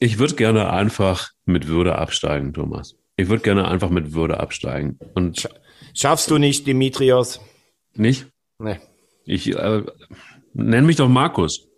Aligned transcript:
Ich 0.00 0.18
würde 0.18 0.34
gerne 0.34 0.70
einfach 0.70 1.30
mit 1.44 1.68
Würde 1.68 1.96
absteigen, 1.96 2.54
Thomas. 2.54 2.96
Ich 3.16 3.28
würde 3.28 3.42
gerne 3.42 3.68
einfach 3.68 3.90
mit 3.90 4.14
Würde 4.14 4.40
absteigen. 4.40 4.98
Und 5.14 5.48
Schaffst 5.94 6.30
du 6.30 6.38
nicht, 6.38 6.66
Dimitrios? 6.66 7.40
Nicht? 7.94 8.26
Nee. 8.58 8.80
Ich 9.26 9.54
äh, 9.54 9.82
nenn 10.54 10.86
mich 10.86 10.96
doch 10.96 11.08
Markus. 11.08 11.68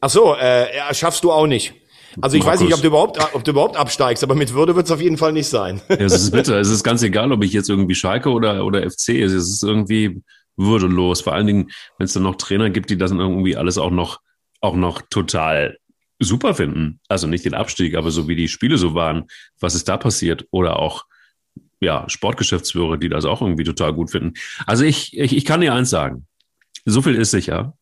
Ach 0.00 0.10
so, 0.10 0.34
äh, 0.34 0.76
ja, 0.76 0.92
schaffst 0.92 1.22
du 1.22 1.30
auch 1.30 1.46
nicht. 1.46 1.74
Also 2.20 2.36
ich 2.36 2.42
Markus. 2.42 2.60
weiß 2.60 2.66
nicht, 2.66 2.74
ob 2.74 2.80
du 2.80 2.88
überhaupt, 2.88 3.34
ob 3.34 3.44
du 3.44 3.52
überhaupt 3.52 3.76
absteigst, 3.76 4.24
aber 4.24 4.34
mit 4.34 4.52
Würde 4.52 4.74
wird 4.74 4.86
es 4.86 4.92
auf 4.92 5.00
jeden 5.00 5.16
Fall 5.16 5.32
nicht 5.32 5.48
sein. 5.48 5.80
Ja, 5.88 5.96
es 5.96 6.12
ist 6.12 6.32
bitter. 6.32 6.58
Es 6.58 6.70
ist 6.70 6.82
ganz 6.82 7.02
egal, 7.04 7.30
ob 7.30 7.44
ich 7.44 7.52
jetzt 7.52 7.70
irgendwie 7.70 7.94
Schalke 7.94 8.30
oder, 8.30 8.64
oder 8.64 8.82
FC 8.82 9.10
ist. 9.10 9.32
Es 9.32 9.48
ist 9.48 9.62
irgendwie 9.62 10.22
würdelos. 10.56 11.20
Vor 11.20 11.34
allen 11.34 11.46
Dingen, 11.46 11.70
wenn 11.98 12.06
es 12.06 12.14
dann 12.14 12.24
noch 12.24 12.34
Trainer 12.34 12.70
gibt, 12.70 12.90
die 12.90 12.98
das 12.98 13.10
dann 13.10 13.20
irgendwie 13.20 13.56
alles 13.56 13.78
auch 13.78 13.90
noch, 13.90 14.20
auch 14.60 14.74
noch 14.74 15.02
total 15.02 15.78
super 16.18 16.54
finden. 16.54 17.00
Also 17.08 17.26
nicht 17.26 17.44
den 17.44 17.54
Abstieg, 17.54 17.96
aber 17.96 18.10
so 18.10 18.28
wie 18.28 18.36
die 18.36 18.48
Spiele 18.48 18.78
so 18.78 18.94
waren, 18.94 19.24
was 19.60 19.74
ist 19.74 19.88
da 19.88 19.96
passiert? 19.96 20.46
Oder 20.50 20.78
auch, 20.78 21.04
ja, 21.80 22.08
Sportgeschäftsführer, 22.08 22.96
die 22.96 23.08
das 23.08 23.24
auch 23.24 23.42
irgendwie 23.42 23.64
total 23.64 23.92
gut 23.92 24.10
finden. 24.10 24.34
Also 24.66 24.84
ich, 24.84 25.16
ich, 25.16 25.36
ich 25.36 25.44
kann 25.44 25.60
dir 25.60 25.74
eins 25.74 25.90
sagen. 25.90 26.26
So 26.84 27.02
viel 27.02 27.14
ist 27.14 27.30
sicher 27.30 27.76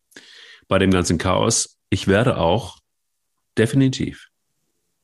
bei 0.68 0.78
dem 0.78 0.90
ganzen 0.90 1.18
Chaos. 1.18 1.78
Ich 1.90 2.08
werde 2.08 2.38
auch 2.38 2.78
definitiv 3.58 4.28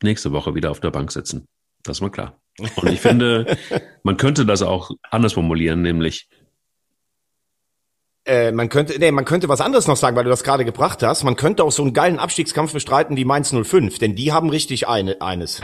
nächste 0.02 0.32
Woche 0.32 0.54
wieder 0.54 0.70
auf 0.70 0.80
der 0.80 0.90
Bank 0.90 1.12
sitzen. 1.12 1.46
Das 1.82 1.98
ist 1.98 2.00
mal 2.00 2.10
klar. 2.10 2.40
Und 2.76 2.88
ich 2.90 3.00
finde, 3.00 3.56
man 4.02 4.16
könnte 4.16 4.46
das 4.46 4.62
auch 4.62 4.90
anders 5.10 5.34
formulieren, 5.34 5.82
nämlich 5.82 6.28
Äh, 8.28 8.52
man 8.52 8.68
könnte, 8.68 8.98
nee, 8.98 9.10
man 9.10 9.24
könnte 9.24 9.48
was 9.48 9.62
anderes 9.62 9.86
noch 9.86 9.96
sagen, 9.96 10.14
weil 10.14 10.24
du 10.24 10.28
das 10.28 10.44
gerade 10.44 10.66
gebracht 10.66 11.02
hast. 11.02 11.24
Man 11.24 11.34
könnte 11.34 11.64
auch 11.64 11.72
so 11.72 11.82
einen 11.82 11.94
geilen 11.94 12.18
Abstiegskampf 12.18 12.74
bestreiten 12.74 13.16
wie 13.16 13.24
Mainz 13.24 13.54
05, 13.54 13.98
denn 13.98 14.16
die 14.16 14.32
haben 14.32 14.50
richtig 14.50 14.86
eine, 14.86 15.22
eines. 15.22 15.62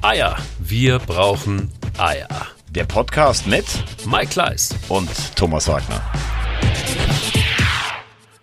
Eier. 0.00 0.36
Wir 0.60 1.00
brauchen 1.00 1.72
Eier. 1.98 2.28
Der 2.70 2.84
Podcast 2.84 3.48
mit 3.48 3.64
Mike 4.06 4.28
Kleiss. 4.28 4.76
und 4.88 5.10
Thomas 5.34 5.66
Wagner. 5.66 6.00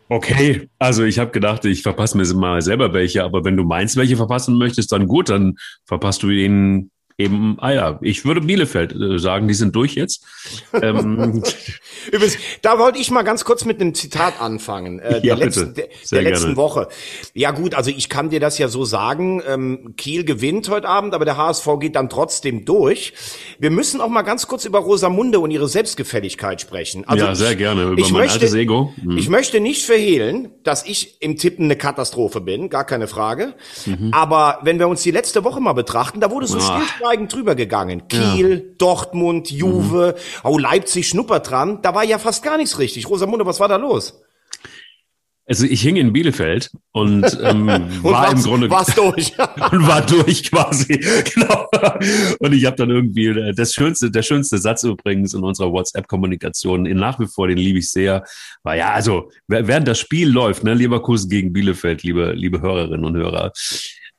Okay, 0.10 0.70
also 0.78 1.06
ich 1.06 1.20
habe 1.20 1.32
gedacht, 1.32 1.64
ich 1.64 1.82
verpasse 1.82 2.18
mir 2.18 2.26
mal 2.34 2.62
selber 2.62 2.92
welche, 2.92 3.24
aber 3.24 3.46
wenn 3.46 3.56
du 3.56 3.64
meinst, 3.64 3.96
welche 3.96 4.18
verpassen 4.18 4.58
möchtest, 4.58 4.92
dann 4.92 5.08
gut, 5.08 5.30
dann 5.30 5.56
verpasst 5.86 6.24
du 6.24 6.30
ihnen 6.30 6.92
eben 7.24 7.58
Eier. 7.62 8.00
Ich 8.02 8.26
würde 8.26 8.42
Bielefeld 8.42 8.94
äh, 8.94 9.20
sagen, 9.20 9.48
die 9.48 9.54
sind 9.54 9.76
durch 9.76 9.96
jetzt. 9.96 10.24
ähm, 10.74 11.44
Übrigens, 12.12 12.38
da 12.62 12.80
wollte 12.80 13.00
ich 13.00 13.12
mal 13.12 13.24
ganz 13.24 13.46
kurz 13.46 13.66
mit 13.66 13.80
einem 13.80 13.94
Zitat 13.94 14.42
anfangen, 14.42 15.00
äh, 15.00 15.22
der, 15.22 15.24
Ja, 15.24 15.36
letzten, 15.36 15.74
bitte. 15.74 15.90
der, 16.12 16.22
der 16.24 16.32
letzten. 16.32 16.56
Woche. 16.56 16.88
Ja 17.34 17.52
gut, 17.52 17.76
also 17.76 17.92
ich 17.92 18.10
kann 18.10 18.30
dir 18.30 18.40
das 18.40 18.58
ja 18.58 18.68
so 18.68 18.86
sagen, 18.86 19.42
ähm, 19.48 19.94
Kiel 19.98 20.24
gewinnt 20.24 20.70
heute 20.70 20.88
Abend, 20.88 21.14
aber 21.14 21.26
der 21.26 21.38
HSV 21.38 21.68
geht 21.80 21.96
dann 21.96 22.10
trotzdem 22.10 22.66
durch. 22.66 23.14
Wir 23.60 23.70
müssen 23.72 24.02
auch 24.02 24.10
mal 24.10 24.22
ganz 24.24 24.48
kurz 24.48 24.66
über 24.66 24.80
Rosamunde 24.80 25.40
und 25.40 25.52
ihre 25.52 25.68
Selbstgefälligkeit 25.68 26.62
sprechen. 26.62 27.04
Also 27.08 27.26
ja, 27.26 27.36
sehr 27.36 27.56
gerne. 27.56 27.84
Über 27.84 27.98
ich 28.02 28.12
mein 28.12 28.24
möchte, 28.24 28.40
altes 28.40 28.54
Ego. 28.54 28.94
Hm. 29.02 29.18
Ich 29.18 29.30
möchte 29.30 29.60
nicht 29.60 29.86
verhehlen, 29.86 30.50
dass 30.64 30.86
ich 30.86 31.22
im 31.22 31.38
Tippen 31.38 31.66
eine 31.66 31.76
Katastrophe 31.76 32.42
bin, 32.42 32.70
gar 32.70 32.86
keine 32.86 33.08
Frage. 33.08 33.54
Aber 34.12 34.60
wenn 34.64 34.80
wir 34.80 34.88
uns 34.88 35.02
die 35.04 35.12
letzte 35.12 35.44
Woche 35.44 35.60
mal 35.60 35.74
betrachten, 35.74 36.20
da 36.20 36.32
wurde 36.32 36.48
so 36.48 36.58
Mhm. 36.58 36.62
Ah. 36.64 36.82
Stillschweigend 37.12 37.34
drüber 37.34 37.56
gegangen. 37.56 38.08
Kiel, 38.08 38.76
Dortmund, 38.78 39.52
Juve, 39.52 40.16
Mhm. 40.18 40.50
oh, 40.50 40.58
Leipzig 40.58 41.08
schnuppert 41.08 41.50
dran. 41.50 41.82
Da 41.82 41.94
war 41.94 42.04
ja 42.04 42.18
fast 42.20 42.44
gar 42.44 42.58
nichts 42.58 42.80
richtig. 42.80 43.10
Rosamunde, 43.10 43.46
was 43.46 43.60
war 43.60 43.68
da 43.68 43.76
los? 43.78 44.22
Also 45.48 45.66
ich 45.66 45.82
hing 45.82 45.98
in 45.98 46.14
Bielefeld 46.14 46.70
und 46.94 47.26
ähm, 47.44 47.68
Und 47.68 48.04
war 48.04 48.32
im 48.32 48.42
Grunde 48.42 48.70
war's 48.70 48.94
durch. 48.96 49.34
und 49.72 49.88
war 49.88 50.02
durch 50.06 50.50
quasi. 50.50 50.98
genau. 51.34 51.68
Und 52.40 52.54
ich 52.54 52.66
habe 52.66 52.78
dann 52.78 52.90
irgendwie 52.90 53.28
äh, 53.28 53.54
das 53.54 53.74
schönste, 53.74 54.12
der 54.12 54.22
schönste 54.22 54.58
Satz 54.60 54.84
übrigens 54.84 55.34
in 55.34 55.44
unserer 55.44 55.72
WhatsApp-Kommunikation, 55.74 56.86
in 56.86 56.98
nach 56.98 57.20
wie 57.20 57.28
vor, 57.28 57.48
den 57.50 57.58
liebe 57.58 57.80
ich 57.80 57.92
sehr, 57.92 58.24
war 58.64 58.76
ja, 58.76 58.92
also 58.94 59.30
während 59.48 59.88
das 59.88 60.00
Spiel 60.00 60.30
läuft, 60.30 60.64
ne, 60.64 60.74
Leverkusen 60.74 61.30
gegen 61.30 61.52
Bielefeld, 61.52 62.04
liebe, 62.04 62.32
liebe 62.34 62.62
Hörerinnen 62.62 63.04
und 63.04 63.18
Hörer, 63.18 63.52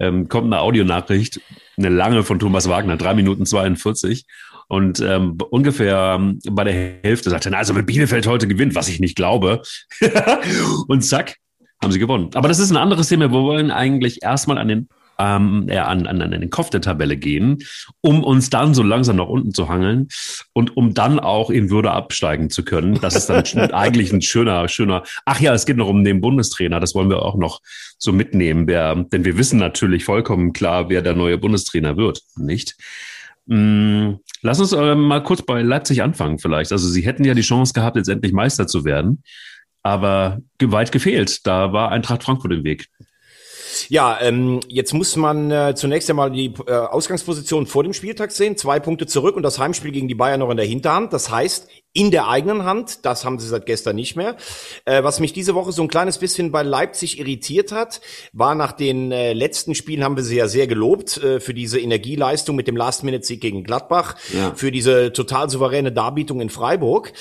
ähm, 0.01 0.29
kommt 0.29 0.47
eine 0.53 0.61
Audionachricht, 0.61 1.41
eine 1.77 1.89
lange 1.89 2.23
von 2.23 2.39
Thomas 2.39 2.69
Wagner, 2.69 2.97
drei 2.97 3.15
Minuten 3.15 3.47
42. 3.47 4.27
Und 4.69 5.01
ähm, 5.01 5.37
ungefähr 5.51 6.17
ähm, 6.19 6.39
bei 6.51 6.65
der 6.65 6.73
Hälfte 6.73 7.31
sagt 7.31 7.47
er, 7.47 7.57
also 7.57 7.75
wenn 7.75 7.85
Bielefeld 7.85 8.27
heute 8.27 8.49
gewinnt, 8.49 8.75
was 8.75 8.89
ich 8.89 9.01
nicht 9.01 9.17
glaube. 9.17 9.63
und 10.89 11.03
zack, 11.03 11.37
haben 11.83 11.93
sie 11.93 11.99
gewonnen. 11.99 12.31
Aber 12.35 12.49
das 12.49 12.59
ist 12.59 12.71
ein 12.71 12.77
anderes 12.77 13.09
Thema. 13.09 13.31
Wir 13.31 13.43
wollen 13.43 13.71
eigentlich 13.71 14.23
erstmal 14.23 14.59
an 14.59 14.69
den, 14.69 14.89
ähm, 15.23 15.69
an, 15.71 16.07
an, 16.07 16.21
an 16.21 16.31
den 16.33 16.51
Kopf 16.51 16.71
der 16.71 16.81
Tabelle 16.81 17.17
gehen, 17.17 17.59
um 18.01 18.25
uns 18.25 18.51
dann 18.51 18.75
so 18.75 18.83
langsam 18.83 19.17
nach 19.17 19.29
unten 19.29 19.55
zu 19.55 19.69
hangeln 19.69 20.09
und 20.53 20.77
um 20.77 20.95
dann 20.95 21.21
auch 21.21 21.51
in 21.51 21.71
Würde 21.71 21.93
absteigen 21.93 22.51
zu 22.51 22.65
können. 22.65 22.99
Das 23.01 23.15
ist 23.15 23.29
dann 23.29 23.45
eigentlich 23.73 24.13
ein 24.13 24.23
schöner, 24.23 24.69
schöner. 24.69 25.05
Ach 25.25 25.41
ja, 25.41 25.55
es 25.55 25.67
geht 25.67 25.77
noch 25.77 25.89
um 25.89 26.03
den 26.05 26.21
Bundestrainer. 26.21 26.81
Das 26.81 26.95
wollen 26.95 27.11
wir 27.11 27.23
auch 27.23 27.37
noch 27.37 27.61
so 27.99 28.13
mitnehmen. 28.13 28.67
Wer, 28.67 28.95
denn 28.97 29.25
wir 29.25 29.39
wissen 29.39 29.59
natürlich 29.59 30.05
vollkommen 30.05 30.53
klar, 30.53 30.89
wer 30.89 31.03
der 31.03 31.15
neue 31.15 31.39
Bundestrainer 31.39 31.97
wird. 31.97 32.23
Nicht? 32.37 32.77
Mm, 33.47 34.15
Lass 34.43 34.59
uns 34.59 34.73
äh, 34.73 34.97
mal 34.97 35.23
kurz 35.23 35.43
bei 35.43 35.63
Leipzig 35.63 36.03
anfangen 36.03 36.39
vielleicht. 36.41 36.73
Also 36.73 36.89
sie 36.89 37.03
hätten 37.03 37.25
ja 37.25 37.35
die 37.35 37.43
Chance 37.43 37.73
gehabt, 37.73 37.97
jetzt 37.97 38.09
endlich 38.09 38.33
Meister 38.33 38.67
zu 38.67 38.85
werden, 38.85 39.23
aber 39.85 40.41
weit 40.61 40.91
gefehlt. 40.91 41.47
Da 41.47 41.73
war 41.73 41.93
Eintracht 41.93 42.25
Frankfurt 42.25 42.53
im 42.53 42.65
Weg. 42.65 42.89
Ja, 43.89 44.19
ähm, 44.21 44.61
jetzt 44.69 44.93
muss 44.93 45.17
man 45.17 45.51
äh, 45.51 45.75
zunächst 45.75 46.09
einmal 46.11 46.31
die 46.31 46.55
äh, 46.67 46.73
Ausgangsposition 46.73 47.67
vor 47.67 47.83
dem 47.83 47.93
Spieltag 47.93 48.33
sehen. 48.33 48.57
Zwei 48.57 48.81
Punkte 48.81 49.07
zurück 49.07 49.37
und 49.37 49.43
das 49.43 49.59
Heimspiel 49.59 49.93
gegen 49.93 50.09
die 50.09 50.15
Bayern 50.15 50.41
noch 50.41 50.51
in 50.51 50.57
der 50.57 50.67
Hinterhand. 50.67 51.13
Das 51.13 51.31
heißt, 51.31 51.69
in 51.95 52.11
der 52.11 52.29
eigenen 52.29 52.65
Hand. 52.65 53.05
Das 53.05 53.25
haben 53.25 53.39
sie 53.39 53.47
seit 53.47 53.67
gestern 53.67 53.97
nicht 53.97 54.17
mehr. 54.17 54.37
Äh, 54.85 55.03
was 55.05 55.21
mich 55.21 55.33
diese 55.33 55.55
Woche 55.55 55.73
so 55.73 55.83
ein 55.83 55.89
kleines 55.89 56.19
bisschen 56.19 56.51
bei 56.51 56.63
Leipzig 56.63 57.19
irritiert 57.19 57.71
hat, 57.73 58.01
war 58.33 58.55
nach 58.55 58.73
den 58.73 59.13
äh, 59.13 59.33
letzten 59.35 59.75
Spielen 59.75 60.03
haben 60.03 60.17
wir 60.17 60.25
sie 60.25 60.37
ja 60.37 60.49
sehr 60.49 60.67
gelobt 60.67 61.19
äh, 61.19 61.39
für 61.41 61.53
diese 61.53 61.79
Energieleistung 61.79 62.57
mit 62.57 62.67
dem 62.67 62.77
Last-Minute-Sieg 62.77 63.41
gegen 63.41 63.65
Gladbach, 63.65 64.17
Ja. 64.33 64.55
für 64.55 64.71
diese 64.71 65.13
total 65.13 65.51
souveräne 65.51 65.93
Darbietung 65.93 66.41
in 66.41 66.49
Freiburg. 66.49 67.13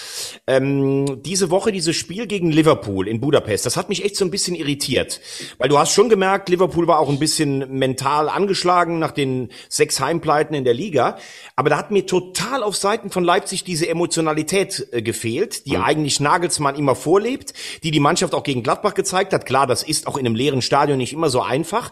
Ähm, 0.47 1.21
diese 1.23 1.49
Woche 1.49 1.71
dieses 1.71 1.95
Spiel 1.95 2.27
gegen 2.27 2.51
Liverpool 2.51 3.07
in 3.07 3.19
Budapest, 3.19 3.65
das 3.65 3.75
hat 3.75 3.89
mich 3.89 4.05
echt 4.05 4.15
so 4.15 4.23
ein 4.23 4.31
bisschen 4.31 4.55
irritiert, 4.55 5.19
weil 5.57 5.67
du 5.69 5.77
hast 5.77 5.91
schon 5.91 6.07
gemerkt, 6.09 6.49
Liverpool 6.49 6.87
war 6.87 6.99
auch 6.99 7.09
ein 7.09 7.19
bisschen 7.19 7.77
mental 7.77 8.29
angeschlagen 8.29 8.99
nach 8.99 9.11
den 9.11 9.49
sechs 9.67 9.99
Heimpleiten 9.99 10.55
in 10.55 10.63
der 10.63 10.73
Liga, 10.73 11.17
aber 11.55 11.69
da 11.69 11.77
hat 11.77 11.91
mir 11.91 12.05
total 12.05 12.63
auf 12.63 12.75
Seiten 12.75 13.09
von 13.09 13.23
Leipzig 13.23 13.63
diese 13.63 13.89
Emotionalität 13.89 14.60
äh, 14.63 15.01
gefehlt, 15.01 15.65
die 15.65 15.77
eigentlich 15.77 16.19
Nagelsmann 16.19 16.75
immer 16.75 16.95
vorlebt, 16.95 17.53
die 17.83 17.91
die 17.91 17.99
Mannschaft 17.99 18.33
auch 18.33 18.43
gegen 18.43 18.63
Gladbach 18.63 18.93
gezeigt 18.93 19.33
hat. 19.33 19.45
Klar, 19.45 19.67
das 19.67 19.83
ist 19.83 20.07
auch 20.07 20.17
in 20.17 20.25
einem 20.25 20.35
leeren 20.35 20.61
Stadion 20.61 20.97
nicht 20.97 21.13
immer 21.13 21.29
so 21.29 21.41
einfach, 21.41 21.91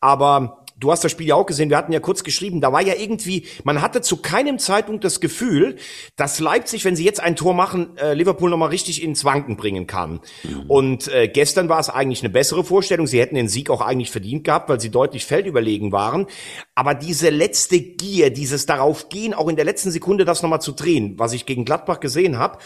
aber 0.00 0.64
Du 0.78 0.92
hast 0.92 1.02
das 1.02 1.10
Spiel 1.10 1.26
ja 1.26 1.34
auch 1.34 1.46
gesehen, 1.46 1.70
wir 1.70 1.76
hatten 1.76 1.92
ja 1.92 1.98
kurz 1.98 2.22
geschrieben, 2.22 2.60
da 2.60 2.72
war 2.72 2.80
ja 2.80 2.94
irgendwie, 2.94 3.46
man 3.64 3.82
hatte 3.82 4.00
zu 4.00 4.18
keinem 4.18 4.58
Zeitpunkt 4.60 5.02
das 5.04 5.18
Gefühl, 5.18 5.76
dass 6.14 6.38
Leipzig, 6.38 6.84
wenn 6.84 6.94
sie 6.94 7.04
jetzt 7.04 7.20
ein 7.20 7.34
Tor 7.34 7.52
machen, 7.52 7.96
äh, 7.96 8.14
Liverpool 8.14 8.48
nochmal 8.48 8.68
richtig 8.68 9.02
ins 9.02 9.24
Wanken 9.24 9.56
bringen 9.56 9.88
kann. 9.88 10.20
Und 10.68 11.08
äh, 11.08 11.26
gestern 11.26 11.68
war 11.68 11.80
es 11.80 11.90
eigentlich 11.90 12.20
eine 12.22 12.30
bessere 12.30 12.62
Vorstellung, 12.62 13.08
sie 13.08 13.20
hätten 13.20 13.34
den 13.34 13.48
Sieg 13.48 13.70
auch 13.70 13.80
eigentlich 13.80 14.12
verdient 14.12 14.44
gehabt, 14.44 14.68
weil 14.68 14.80
sie 14.80 14.90
deutlich 14.90 15.26
feldüberlegen 15.26 15.90
waren. 15.90 16.26
Aber 16.76 16.94
diese 16.94 17.30
letzte 17.30 17.80
Gier, 17.80 18.30
dieses 18.30 18.66
darauf 18.66 19.08
gehen, 19.08 19.34
auch 19.34 19.48
in 19.48 19.56
der 19.56 19.64
letzten 19.64 19.90
Sekunde 19.90 20.24
das 20.24 20.42
nochmal 20.42 20.60
zu 20.60 20.72
drehen, 20.72 21.18
was 21.18 21.32
ich 21.32 21.44
gegen 21.44 21.64
Gladbach 21.64 21.98
gesehen 21.98 22.38
habe, 22.38 22.58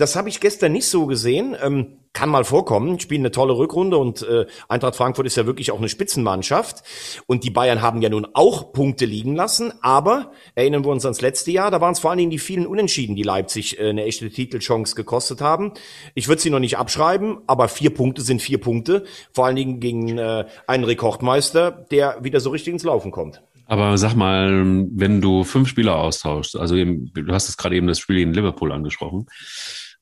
das 0.00 0.16
habe 0.16 0.28
ich 0.28 0.40
gestern 0.40 0.72
nicht 0.72 0.86
so 0.86 1.06
gesehen. 1.06 1.56
Ähm, 1.62 1.98
kann 2.12 2.28
mal 2.28 2.42
vorkommen, 2.44 2.98
spielen 2.98 3.20
eine 3.20 3.30
tolle 3.30 3.56
Rückrunde 3.56 3.96
und 3.96 4.22
äh, 4.22 4.46
Eintracht 4.68 4.96
Frankfurt 4.96 5.26
ist 5.26 5.36
ja 5.36 5.46
wirklich 5.46 5.70
auch 5.70 5.78
eine 5.78 5.88
Spitzenmannschaft. 5.88 6.82
Und 7.26 7.44
die 7.44 7.50
Bayern 7.50 7.82
haben 7.82 8.02
ja 8.02 8.08
nun 8.08 8.26
auch 8.34 8.72
Punkte 8.72 9.04
liegen 9.04 9.36
lassen, 9.36 9.72
aber 9.80 10.32
erinnern 10.56 10.84
wir 10.84 10.90
uns 10.90 11.04
ans 11.04 11.20
letzte 11.20 11.52
Jahr, 11.52 11.70
da 11.70 11.80
waren 11.80 11.92
es 11.92 12.00
vor 12.00 12.10
allen 12.10 12.18
Dingen 12.18 12.30
die 12.30 12.40
vielen 12.40 12.66
Unentschieden, 12.66 13.14
die 13.14 13.22
Leipzig 13.22 13.78
äh, 13.78 13.90
eine 13.90 14.04
echte 14.04 14.28
Titelchance 14.30 14.96
gekostet 14.96 15.40
haben. 15.40 15.72
Ich 16.14 16.26
würde 16.26 16.42
sie 16.42 16.50
noch 16.50 16.58
nicht 16.58 16.78
abschreiben, 16.78 17.38
aber 17.46 17.68
vier 17.68 17.94
Punkte 17.94 18.22
sind 18.22 18.42
vier 18.42 18.58
Punkte, 18.58 19.04
vor 19.32 19.46
allen 19.46 19.56
Dingen 19.56 19.80
gegen 19.80 20.18
äh, 20.18 20.46
einen 20.66 20.84
Rekordmeister, 20.84 21.70
der 21.90 22.24
wieder 22.24 22.40
so 22.40 22.50
richtig 22.50 22.72
ins 22.72 22.82
Laufen 22.82 23.12
kommt. 23.12 23.42
Aber 23.66 23.96
sag 23.98 24.16
mal, 24.16 24.64
wenn 24.90 25.20
du 25.20 25.44
fünf 25.44 25.68
Spieler 25.68 25.94
austauschst, 25.94 26.56
also 26.56 26.74
eben, 26.74 27.12
du 27.14 27.32
hast 27.32 27.48
es 27.48 27.56
gerade 27.56 27.76
eben 27.76 27.86
das 27.86 28.00
Spiel 28.00 28.18
in 28.18 28.34
Liverpool 28.34 28.72
angesprochen, 28.72 29.26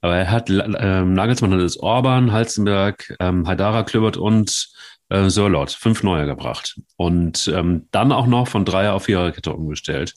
aber 0.01 0.17
er 0.17 0.31
hat 0.31 0.51
ähm, 0.51 1.15
Nagelsmann 1.15 1.53
hat 1.53 1.61
es 1.61 1.79
Orban, 1.79 2.33
Halzenberg, 2.33 3.17
ähm, 3.21 3.47
Haidara, 3.47 3.83
Klöbert 3.83 4.17
und 4.17 4.71
äh, 5.09 5.29
Sörlot, 5.29 5.71
fünf 5.71 6.03
neue 6.03 6.27
gebracht 6.27 6.81
und 6.97 7.51
ähm, 7.55 7.89
dann 7.91 8.13
auch 8.13 8.27
noch 8.27 8.49
von 8.49 8.65
Dreier 8.65 8.95
auf 8.95 9.05
Viererkette 9.05 9.53
umgestellt. 9.53 10.15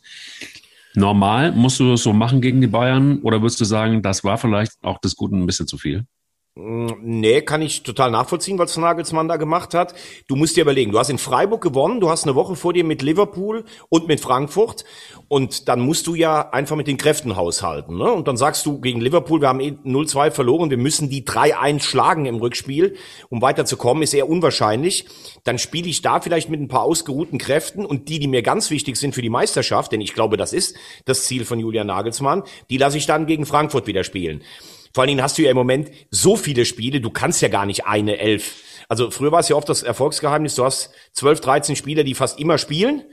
Normal 0.93 1.53
musst 1.53 1.79
du 1.79 1.91
das 1.91 2.03
so 2.03 2.13
machen 2.13 2.41
gegen 2.41 2.61
die 2.61 2.67
Bayern 2.67 3.19
oder 3.21 3.41
würdest 3.41 3.61
du 3.61 3.65
sagen, 3.65 4.01
das 4.01 4.23
war 4.23 4.37
vielleicht 4.37 4.73
auch 4.83 4.99
des 4.99 5.15
Guten 5.15 5.41
ein 5.41 5.45
bisschen 5.45 5.67
zu 5.67 5.77
viel? 5.77 6.05
Nee, 6.53 7.43
kann 7.43 7.61
ich 7.61 7.81
total 7.83 8.11
nachvollziehen, 8.11 8.57
was 8.57 8.75
Nagelsmann 8.75 9.29
da 9.29 9.37
gemacht 9.37 9.73
hat. 9.73 9.93
Du 10.27 10.35
musst 10.35 10.57
dir 10.57 10.63
überlegen, 10.63 10.91
du 10.91 10.99
hast 10.99 11.09
in 11.09 11.17
Freiburg 11.17 11.61
gewonnen, 11.61 12.01
du 12.01 12.09
hast 12.09 12.25
eine 12.25 12.35
Woche 12.35 12.57
vor 12.57 12.73
dir 12.73 12.83
mit 12.83 13.01
Liverpool 13.01 13.63
und 13.87 14.09
mit 14.09 14.19
Frankfurt 14.19 14.83
und 15.29 15.69
dann 15.69 15.79
musst 15.79 16.07
du 16.07 16.15
ja 16.15 16.49
einfach 16.49 16.75
mit 16.75 16.87
den 16.87 16.97
Kräften 16.97 17.37
haushalten. 17.37 17.97
Ne? 17.97 18.11
Und 18.11 18.27
dann 18.27 18.35
sagst 18.35 18.65
du 18.65 18.81
gegen 18.81 18.99
Liverpool, 18.99 19.39
wir 19.39 19.47
haben 19.47 19.61
eh 19.61 19.77
0-2 19.85 20.31
verloren, 20.31 20.69
wir 20.69 20.77
müssen 20.77 21.09
die 21.09 21.23
3-1 21.23 21.83
schlagen 21.83 22.25
im 22.25 22.35
Rückspiel, 22.35 22.97
um 23.29 23.41
weiterzukommen, 23.41 24.03
ist 24.03 24.13
eher 24.13 24.27
unwahrscheinlich. 24.27 25.05
Dann 25.45 25.57
spiele 25.57 25.87
ich 25.87 26.01
da 26.01 26.19
vielleicht 26.19 26.49
mit 26.49 26.59
ein 26.59 26.67
paar 26.67 26.83
ausgeruhten 26.83 27.37
Kräften 27.37 27.85
und 27.85 28.09
die, 28.09 28.19
die 28.19 28.27
mir 28.27 28.41
ganz 28.41 28.69
wichtig 28.71 28.97
sind 28.97 29.15
für 29.15 29.21
die 29.21 29.29
Meisterschaft, 29.29 29.93
denn 29.93 30.01
ich 30.01 30.13
glaube, 30.13 30.35
das 30.35 30.51
ist 30.51 30.75
das 31.05 31.23
Ziel 31.23 31.45
von 31.45 31.59
Julian 31.59 31.87
Nagelsmann, 31.87 32.43
die 32.69 32.77
lasse 32.77 32.97
ich 32.97 33.05
dann 33.05 33.25
gegen 33.25 33.45
Frankfurt 33.45 33.87
wieder 33.87 34.03
spielen. 34.03 34.43
Vor 34.93 35.03
allen 35.03 35.09
Dingen 35.09 35.23
hast 35.23 35.37
du 35.37 35.41
ja 35.41 35.51
im 35.51 35.57
Moment 35.57 35.89
so 36.09 36.35
viele 36.35 36.65
Spiele, 36.65 37.01
du 37.01 37.09
kannst 37.09 37.41
ja 37.41 37.47
gar 37.47 37.65
nicht 37.65 37.85
eine 37.85 38.17
elf. 38.17 38.63
Also 38.89 39.11
früher 39.11 39.31
war 39.31 39.39
es 39.39 39.49
ja 39.49 39.55
oft 39.55 39.69
das 39.69 39.83
Erfolgsgeheimnis, 39.83 40.55
du 40.55 40.65
hast 40.65 40.91
zwölf, 41.13 41.39
dreizehn 41.39 41.75
Spieler, 41.75 42.03
die 42.03 42.15
fast 42.15 42.39
immer 42.39 42.57
spielen 42.57 43.03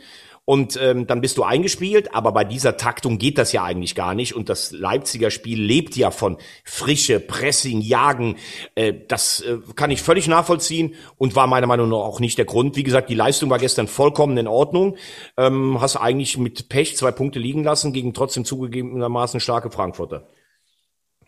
und 0.49 0.81
ähm, 0.83 1.07
dann 1.07 1.21
bist 1.21 1.37
du 1.37 1.43
eingespielt, 1.43 2.15
aber 2.15 2.33
bei 2.33 2.43
dieser 2.43 2.79
Taktung 2.79 3.19
geht 3.19 3.37
das 3.37 3.53
ja 3.53 3.65
eigentlich 3.65 3.95
gar 3.95 4.15
nicht 4.15 4.35
und 4.35 4.49
das 4.49 4.73
Leipziger 4.73 5.31
Spiel 5.31 5.61
lebt 5.61 5.95
ja 5.95 6.11
von 6.11 6.39
Frische, 6.65 7.21
Pressing, 7.21 7.83
Jagen. 7.83 8.37
Äh, 8.75 8.95
das 9.09 9.43
äh, 9.43 9.59
kann 9.77 9.91
ich 9.91 10.01
völlig 10.01 10.27
nachvollziehen 10.27 10.95
und 11.19 11.37
war 11.37 11.47
meiner 11.49 11.67
Meinung 11.67 11.91
nach 11.91 11.99
auch 11.99 12.19
nicht 12.19 12.39
der 12.39 12.47
Grund. 12.47 12.77
Wie 12.77 12.83
gesagt, 12.83 13.11
die 13.11 13.15
Leistung 13.15 13.51
war 13.51 13.59
gestern 13.59 13.89
vollkommen 13.89 14.39
in 14.39 14.47
Ordnung. 14.47 14.97
Ähm, 15.37 15.83
hast 15.83 15.97
eigentlich 15.97 16.39
mit 16.39 16.71
Pech 16.71 16.97
zwei 16.97 17.13
Punkte 17.13 17.39
liegen 17.39 17.63
lassen 17.63 17.93
gegen 17.93 18.15
trotzdem 18.15 18.47
zugegebenermaßen 18.47 19.41
starke 19.41 19.71
Frankfurter. 19.71 20.31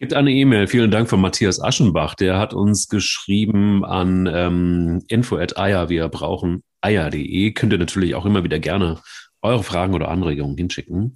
Gibt 0.01 0.15
eine 0.15 0.33
E-Mail, 0.33 0.67
vielen 0.67 0.91
Dank 0.91 1.11
von 1.11 1.21
Matthias 1.21 1.63
Aschenbach. 1.63 2.15
Der 2.15 2.39
hat 2.39 2.55
uns 2.55 2.89
geschrieben 2.89 3.85
an 3.85 4.27
ähm, 4.33 5.05
info 5.09 5.37
at 5.37 5.59
eier, 5.59 5.91
wir 5.91 6.09
brauchen 6.09 6.63
eier.de. 6.81 7.53
Könnt 7.53 7.75
ihr 7.75 7.79
natürlich 7.79 8.15
auch 8.15 8.25
immer 8.25 8.43
wieder 8.43 8.59
gerne 8.59 9.03
eure 9.43 9.63
Fragen 9.63 9.93
oder 9.93 10.09
Anregungen 10.09 10.57
hinschicken. 10.57 11.13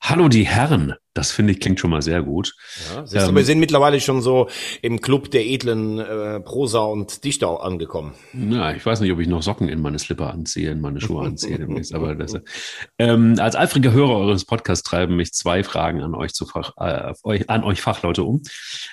Hallo 0.00 0.28
die 0.28 0.46
Herren, 0.46 0.94
das 1.14 1.32
finde 1.32 1.52
ich 1.52 1.60
klingt 1.60 1.80
schon 1.80 1.90
mal 1.90 2.02
sehr 2.02 2.22
gut. 2.22 2.54
Ja, 2.94 3.06
siehst 3.06 3.26
du, 3.26 3.30
ähm, 3.30 3.36
wir 3.36 3.44
sind 3.44 3.58
mittlerweile 3.58 4.00
schon 4.00 4.20
so 4.20 4.48
im 4.82 5.00
Club 5.00 5.30
der 5.30 5.46
edlen 5.46 5.98
äh, 5.98 6.40
Prosa 6.40 6.80
und 6.80 7.24
Dichter 7.24 7.62
angekommen. 7.62 8.12
Ja, 8.34 8.72
ich 8.72 8.84
weiß 8.84 9.00
nicht, 9.00 9.10
ob 9.12 9.18
ich 9.20 9.26
noch 9.26 9.42
Socken 9.42 9.68
in 9.68 9.80
meine 9.80 9.98
Slipper 9.98 10.32
anziehe, 10.32 10.70
in 10.70 10.80
meine 10.80 11.00
Schuhe 11.00 11.24
anziehe 11.24 11.58
demnächst, 11.58 11.94
aber 11.94 12.14
das, 12.14 12.34
ähm, 12.98 13.36
als 13.38 13.56
eifriger 13.56 13.92
Hörer 13.92 14.16
eures 14.16 14.44
Podcasts 14.44 14.88
treiben 14.88 15.16
mich 15.16 15.32
zwei 15.32 15.64
Fragen 15.64 16.02
an 16.02 16.14
euch 16.14 16.34
zu 16.34 16.46
Fach, 16.46 16.72
äh, 16.76 17.14
euch, 17.24 17.48
an 17.48 17.64
euch 17.64 17.80
Fachleute 17.80 18.22
um. 18.22 18.42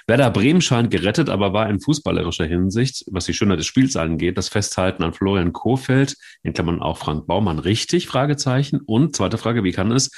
Werder 0.08 0.32
Bremen 0.32 0.62
scheint 0.62 0.90
gerettet, 0.90 1.30
aber 1.30 1.54
war 1.54 1.70
in 1.70 1.82
fußballerischer 1.82 2.46
Hinsicht, 2.46 3.04
was 3.12 3.26
die 3.26 3.34
Schönheit 3.34 3.60
des 3.60 3.66
Spiels 3.66 3.98
angeht, 3.98 4.38
das 4.38 4.50
Festhalten 4.50 5.04
an 5.04 5.14
Florian 5.14 5.54
Kohfeldt, 5.54 6.16
in 6.44 6.54
Klammern 6.54 6.82
auch 6.82 6.98
Frank 6.98 7.28
Baumann, 7.28 7.60
richtig? 7.60 8.08
Fragezeichen. 8.08 8.80
Und 8.86 9.16
zweite 9.16 9.38
Frage, 9.38 9.64
wie 9.64 9.72
kann 9.72 9.92
es 9.92 10.10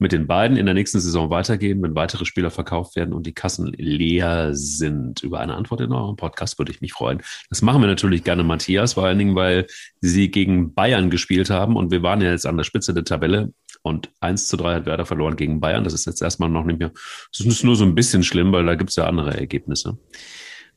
mit 0.00 0.12
den 0.12 0.26
beiden 0.26 0.56
in 0.56 0.66
der 0.66 0.74
nächsten 0.74 0.98
Saison 0.98 1.30
weitergehen, 1.30 1.82
wenn 1.82 1.94
weitere 1.94 2.24
Spieler 2.24 2.50
verkauft 2.50 2.96
werden 2.96 3.12
und 3.14 3.26
die 3.26 3.34
Kassen 3.34 3.72
leer 3.76 4.54
sind? 4.54 5.22
Über 5.22 5.40
eine 5.40 5.54
Antwort 5.54 5.82
in 5.82 5.92
eurem 5.92 6.16
Podcast 6.16 6.58
würde 6.58 6.72
ich 6.72 6.80
mich 6.80 6.92
freuen. 6.92 7.22
Das 7.48 7.62
machen 7.62 7.80
wir 7.82 7.86
natürlich 7.86 8.24
gerne, 8.24 8.42
Matthias, 8.42 8.94
vor 8.94 9.04
allen 9.04 9.18
Dingen, 9.18 9.36
weil 9.36 9.66
sie 10.00 10.30
gegen 10.30 10.74
Bayern 10.74 11.10
gespielt 11.10 11.50
haben 11.50 11.76
und 11.76 11.90
wir 11.90 12.02
waren 12.02 12.20
ja 12.20 12.30
jetzt 12.30 12.46
an 12.46 12.56
der 12.56 12.64
Spitze 12.64 12.94
der 12.94 13.04
Tabelle 13.04 13.52
und 13.82 14.10
1 14.20 14.48
zu 14.48 14.56
3 14.56 14.74
hat 14.74 14.86
Werder 14.86 15.06
verloren 15.06 15.36
gegen 15.36 15.60
Bayern. 15.60 15.84
Das 15.84 15.94
ist 15.94 16.06
jetzt 16.06 16.22
erstmal 16.22 16.48
noch 16.48 16.64
nicht 16.64 16.78
mehr, 16.78 16.92
das 17.36 17.46
ist 17.46 17.64
nur 17.64 17.76
so 17.76 17.84
ein 17.84 17.94
bisschen 17.94 18.22
schlimm, 18.22 18.52
weil 18.52 18.66
da 18.66 18.74
gibt 18.74 18.90
es 18.90 18.96
ja 18.96 19.06
andere 19.06 19.36
Ergebnisse. 19.36 19.98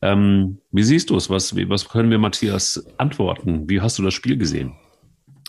Ähm, 0.02 0.58
wie 0.70 0.82
siehst 0.82 1.10
du 1.10 1.16
es? 1.16 1.30
Was, 1.30 1.56
was 1.56 1.88
können 1.88 2.10
wir 2.10 2.18
Matthias 2.18 2.84
antworten? 2.98 3.68
Wie 3.68 3.80
hast 3.80 3.98
du 3.98 4.02
das 4.02 4.12
Spiel 4.14 4.36
gesehen? 4.36 4.74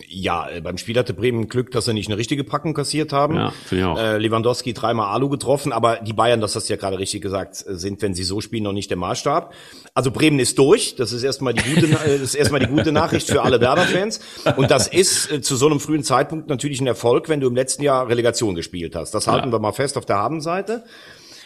Ja, 0.08 0.50
äh, 0.50 0.60
beim 0.60 0.78
Spiel 0.78 0.98
hatte 0.98 1.14
Bremen 1.14 1.48
Glück, 1.48 1.72
dass 1.72 1.86
sie 1.86 1.94
nicht 1.94 2.10
eine 2.10 2.18
richtige 2.18 2.44
Packung 2.44 2.74
kassiert 2.74 3.14
haben. 3.14 3.36
Ja, 3.36 3.54
ich 3.72 3.84
auch. 3.84 3.98
Äh, 3.98 4.18
Lewandowski 4.18 4.74
dreimal 4.74 5.14
Alu 5.14 5.30
getroffen, 5.30 5.72
aber 5.72 5.98
die 5.98 6.12
Bayern, 6.12 6.42
das 6.42 6.56
hast 6.56 6.68
du 6.68 6.74
ja 6.74 6.78
gerade 6.78 7.00
richtig 7.00 7.22
gesagt, 7.22 7.56
sind, 7.56 8.02
wenn 8.02 8.14
sie 8.14 8.24
so 8.24 8.42
spielen, 8.42 8.64
noch 8.64 8.74
nicht 8.74 8.90
der 8.90 8.98
Maßstab. 8.98 9.54
Also 9.94 10.12
Bremen 10.12 10.40
ist 10.40 10.60
durch. 10.60 10.96
Das 10.96 11.14
ist 11.14 11.24
erstmal 11.24 11.54
die 11.54 11.64
gute, 11.74 11.86
äh, 12.06 12.20
das 12.20 12.22
ist 12.22 12.36
erstmal 12.36 12.60
die 12.60 12.68
gute 12.68 12.92
Nachricht 12.92 13.30
für 13.30 13.44
alle 13.44 13.62
Werder-Fans. 13.62 14.20
Und 14.58 14.70
das 14.70 14.88
ist 14.88 15.32
äh, 15.32 15.42
zu 15.42 15.56
so 15.56 15.68
einem 15.68 15.80
frühen 15.80 16.04
Zeitpunkt 16.04 16.50
natürlich 16.50 16.82
ein 16.82 16.88
Erfolg, 16.88 17.30
wenn 17.30 17.40
du 17.40 17.48
im 17.48 17.56
letzten 17.56 17.84
Jahr 17.84 18.10
Relegation 18.10 18.54
gespielt 18.56 18.96
hast. 18.96 19.12
Das 19.12 19.28
halten 19.28 19.48
ja. 19.48 19.54
wir 19.54 19.60
mal 19.60 19.72
fest 19.72 19.98
auf 19.98 20.06
der 20.06 20.18
Habenseite. 20.18 20.84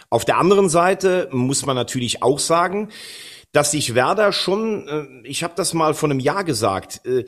Auf 0.09 0.25
der 0.25 0.37
anderen 0.37 0.69
Seite 0.69 1.29
muss 1.31 1.67
man 1.67 1.75
natürlich 1.75 2.23
auch 2.23 2.39
sagen, 2.39 2.89
dass 3.51 3.71
sich 3.71 3.95
Werder 3.95 4.31
schon, 4.31 4.87
äh, 4.87 5.27
ich 5.27 5.43
habe 5.43 5.53
das 5.55 5.73
mal 5.73 5.95
vor 5.95 6.09
einem 6.09 6.19
Jahr 6.19 6.43
gesagt, 6.43 7.01
äh, 7.05 7.25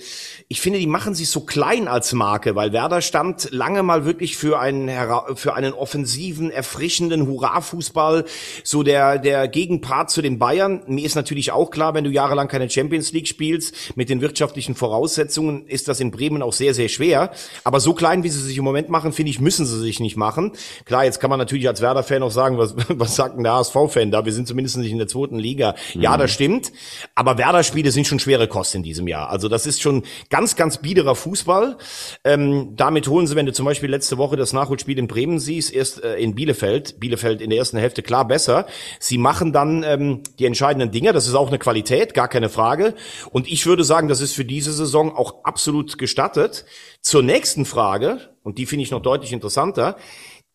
ich 0.50 0.62
finde, 0.62 0.78
die 0.78 0.86
machen 0.86 1.16
sich 1.16 1.30
so 1.30 1.42
klein 1.42 1.88
als 1.88 2.14
Marke, 2.14 2.56
weil 2.56 2.74
Werder 2.74 3.02
stand 3.02 3.50
lange 3.52 3.82
mal 3.82 4.06
wirklich 4.06 4.38
für 4.38 4.60
einen 4.60 4.92
für 5.36 5.56
einen 5.56 5.74
offensiven, 5.74 6.52
erfrischenden 6.52 7.26
Hurra-Fußball, 7.28 8.26
so 8.64 8.84
der 8.84 9.18
der 9.18 9.48
Gegenpart 9.48 10.12
zu 10.12 10.22
den 10.22 10.38
Bayern. 10.38 10.84
Mir 10.86 11.06
ist 11.06 11.16
natürlich 11.16 11.52
auch 11.52 11.72
klar, 11.72 11.96
wenn 11.96 12.04
du 12.04 12.12
jahrelang 12.12 12.48
keine 12.48 12.70
Champions 12.70 13.12
League 13.14 13.28
spielst, 13.28 13.98
mit 13.98 14.10
den 14.10 14.22
wirtschaftlichen 14.22 14.76
Voraussetzungen 14.76 15.66
ist 15.66 15.88
das 15.88 16.00
in 16.00 16.12
Bremen 16.12 16.44
auch 16.44 16.54
sehr 16.54 16.76
sehr 16.76 16.90
schwer. 16.90 17.32
Aber 17.64 17.80
so 17.80 17.96
klein, 17.96 18.24
wie 18.24 18.30
sie 18.30 18.42
sich 18.42 18.58
im 18.60 18.64
Moment 18.64 18.90
machen, 18.90 19.12
finde 19.12 19.32
ich, 19.32 19.40
müssen 19.40 19.66
sie 19.66 19.80
sich 19.80 20.00
nicht 20.00 20.18
machen. 20.18 20.52
Klar, 20.86 21.04
jetzt 21.04 21.20
kann 21.20 21.32
man 21.32 21.40
natürlich 21.40 21.68
als 21.68 21.82
Werder-Fan 21.82 22.22
auch 22.22 22.32
sagen, 22.32 22.60
was 22.60 22.76
was 22.90 23.16
sagt 23.16 23.38
denn 23.38 23.44
der 23.44 23.54
HSV-Fan 23.54 24.12
da? 24.12 24.24
Wir 24.24 24.34
sind 24.34 24.48
zumindest 24.48 24.78
nicht 24.78 24.92
in 24.92 25.00
der 25.00 25.08
zweiten 25.08 25.40
Liga. 25.40 25.74
Ja, 25.96 26.11
ja, 26.12 26.18
das 26.18 26.32
stimmt. 26.32 26.72
Aber 27.16 27.38
Werder-Spiele 27.38 27.92
sind 27.92 28.08
schon 28.08 28.20
schwere 28.20 28.48
Kost 28.48 28.76
in 28.76 28.84
diesem 28.84 29.08
Jahr. 29.08 29.30
Also 29.30 29.48
das 29.48 29.66
ist 29.66 29.82
schon 29.82 30.04
ganz, 30.30 30.56
ganz 30.56 30.78
biederer 30.78 31.16
Fußball. 31.16 31.78
Ähm, 32.24 32.74
damit 32.76 33.08
holen 33.08 33.28
sie, 33.28 33.36
wenn 33.36 33.46
du 33.46 33.54
zum 33.54 33.66
Beispiel 33.66 33.90
letzte 33.90 34.18
Woche 34.18 34.38
das 34.38 34.54
Nachholspiel 34.54 34.98
in 34.98 35.08
Bremen 35.08 35.40
siehst, 35.40 35.74
erst 35.74 36.04
äh, 36.04 36.18
in 36.18 36.36
Bielefeld, 36.36 37.00
Bielefeld 37.00 37.42
in 37.42 37.50
der 37.50 37.60
ersten 37.60 37.78
Hälfte 37.78 38.04
klar 38.04 38.28
besser. 38.28 38.66
Sie 39.00 39.18
machen 39.18 39.54
dann 39.54 39.84
ähm, 39.84 40.22
die 40.40 40.46
entscheidenden 40.46 40.92
Dinge. 40.92 41.14
Das 41.14 41.28
ist 41.28 41.36
auch 41.36 41.48
eine 41.48 41.60
Qualität, 41.60 42.14
gar 42.14 42.28
keine 42.28 42.50
Frage. 42.50 42.94
Und 43.32 43.52
ich 43.52 43.66
würde 43.66 43.84
sagen, 43.84 44.08
das 44.08 44.22
ist 44.22 44.34
für 44.34 44.46
diese 44.46 44.74
Saison 44.74 45.16
auch 45.16 45.44
absolut 45.44 45.98
gestattet. 45.98 46.66
Zur 47.02 47.24
nächsten 47.24 47.66
Frage, 47.66 48.30
und 48.44 48.58
die 48.58 48.66
finde 48.66 48.84
ich 48.84 48.92
noch 48.92 49.02
deutlich 49.02 49.34
interessanter 49.34 49.98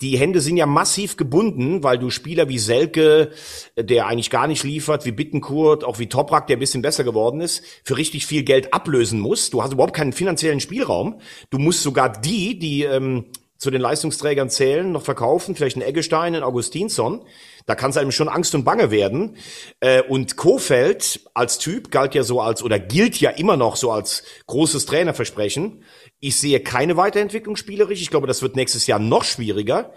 die 0.00 0.18
Hände 0.18 0.40
sind 0.40 0.56
ja 0.58 0.66
massiv 0.66 1.16
gebunden, 1.16 1.82
weil 1.82 1.98
du 1.98 2.10
Spieler 2.10 2.48
wie 2.48 2.58
Selke, 2.58 3.30
der 3.78 4.06
eigentlich 4.06 4.30
gar 4.30 4.46
nicht 4.46 4.62
liefert, 4.62 5.06
wie 5.06 5.12
Bittenkurt, 5.12 5.84
auch 5.84 5.98
wie 5.98 6.08
Toprak, 6.08 6.46
der 6.46 6.56
ein 6.56 6.60
bisschen 6.60 6.82
besser 6.82 7.02
geworden 7.02 7.40
ist, 7.40 7.62
für 7.82 7.96
richtig 7.96 8.26
viel 8.26 8.42
Geld 8.42 8.74
ablösen 8.74 9.20
musst. 9.20 9.54
Du 9.54 9.62
hast 9.62 9.72
überhaupt 9.72 9.94
keinen 9.94 10.12
finanziellen 10.12 10.60
Spielraum. 10.60 11.20
Du 11.48 11.58
musst 11.58 11.82
sogar 11.82 12.20
die, 12.20 12.58
die 12.58 12.82
ähm, 12.82 13.24
zu 13.58 13.70
den 13.70 13.80
Leistungsträgern 13.80 14.50
zählen, 14.50 14.92
noch 14.92 15.02
verkaufen, 15.02 15.56
vielleicht 15.56 15.76
einen 15.76 15.86
Eggestein, 15.86 16.34
einen 16.34 16.44
Augustinsson. 16.44 17.24
Da 17.64 17.74
kann 17.74 17.90
es 17.90 17.96
einem 17.96 18.12
schon 18.12 18.28
Angst 18.28 18.54
und 18.54 18.64
Bange 18.64 18.90
werden. 18.90 19.36
Äh, 19.80 20.02
und 20.02 20.36
Kofeld 20.36 21.20
als 21.34 21.58
Typ 21.58 21.90
galt 21.90 22.14
ja 22.14 22.22
so 22.22 22.40
als, 22.40 22.62
oder 22.62 22.78
gilt 22.78 23.20
ja 23.20 23.30
immer 23.30 23.56
noch 23.56 23.76
so 23.76 23.90
als 23.90 24.22
großes 24.46 24.86
Trainerversprechen. 24.86 25.82
Ich 26.20 26.38
sehe 26.38 26.60
keine 26.60 26.96
Weiterentwicklung 26.96 27.56
spielerisch. 27.56 28.02
Ich 28.02 28.10
glaube, 28.10 28.26
das 28.26 28.42
wird 28.42 28.56
nächstes 28.56 28.86
Jahr 28.86 28.98
noch 28.98 29.24
schwieriger. 29.24 29.92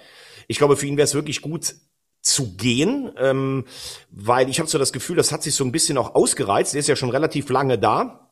Ich 0.47 0.57
glaube, 0.57 0.77
für 0.77 0.87
ihn 0.87 0.97
wäre 0.97 1.05
es 1.05 1.13
wirklich 1.13 1.41
gut 1.41 1.75
zu 2.21 2.55
gehen, 2.55 3.11
ähm, 3.17 3.65
weil 4.09 4.49
ich 4.49 4.59
habe 4.59 4.69
so 4.69 4.77
das 4.77 4.91
Gefühl, 4.91 5.15
das 5.15 5.31
hat 5.31 5.43
sich 5.43 5.55
so 5.55 5.63
ein 5.63 5.71
bisschen 5.71 5.97
auch 5.97 6.15
ausgereizt. 6.15 6.73
Er 6.73 6.79
ist 6.79 6.89
ja 6.89 6.95
schon 6.95 7.09
relativ 7.09 7.49
lange 7.49 7.77
da. 7.77 8.28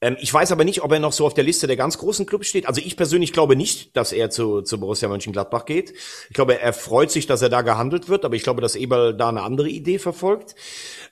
Ähm, 0.00 0.16
ich 0.20 0.32
weiß 0.32 0.52
aber 0.52 0.64
nicht, 0.64 0.82
ob 0.82 0.92
er 0.92 0.98
noch 0.98 1.12
so 1.12 1.26
auf 1.26 1.34
der 1.34 1.44
Liste 1.44 1.66
der 1.66 1.76
ganz 1.76 1.98
großen 1.98 2.26
Clubs 2.26 2.48
steht. 2.48 2.66
Also 2.66 2.80
ich 2.80 2.96
persönlich 2.96 3.32
glaube 3.32 3.56
nicht, 3.56 3.96
dass 3.96 4.12
er 4.12 4.30
zu, 4.30 4.62
zu 4.62 4.80
Borussia 4.80 5.08
Mönchengladbach 5.08 5.64
geht. 5.64 5.92
Ich 6.28 6.34
glaube, 6.34 6.60
er 6.60 6.72
freut 6.72 7.10
sich, 7.10 7.26
dass 7.26 7.42
er 7.42 7.48
da 7.48 7.62
gehandelt 7.62 8.08
wird, 8.08 8.24
aber 8.24 8.34
ich 8.34 8.42
glaube, 8.42 8.62
dass 8.62 8.76
Eberl 8.76 9.16
da 9.16 9.28
eine 9.28 9.42
andere 9.42 9.68
Idee 9.68 9.98
verfolgt. 9.98 10.54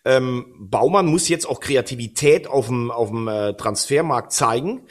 Ähm, 0.04 0.54
Baumann 0.58 1.06
muss 1.06 1.28
jetzt 1.28 1.48
auch 1.48 1.60
Kreativität 1.60 2.46
auf 2.46 2.66
dem, 2.66 2.90
auf 2.90 3.08
dem 3.08 3.28
äh, 3.28 3.54
Transfermarkt 3.54 4.32
zeigen. 4.32 4.86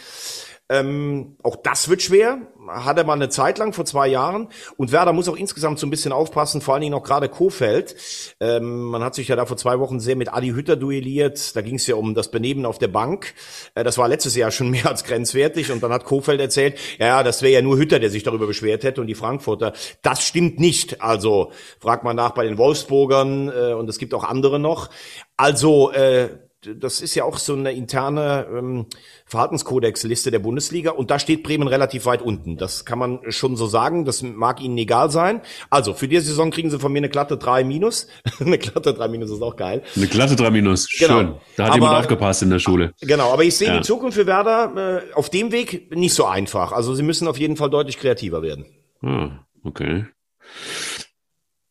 Ähm, 0.70 1.38
auch 1.44 1.56
das 1.56 1.88
wird 1.88 2.02
schwer. 2.02 2.42
Hatte 2.70 3.04
man 3.04 3.22
eine 3.22 3.30
Zeit 3.30 3.58
lang 3.58 3.74
vor 3.74 3.86
zwei 3.86 4.08
Jahren. 4.08 4.50
Und 4.78 4.92
Werder 4.92 5.14
muss 5.14 5.28
auch 5.30 5.36
insgesamt 5.36 5.80
so 5.80 5.88
ein 5.88 5.90
bisschen 5.90 6.12
aufpassen, 6.12 6.62
vor 6.62 6.74
allen 6.74 6.82
Dingen 6.82 6.94
auch 6.94 7.04
gerade 7.04 7.30
Kofeld. 7.30 7.96
Ähm, 8.40 8.84
man 8.84 9.04
hat 9.04 9.16
sich 9.16 9.28
ja 9.28 9.36
da 9.36 9.46
vor 9.46 9.58
zwei 9.58 9.80
Wochen 9.80 10.00
sehr 10.00 10.16
mit 10.16 10.34
Adi 10.34 10.50
Hütter 10.50 10.76
duelliert. 10.76 11.56
Da 11.56 11.62
ging 11.62 11.76
es 11.76 11.88
ja 11.88 11.96
um 11.96 12.14
das 12.14 12.32
Benehmen 12.32 12.66
auf 12.66 12.78
der 12.78 12.88
Bank. 12.88 13.34
Äh, 13.76 13.84
das 13.84 13.98
war 13.98 14.08
letztes 14.08 14.36
Jahr 14.36 14.52
schon 14.52 14.70
mehr 14.72 14.88
als 14.88 15.04
grenzwertig. 15.04 15.72
Und 15.72 15.84
dann 15.84 15.92
hat 15.92 16.06
Kofeld 16.06 16.40
erzählt, 16.40 16.78
ja, 17.00 17.24
das 17.24 17.42
wäre 17.42 17.54
ja 17.54 17.62
nur 17.62 17.78
Hütter, 17.78 18.00
der 18.00 18.10
sich 18.10 18.24
darüber 18.24 18.48
beschwert 18.48 18.84
hätte 18.84 19.02
und 19.02 19.08
die 19.08 19.16
Frankfurter. 19.16 19.74
Das 20.02 20.24
stimmt 20.24 20.60
nicht. 20.60 21.02
Also 21.02 21.52
fragt 21.80 22.04
man 22.04 22.16
nach 22.16 22.32
bei 22.32 22.46
den 22.46 22.58
Wolfsburgern 22.58 23.50
äh, 23.50 23.74
und 23.74 23.90
es 23.90 23.98
gibt 23.98 24.14
auch 24.14 24.24
andere 24.24 24.60
noch. 24.60 24.90
Also 25.38 25.92
äh, 25.92 26.30
das 26.62 27.02
ist 27.02 27.14
ja 27.14 27.24
auch 27.24 27.38
so 27.38 27.54
eine 27.54 27.72
interne 27.72 28.48
ähm, 28.52 28.88
Verhaltenskodex-Liste 29.26 30.32
der 30.32 30.40
Bundesliga 30.40 30.92
und 30.92 31.12
da 31.12 31.20
steht 31.20 31.44
Bremen 31.44 31.68
relativ 31.68 32.06
weit 32.08 32.22
unten. 32.22 32.58
Das 32.58 32.84
kann 32.84 32.98
man 32.98 33.20
schon 33.30 33.56
so 33.56 33.68
sagen. 33.68 34.06
Das 34.06 34.24
mag 34.24 34.60
Ihnen 34.62 34.78
egal 34.78 35.12
sein. 35.12 35.42
Also 35.70 35.94
für 35.94 36.08
die 36.08 36.20
Saison 36.20 36.50
kriegen 36.50 36.72
Sie 36.72 36.80
von 36.80 36.92
mir 36.92 37.00
eine 37.00 37.10
glatte 37.10 37.38
3 37.38 37.64
minus. 37.64 38.08
eine 38.40 38.58
glatte 38.58 38.94
3 38.94 39.08
minus 39.08 39.30
ist 39.30 39.42
auch 39.42 39.56
geil. 39.56 39.84
Eine 39.96 40.08
glatte 40.08 40.36
3 40.36 40.50
minus. 40.50 40.90
Schön. 40.90 41.08
Genau. 41.08 41.42
Da 41.56 41.66
hat 41.66 41.72
aber, 41.72 41.76
jemand 41.76 42.00
aufgepasst 42.00 42.42
in 42.42 42.50
der 42.50 42.60
Schule. 42.60 42.94
Genau, 43.02 43.32
aber 43.32 43.44
ich 43.44 43.56
sehe 43.56 43.68
ja. 43.68 43.78
die 43.78 43.84
Zukunft 43.84 44.18
für 44.18 44.26
Werder 44.26 45.04
äh, 45.06 45.14
auf 45.14 45.30
dem 45.30 45.52
Weg 45.52 45.96
nicht 45.96 46.16
so 46.16 46.26
einfach. 46.26 46.72
Also 46.72 46.96
Sie 46.96 47.04
müssen 47.04 47.28
auf 47.28 47.38
jeden 47.38 47.56
Fall 47.56 47.70
deutlich 47.70 48.00
kreativer 48.00 48.42
werden. 48.42 48.66
Ah, 49.04 49.46
okay. 49.64 50.06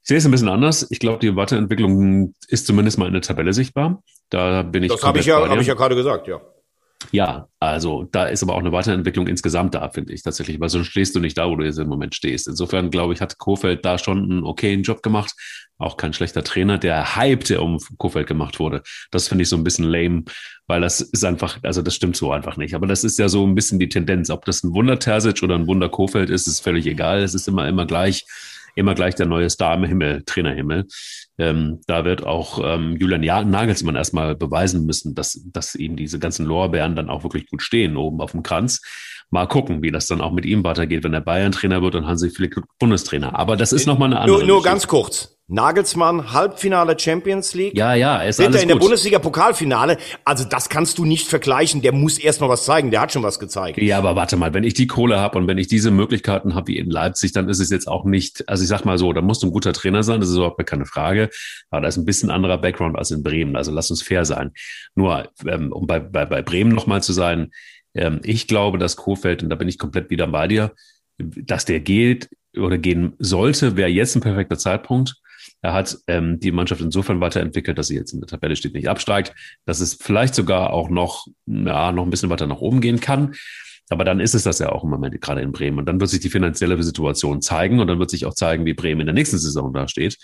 Ich 0.03 0.09
sehe 0.09 0.19
es 0.19 0.25
ein 0.25 0.31
bisschen 0.31 0.49
anders. 0.49 0.87
Ich 0.91 1.01
glaube, 1.01 1.19
die 1.19 1.35
Weiterentwicklung 1.35 2.35
ist 2.47 2.69
zumindest 2.69 2.99
mal 2.99 3.09
in 3.09 3.15
der 3.15 3.23
Tabelle 3.23 3.53
sichtbar. 3.53 4.05
Da 4.31 4.63
bin 4.63 4.83
ich. 4.83 4.91
Das 4.91 5.03
habe 5.03 5.19
ich 5.19 5.27
ja, 5.27 5.49
habe 5.49 5.61
ich 5.61 5.67
ja 5.67 5.75
gerade 5.75 5.95
gesagt, 5.95 6.29
ja. 6.29 6.41
Ja, 7.13 7.49
also 7.61 8.09
da 8.11 8.25
ist 8.25 8.43
aber 8.43 8.55
auch 8.55 8.61
eine 8.61 8.73
Weiterentwicklung 8.73 9.27
insgesamt 9.27 9.75
da, 9.75 9.89
finde 9.91 10.15
ich 10.15 10.23
tatsächlich, 10.23 10.59
weil 10.61 10.71
sonst 10.71 10.89
stehst 10.89 11.15
du 11.15 11.21
nicht 11.21 11.37
da, 11.37 11.49
wo 11.49 11.55
du 11.55 11.65
jetzt 11.65 11.79
im 11.79 11.89
Moment 11.89 12.15
stehst. 12.15 12.49
Insofern 12.49 12.91
glaube 12.91 13.13
ich, 13.13 13.21
hat 13.21 13.39
Kofeld 13.39 13.85
da 13.85 13.99
schon 13.99 14.25
einen 14.25 14.45
okayen 14.45 14.83
Job 14.83 15.03
gemacht. 15.03 15.33
Auch 15.79 15.99
kein 15.99 16.15
schlechter 16.15 16.43
Trainer. 16.43 16.79
Der 16.79 17.17
Hype, 17.17 17.45
der 17.45 17.63
um 17.63 17.79
Kofeld 17.99 18.27
gemacht 18.27 18.59
wurde, 18.59 18.83
das 19.11 19.29
finde 19.29 19.43
ich 19.43 19.51
so 19.51 19.57
ein 19.57 19.65
bisschen 19.65 19.85
lame, 19.85 20.25
weil 20.67 20.81
das 20.81 21.03
ist 21.03 21.25
einfach, 21.25 21.59
also 21.63 21.83
das 21.83 21.95
stimmt 21.95 22.17
so 22.17 22.33
einfach 22.33 22.57
nicht. 22.57 22.75
Aber 22.75 22.87
das 22.87 23.05
ist 23.05 23.19
ja 23.19 23.29
so 23.29 23.47
ein 23.47 23.55
bisschen 23.55 23.79
die 23.79 23.91
Tendenz. 23.91 24.31
Ob 24.31 24.47
das 24.47 24.65
ein 24.65 24.73
Wunder 24.73 24.99
Terzic 24.99 25.43
oder 25.43 25.55
ein 25.55 25.67
Wunder 25.67 25.91
Kofeld 25.91 26.31
ist, 26.31 26.47
ist 26.47 26.61
völlig 26.61 26.87
egal. 26.87 27.21
Es 27.21 27.35
ist 27.35 27.47
immer, 27.47 27.69
immer 27.69 27.87
gleich 27.87 28.25
immer 28.77 28.95
gleich 28.95 29.15
der 29.17 29.27
neue 29.27 29.51
Star 29.51 29.75
im 29.75 29.85
Himmel, 29.85 30.23
Trainerhimmel. 30.25 30.87
Ähm, 31.39 31.81
da 31.87 32.05
wird 32.05 32.25
auch 32.25 32.61
ähm, 32.63 32.97
Julian 32.97 33.51
Nagelsmann 33.51 33.97
erstmal 33.97 34.35
beweisen 34.35 34.87
müssen, 34.87 35.15
dass, 35.15 35.41
dass 35.53 35.75
ihm 35.75 35.97
diese 35.97 36.19
ganzen 36.19 36.47
Lorbeeren 36.47 36.97
dann 36.97 37.11
auch 37.11 37.25
wirklich 37.25 37.47
gut 37.47 37.63
stehen 37.63 37.97
oben 37.97 38.21
auf 38.21 38.33
dem 38.33 38.43
Kranz. 38.43 38.81
Mal 39.31 39.47
gucken, 39.47 39.83
wie 39.83 39.91
das 39.91 40.07
dann 40.07 40.21
auch 40.21 40.33
mit 40.33 40.45
ihm 40.45 40.63
weitergeht, 40.63 41.03
wenn 41.05 41.13
er 41.13 41.21
Bayern-Trainer 41.21 41.83
wird 41.83 41.97
und 41.97 42.07
Hansi 42.07 42.31
Flick 42.31 42.57
Bundestrainer. 42.79 43.37
Aber 43.39 43.57
das 43.57 43.73
ist 43.73 43.87
nochmal 43.87 44.13
eine 44.13 44.21
andere. 44.21 44.39
Nur, 44.39 44.47
nur 44.47 44.63
ganz 44.63 44.87
kurz. 44.87 45.37
Nagelsmann, 45.49 46.33
Halbfinale 46.33 46.99
Champions 46.99 47.55
League. 47.55 47.77
Ja, 47.77 47.95
ja, 47.95 48.19
ist 48.19 48.41
alles 48.41 48.63
in 48.63 48.69
der 48.69 48.77
Bundesliga 48.77 49.21
Pokalfinale. 49.21 49.97
Also 50.25 50.45
das 50.45 50.69
kannst 50.69 50.99
du 50.99 51.05
nicht 51.05 51.29
vergleichen. 51.29 51.83
Der 51.83 51.93
muss 51.93 52.19
erst 52.19 52.41
mal 52.41 52.49
was 52.49 52.65
zeigen. 52.65 52.91
Der 52.91 53.01
hat 53.01 53.13
schon 53.13 53.23
was 53.23 53.39
gezeigt. 53.39 53.81
Ja, 53.81 53.99
aber 53.99 54.17
warte 54.17 54.37
mal, 54.37 54.55
wenn 54.55 54.65
ich 54.65 54.75
die 54.75 54.89
Kohle 54.89 55.21
habe 55.21 55.39
und 55.39 55.47
wenn 55.47 55.59
ich 55.59 55.69
diese 55.69 55.93
Möglichkeiten 55.93 56.57
habe 56.57 56.67
wie 56.69 56.79
in 56.79 56.91
Leipzig, 56.91 57.31
dann 57.31 57.49
ist 57.49 57.61
es 57.61 57.71
jetzt 57.71 57.87
auch 57.87 58.05
nicht, 58.05 58.49
also 58.49 58.65
ich 58.65 58.69
sag 58.69 58.85
mal 58.85 58.99
so, 58.99 59.13
da 59.13 59.23
musst 59.23 59.45
du 59.45 59.47
ein 59.47 59.53
guter 59.53 59.73
Trainer 59.73 60.03
sein, 60.03 60.19
das 60.19 60.31
ist 60.31 60.37
überhaupt 60.37 60.67
keine 60.67 60.85
Frage. 60.85 61.31
Aber 61.71 61.83
da 61.83 61.89
ist 61.89 61.97
ein 61.97 62.05
bisschen 62.05 62.33
anderer 62.33 62.59
Background 62.59 62.99
als 62.99 63.13
in 63.13 63.23
Bremen. 63.23 63.55
Also 63.55 63.71
lass 63.71 63.89
uns 63.89 64.03
fair 64.03 64.25
sein. 64.25 64.51
Nur, 64.97 65.29
ähm, 65.47 65.71
um 65.73 65.87
bei, 65.87 66.01
bei, 66.01 66.27
bei 66.27 66.43
Bremen 66.43 66.73
nochmal 66.73 67.05
zu 67.05 67.13
sein, 67.13 67.53
ähm, 67.97 68.21
ich 68.23 68.47
glaube, 68.47 68.79
dass 68.79 68.97
Kofeld, 68.97 69.43
und 69.43 69.51
da 69.51 69.57
bin 69.57 69.69
ich 69.69 69.79
komplett 69.79 70.11
wieder 70.11 70.27
bei 70.27 70.49
dir, 70.49 70.73
dass 71.19 71.65
der 71.65 71.81
geht 71.81 72.29
oder 72.57 72.79
gehen 72.79 73.15
sollte, 73.19 73.77
wäre 73.77 73.89
jetzt 73.89 74.15
ein 74.15 74.21
perfekter 74.21 74.59
Zeitpunkt 74.59 75.17
er 75.63 75.73
hat 75.73 75.99
ähm, 76.07 76.39
die 76.39 76.53
Mannschaft 76.53 76.81
insofern 76.81 77.21
weiterentwickelt, 77.21 77.79
dass 77.79 77.89
sie 77.89 77.97
jetzt 77.97 78.13
in 78.13 78.21
der 78.21 78.29
Tabelle 78.29 78.57
steht, 78.57 78.75
nicht 78.75 78.89
absteigt, 78.89 79.35
dass 79.65 79.81
es 79.81 79.95
vielleicht 79.95 80.35
sogar 80.35 80.71
auch 80.71 80.89
noch, 80.89 81.27
ja, 81.47 81.93
noch 81.93 82.05
ein 82.05 82.11
bisschen 82.11 82.31
weiter 82.31 82.47
nach 82.47 82.61
oben 82.61 82.81
gehen 82.81 83.01
kann. 83.01 83.35
Aber 83.89 84.05
dann 84.05 84.21
ist 84.21 84.35
es 84.35 84.43
das 84.43 84.59
ja 84.59 84.71
auch 84.71 84.85
im 84.85 84.91
Moment 84.91 85.21
gerade 85.21 85.43
in 85.43 85.53
Bremen. 85.53 85.79
Und 85.79 85.87
dann 85.87 86.01
wird 86.01 86.11
sich 86.11 86.21
die 86.21 86.31
finanzielle 86.31 86.81
Situation 86.83 87.41
zeigen 87.41 87.81
und 87.81 87.87
dann 87.87 87.99
wird 87.99 88.11
sich 88.11 88.27
auch 88.27 88.35
zeigen, 88.35 88.65
wie 88.65 88.75
Bremen 88.75 89.01
in 89.01 89.07
der 89.07 89.15
nächsten 89.15 89.39
Saison 89.39 89.73
da 89.73 89.89
steht. 89.89 90.19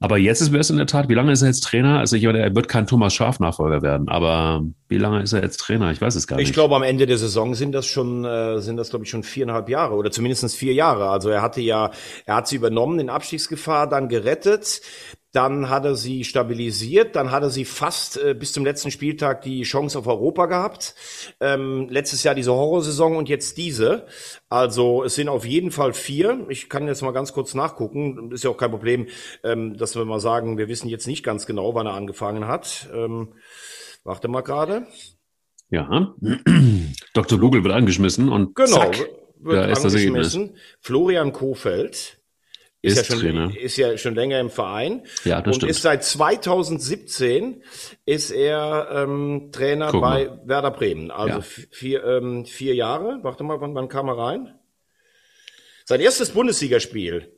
Aber 0.00 0.18
jetzt 0.18 0.40
ist 0.40 0.52
es 0.52 0.70
in 0.70 0.76
der 0.76 0.86
Tat, 0.86 1.08
wie 1.08 1.14
lange 1.14 1.32
ist 1.32 1.42
er 1.42 1.48
jetzt 1.48 1.62
Trainer? 1.62 1.98
Also 1.98 2.16
ich 2.16 2.24
meine, 2.24 2.40
er 2.40 2.54
wird 2.54 2.68
kein 2.68 2.86
Thomas 2.86 3.14
Schaf 3.14 3.40
Nachfolger 3.40 3.80
werden, 3.80 4.08
aber 4.08 4.62
wie 4.88 4.98
lange 4.98 5.22
ist 5.22 5.32
er 5.32 5.42
jetzt 5.42 5.58
Trainer? 5.58 5.92
Ich 5.92 6.00
weiß 6.00 6.14
es 6.14 6.26
gar 6.26 6.36
nicht. 6.36 6.48
Ich 6.48 6.52
glaube, 6.52 6.74
am 6.76 6.82
Ende 6.82 7.06
der 7.06 7.16
Saison 7.16 7.54
sind 7.54 7.72
das 7.72 7.86
schon, 7.86 8.24
äh, 8.24 8.60
sind 8.60 8.76
das 8.76 8.90
glaube 8.90 9.04
ich 9.04 9.10
schon 9.10 9.22
viereinhalb 9.22 9.68
Jahre 9.68 9.94
oder 9.94 10.10
zumindest 10.10 10.54
vier 10.56 10.74
Jahre. 10.74 11.08
Also 11.08 11.30
er 11.30 11.42
hatte 11.42 11.60
ja, 11.60 11.90
er 12.26 12.36
hat 12.36 12.48
sie 12.48 12.56
übernommen 12.56 12.98
in 12.98 13.08
Abstiegsgefahr, 13.08 13.88
dann 13.88 14.08
gerettet, 14.08 14.82
dann 15.34 15.68
hat 15.68 15.84
er 15.84 15.96
sie 15.96 16.22
stabilisiert, 16.22 17.16
dann 17.16 17.32
hat 17.32 17.42
er 17.42 17.50
sie 17.50 17.64
fast 17.64 18.16
äh, 18.16 18.34
bis 18.34 18.52
zum 18.52 18.64
letzten 18.64 18.92
Spieltag 18.92 19.42
die 19.42 19.62
Chance 19.62 19.98
auf 19.98 20.06
Europa 20.06 20.46
gehabt. 20.46 20.94
Ähm, 21.40 21.88
letztes 21.90 22.22
Jahr 22.22 22.36
diese 22.36 22.52
Horrorsaison 22.52 23.16
und 23.16 23.28
jetzt 23.28 23.58
diese. 23.58 24.06
Also 24.48 25.02
es 25.02 25.16
sind 25.16 25.28
auf 25.28 25.44
jeden 25.44 25.72
Fall 25.72 25.92
vier. 25.92 26.46
Ich 26.50 26.68
kann 26.68 26.86
jetzt 26.86 27.02
mal 27.02 27.12
ganz 27.12 27.32
kurz 27.32 27.54
nachgucken. 27.54 28.30
Ist 28.30 28.44
ja 28.44 28.50
auch 28.50 28.56
kein 28.56 28.70
Problem, 28.70 29.08
ähm, 29.42 29.76
dass 29.76 29.96
wir 29.96 30.04
mal 30.04 30.20
sagen, 30.20 30.56
wir 30.56 30.68
wissen 30.68 30.88
jetzt 30.88 31.08
nicht 31.08 31.24
ganz 31.24 31.46
genau, 31.46 31.74
wann 31.74 31.86
er 31.86 31.94
angefangen 31.94 32.46
hat. 32.46 32.88
Ähm, 32.94 33.34
warte 34.04 34.28
mal 34.28 34.42
gerade. 34.42 34.86
Ja, 35.68 36.14
Dr. 37.12 37.40
Google 37.40 37.64
wird 37.64 37.74
angeschmissen 37.74 38.28
und 38.28 38.54
genau, 38.54 38.76
zack, 38.76 39.08
wird 39.40 39.56
da 39.56 39.64
ist 39.64 39.84
angeschmissen. 39.84 40.56
Florian 40.78 41.32
Kofeld 41.32 42.20
ist, 42.84 42.98
ist, 42.98 43.08
ja 43.08 43.16
schon, 43.16 43.20
Trainer. 43.20 43.56
ist 43.56 43.76
ja 43.76 43.98
schon 43.98 44.14
länger 44.14 44.40
im 44.40 44.50
Verein. 44.50 45.02
Ja, 45.24 45.40
das 45.40 45.46
und 45.46 45.54
stimmt. 45.56 45.70
ist 45.70 45.82
seit 45.82 46.04
2017 46.04 47.62
ist 48.04 48.30
er 48.30 48.88
ähm, 48.92 49.48
Trainer 49.52 49.90
Guck 49.90 50.02
bei 50.02 50.26
mal. 50.26 50.40
Werder 50.44 50.70
Bremen. 50.70 51.10
Also 51.10 51.38
ja. 51.38 51.44
vier, 51.70 52.04
ähm, 52.04 52.44
vier 52.44 52.74
Jahre. 52.74 53.20
Warte 53.22 53.42
mal, 53.42 53.60
wann, 53.60 53.74
wann 53.74 53.88
kam 53.88 54.08
er 54.08 54.18
rein? 54.18 54.54
Sein 55.86 56.00
erstes 56.00 56.30
Bundesligaspiel 56.30 57.30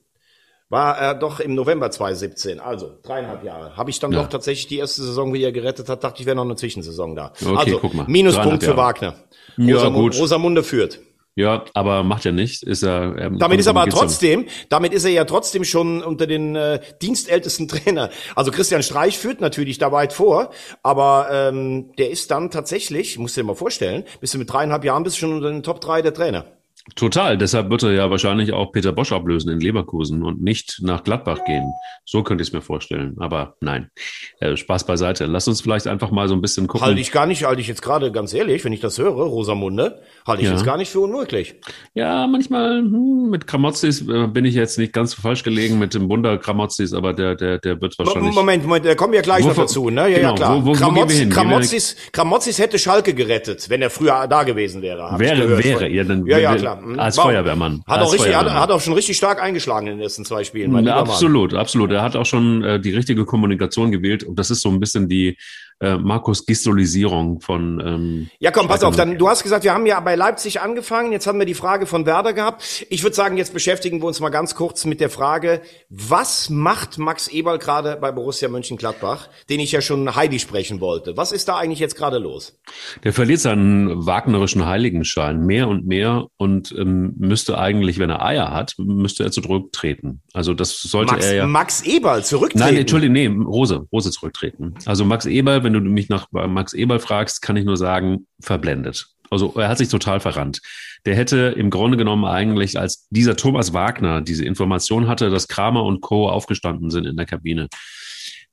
war 0.68 0.98
er 0.98 1.14
doch 1.14 1.38
im 1.38 1.54
November 1.54 1.90
2017, 1.90 2.58
also 2.58 2.98
dreieinhalb 3.02 3.44
Jahre. 3.44 3.76
Habe 3.76 3.90
ich 3.90 4.00
dann 4.00 4.10
ja. 4.12 4.22
doch 4.22 4.28
tatsächlich 4.28 4.66
die 4.66 4.78
erste 4.78 5.02
Saison, 5.02 5.32
wie 5.32 5.42
er 5.42 5.52
gerettet 5.52 5.88
hat, 5.88 6.02
dachte 6.02 6.20
ich, 6.20 6.26
wäre 6.26 6.34
noch 6.34 6.44
eine 6.44 6.56
Zwischensaison 6.56 7.14
da. 7.14 7.32
Okay, 7.40 7.56
also, 7.56 7.78
guck 7.78 7.94
mal. 7.94 8.06
Minuspunkt 8.08 8.64
für 8.64 8.76
Wagner. 8.76 9.14
Ja, 9.56 9.76
Rosamund, 9.76 10.12
gut. 10.12 10.20
Rosamunde 10.20 10.64
führt. 10.64 11.00
Ja, 11.38 11.66
aber 11.74 12.02
macht 12.02 12.24
er 12.24 12.32
nicht. 12.32 12.62
Ist 12.62 12.82
er, 12.82 13.14
er 13.18 13.30
damit 13.30 13.60
ist 13.60 13.66
er 13.66 13.76
aber 13.76 13.90
trotzdem, 13.90 14.46
damit 14.70 14.94
ist 14.94 15.04
er 15.04 15.10
ja 15.10 15.26
trotzdem 15.26 15.64
schon 15.64 16.02
unter 16.02 16.26
den 16.26 16.56
äh, 16.56 16.80
dienstältesten 17.02 17.68
Trainer. 17.68 18.08
Also 18.34 18.50
Christian 18.50 18.82
Streich 18.82 19.18
führt 19.18 19.42
natürlich 19.42 19.76
da 19.76 19.92
weit 19.92 20.14
vor, 20.14 20.50
aber 20.82 21.28
ähm, 21.30 21.92
der 21.98 22.10
ist 22.10 22.30
dann 22.30 22.50
tatsächlich, 22.50 23.18
musst 23.18 23.36
du 23.36 23.42
dir 23.42 23.48
mal 23.48 23.54
vorstellen, 23.54 24.04
bist 24.18 24.32
du 24.32 24.38
mit 24.38 24.50
dreieinhalb 24.50 24.82
Jahren 24.82 25.02
bist 25.02 25.16
du 25.16 25.20
schon 25.20 25.34
unter 25.34 25.50
den 25.50 25.62
Top 25.62 25.82
drei 25.82 26.00
der 26.00 26.14
Trainer. 26.14 26.46
Total. 26.94 27.36
Deshalb 27.36 27.68
wird 27.70 27.82
er 27.82 27.92
ja 27.92 28.10
wahrscheinlich 28.10 28.52
auch 28.52 28.70
Peter 28.70 28.92
Bosch 28.92 29.12
ablösen 29.12 29.50
in 29.50 29.60
Leverkusen 29.60 30.22
und 30.22 30.40
nicht 30.40 30.78
nach 30.82 31.02
Gladbach 31.02 31.44
gehen. 31.44 31.72
So 32.04 32.22
könnte 32.22 32.42
ich 32.42 32.48
es 32.48 32.52
mir 32.52 32.62
vorstellen. 32.62 33.16
Aber 33.18 33.56
nein, 33.60 33.90
äh, 34.38 34.56
Spaß 34.56 34.86
beiseite. 34.86 35.26
Lass 35.26 35.48
uns 35.48 35.60
vielleicht 35.60 35.88
einfach 35.88 36.12
mal 36.12 36.28
so 36.28 36.34
ein 36.34 36.40
bisschen 36.40 36.68
gucken. 36.68 36.86
Halte 36.86 37.00
ich 37.00 37.10
gar 37.10 37.26
nicht, 37.26 37.44
halte 37.44 37.60
ich 37.60 37.66
jetzt 37.66 37.82
gerade 37.82 38.12
ganz 38.12 38.32
ehrlich, 38.32 38.64
wenn 38.64 38.72
ich 38.72 38.80
das 38.80 38.98
höre, 38.98 39.10
Rosamunde, 39.10 40.00
halte 40.26 40.42
ich 40.42 40.48
ja. 40.48 40.54
jetzt 40.54 40.64
gar 40.64 40.76
nicht 40.76 40.90
für 40.90 41.00
unmöglich. 41.00 41.56
Ja, 41.94 42.28
manchmal 42.28 42.78
hm, 42.78 43.30
mit 43.30 43.48
Kramotzis 43.48 44.02
äh, 44.08 44.28
bin 44.28 44.44
ich 44.44 44.54
jetzt 44.54 44.78
nicht 44.78 44.92
ganz 44.92 45.14
falsch 45.14 45.42
gelegen 45.42 45.80
mit 45.80 45.92
dem 45.92 46.08
Wunder 46.08 46.38
Kramotzis, 46.38 46.92
aber 46.92 47.12
der, 47.14 47.34
der, 47.34 47.58
der 47.58 47.80
wird 47.80 47.98
wahrscheinlich. 47.98 48.32
Moment, 48.32 48.64
Moment, 48.64 48.84
der 48.84 48.94
kommen 48.94 49.12
wir 49.12 49.22
gleich 49.22 49.42
wo, 49.42 49.48
noch 49.48 49.56
dazu, 49.56 49.90
ne? 49.90 50.02
Ja, 50.02 50.18
genau, 50.18 50.28
ja, 50.28 50.34
klar. 50.34 50.64
Wo, 50.64 50.68
wo, 50.68 50.72
Kramotz, 50.72 51.20
wo 51.20 51.28
Kramotzis, 51.28 51.96
Kramotzis 52.12 52.58
hätte 52.60 52.78
Schalke 52.78 53.12
gerettet, 53.12 53.68
wenn 53.68 53.82
er 53.82 53.90
früher 53.90 54.28
da 54.28 54.44
gewesen 54.44 54.82
wäre. 54.82 55.18
Wäre, 55.18 55.62
wäre, 55.62 55.88
ja, 55.88 56.04
dann, 56.04 56.24
ja, 56.26 56.38
ja, 56.38 56.54
klar. 56.54 56.75
Mhm. 56.80 56.98
Als 56.98 57.16
wow. 57.16 57.24
Feuerwehrmann. 57.24 57.82
Hat 57.86 57.98
als 57.98 58.08
auch 58.08 58.12
richtig, 58.14 58.36
hat, 58.36 58.50
hat, 58.50 58.70
auch 58.70 58.80
schon 58.80 58.94
richtig 58.94 59.16
stark 59.16 59.42
eingeschlagen 59.42 59.86
in 59.86 59.94
den 59.94 60.02
ersten 60.02 60.24
zwei 60.24 60.44
Spielen. 60.44 60.72
Mein 60.72 60.88
absolut, 60.88 61.54
absolut. 61.54 61.92
Er 61.92 62.02
hat 62.02 62.16
auch 62.16 62.26
schon 62.26 62.62
äh, 62.64 62.80
die 62.80 62.94
richtige 62.94 63.24
Kommunikation 63.24 63.90
gewählt 63.90 64.24
und 64.24 64.38
das 64.38 64.50
ist 64.50 64.62
so 64.62 64.68
ein 64.68 64.80
bisschen 64.80 65.08
die 65.08 65.36
äh, 65.80 65.96
Markus 65.98 66.46
Gistolisierung 66.46 67.40
von. 67.40 67.80
Ähm, 67.84 68.30
ja, 68.38 68.50
komm, 68.50 68.66
pass 68.66 68.82
auf. 68.82 68.96
Dann, 68.96 69.18
du 69.18 69.28
hast 69.28 69.42
gesagt, 69.42 69.62
wir 69.64 69.74
haben 69.74 69.84
ja 69.84 70.00
bei 70.00 70.14
Leipzig 70.14 70.60
angefangen. 70.60 71.12
Jetzt 71.12 71.26
haben 71.26 71.38
wir 71.38 71.44
die 71.44 71.54
Frage 71.54 71.86
von 71.86 72.06
Werder 72.06 72.32
gehabt. 72.32 72.86
Ich 72.88 73.02
würde 73.02 73.14
sagen, 73.14 73.36
jetzt 73.36 73.52
beschäftigen 73.52 74.00
wir 74.00 74.06
uns 74.06 74.20
mal 74.20 74.30
ganz 74.30 74.54
kurz 74.54 74.86
mit 74.86 75.00
der 75.00 75.10
Frage, 75.10 75.60
was 75.90 76.48
macht 76.48 76.96
Max 76.96 77.28
Eberl 77.28 77.58
gerade 77.58 77.98
bei 78.00 78.10
Borussia 78.10 78.48
Mönchengladbach, 78.48 79.28
den 79.50 79.60
ich 79.60 79.72
ja 79.72 79.82
schon 79.82 80.16
Heidi 80.16 80.38
sprechen 80.38 80.80
wollte? 80.80 81.16
Was 81.16 81.30
ist 81.30 81.48
da 81.48 81.58
eigentlich 81.58 81.78
jetzt 81.78 81.96
gerade 81.96 82.18
los? 82.18 82.58
Der 83.04 83.12
verliert 83.12 83.40
seinen 83.40 84.06
wagnerischen 84.06 84.64
Heiligenschein 84.64 85.44
mehr 85.44 85.68
und 85.68 85.86
mehr 85.86 86.26
und 86.38 86.74
ähm, 86.78 87.14
müsste 87.18 87.58
eigentlich, 87.58 87.98
wenn 87.98 88.08
er 88.08 88.24
Eier 88.24 88.50
hat, 88.50 88.74
müsste 88.78 89.24
er 89.24 89.30
zurücktreten. 89.30 90.22
Also 90.32 90.54
das 90.54 90.80
sollte 90.80 91.12
Max, 91.12 91.26
er 91.26 91.34
ja. 91.34 91.46
Max 91.46 91.82
Eberl 91.82 92.24
zurücktreten? 92.24 92.64
Nein, 92.64 92.76
Entschuldigung, 92.76 93.12
nee, 93.12 93.26
Rose, 93.26 93.86
Rose 93.92 94.10
zurücktreten. 94.10 94.74
Also 94.86 95.04
Max 95.04 95.26
Eberl 95.26 95.65
wenn 95.66 95.72
du 95.72 95.80
mich 95.80 96.08
nach 96.08 96.28
Max 96.30 96.72
Eberl 96.72 97.00
fragst, 97.00 97.42
kann 97.42 97.56
ich 97.56 97.64
nur 97.64 97.76
sagen, 97.76 98.26
verblendet. 98.40 99.08
Also 99.30 99.52
er 99.56 99.68
hat 99.68 99.78
sich 99.78 99.88
total 99.88 100.20
verrannt. 100.20 100.60
Der 101.04 101.16
hätte 101.16 101.54
im 101.56 101.70
Grunde 101.70 101.96
genommen 101.96 102.24
eigentlich, 102.24 102.78
als 102.78 103.08
dieser 103.10 103.36
Thomas 103.36 103.72
Wagner 103.72 104.22
diese 104.22 104.44
Information 104.44 105.08
hatte, 105.08 105.30
dass 105.30 105.48
Kramer 105.48 105.84
und 105.84 106.00
Co. 106.00 106.28
aufgestanden 106.28 106.90
sind 106.90 107.06
in 107.06 107.16
der 107.16 107.26
Kabine, 107.26 107.68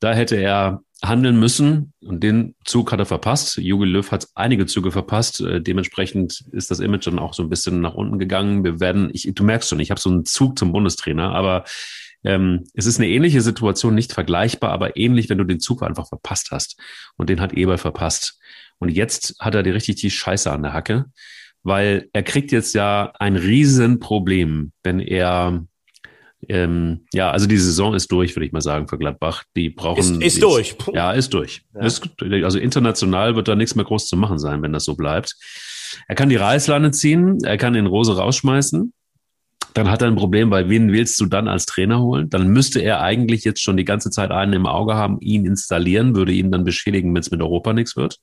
da 0.00 0.12
hätte 0.12 0.36
er 0.36 0.80
handeln 1.02 1.38
müssen 1.38 1.92
und 2.00 2.22
den 2.22 2.54
Zug 2.64 2.90
hat 2.90 2.98
er 2.98 3.06
verpasst. 3.06 3.58
Jogi 3.58 3.84
Löw 3.84 4.10
hat 4.10 4.26
einige 4.34 4.66
Züge 4.66 4.90
verpasst. 4.90 5.40
Äh, 5.40 5.60
dementsprechend 5.60 6.44
ist 6.52 6.70
das 6.70 6.80
Image 6.80 7.06
dann 7.06 7.18
auch 7.18 7.34
so 7.34 7.42
ein 7.42 7.50
bisschen 7.50 7.80
nach 7.80 7.94
unten 7.94 8.18
gegangen. 8.18 8.64
Wir 8.64 8.80
werden, 8.80 9.10
ich, 9.12 9.30
du 9.32 9.44
merkst 9.44 9.68
schon, 9.68 9.80
ich 9.80 9.90
habe 9.90 10.00
so 10.00 10.10
einen 10.10 10.24
Zug 10.24 10.58
zum 10.58 10.72
Bundestrainer, 10.72 11.34
aber 11.34 11.64
Ähm, 12.24 12.64
es 12.74 12.86
ist 12.86 12.98
eine 12.98 13.08
ähnliche 13.08 13.42
Situation, 13.42 13.94
nicht 13.94 14.12
vergleichbar, 14.12 14.70
aber 14.70 14.96
ähnlich, 14.96 15.28
wenn 15.28 15.38
du 15.38 15.44
den 15.44 15.60
Zug 15.60 15.82
einfach 15.82 16.08
verpasst 16.08 16.50
hast. 16.50 16.80
Und 17.16 17.30
den 17.30 17.40
hat 17.40 17.52
Eber 17.52 17.78
verpasst. 17.78 18.38
Und 18.78 18.88
jetzt 18.88 19.36
hat 19.38 19.54
er 19.54 19.62
die 19.62 19.70
richtig 19.70 19.96
die 19.96 20.10
Scheiße 20.10 20.50
an 20.50 20.62
der 20.62 20.72
Hacke, 20.72 21.06
weil 21.62 22.08
er 22.12 22.22
kriegt 22.22 22.52
jetzt 22.52 22.74
ja 22.74 23.12
ein 23.18 23.36
Riesenproblem, 23.36 24.72
wenn 24.82 25.00
er 25.00 25.64
ähm, 26.48 27.06
ja, 27.12 27.30
also 27.30 27.46
die 27.46 27.56
Saison 27.56 27.94
ist 27.94 28.10
durch, 28.12 28.36
würde 28.36 28.46
ich 28.46 28.52
mal 28.52 28.60
sagen, 28.60 28.88
für 28.88 28.98
Gladbach. 28.98 29.44
Die 29.56 29.70
brauchen. 29.70 30.20
Ist, 30.20 30.22
ist 30.22 30.42
durch. 30.42 30.76
Puh. 30.76 30.92
Ja, 30.94 31.12
ist 31.12 31.32
durch. 31.32 31.62
Ja. 31.74 31.80
Ist, 31.82 32.02
also 32.20 32.58
international 32.58 33.36
wird 33.36 33.48
da 33.48 33.54
nichts 33.54 33.74
mehr 33.74 33.84
groß 33.84 34.08
zu 34.08 34.16
machen 34.16 34.38
sein, 34.38 34.62
wenn 34.62 34.72
das 34.72 34.84
so 34.84 34.94
bleibt. 34.94 35.36
Er 36.08 36.14
kann 36.14 36.28
die 36.28 36.36
Reißleine 36.36 36.90
ziehen, 36.90 37.38
er 37.44 37.56
kann 37.56 37.72
den 37.72 37.86
Rose 37.86 38.16
rausschmeißen. 38.16 38.92
Dann 39.74 39.90
hat 39.90 40.02
er 40.02 40.08
ein 40.08 40.14
Problem, 40.14 40.50
weil 40.50 40.68
wen 40.68 40.92
willst 40.92 41.20
du 41.20 41.26
dann 41.26 41.48
als 41.48 41.66
Trainer 41.66 42.00
holen? 42.00 42.30
Dann 42.30 42.48
müsste 42.48 42.80
er 42.80 43.00
eigentlich 43.00 43.42
jetzt 43.44 43.60
schon 43.60 43.76
die 43.76 43.84
ganze 43.84 44.08
Zeit 44.10 44.30
einen 44.30 44.52
im 44.52 44.66
Auge 44.66 44.94
haben, 44.94 45.20
ihn 45.20 45.44
installieren, 45.44 46.14
würde 46.14 46.32
ihn 46.32 46.52
dann 46.52 46.64
beschädigen, 46.64 47.12
wenn 47.12 47.20
es 47.20 47.32
mit 47.32 47.42
Europa 47.42 47.72
nichts 47.72 47.96
wird. 47.96 48.20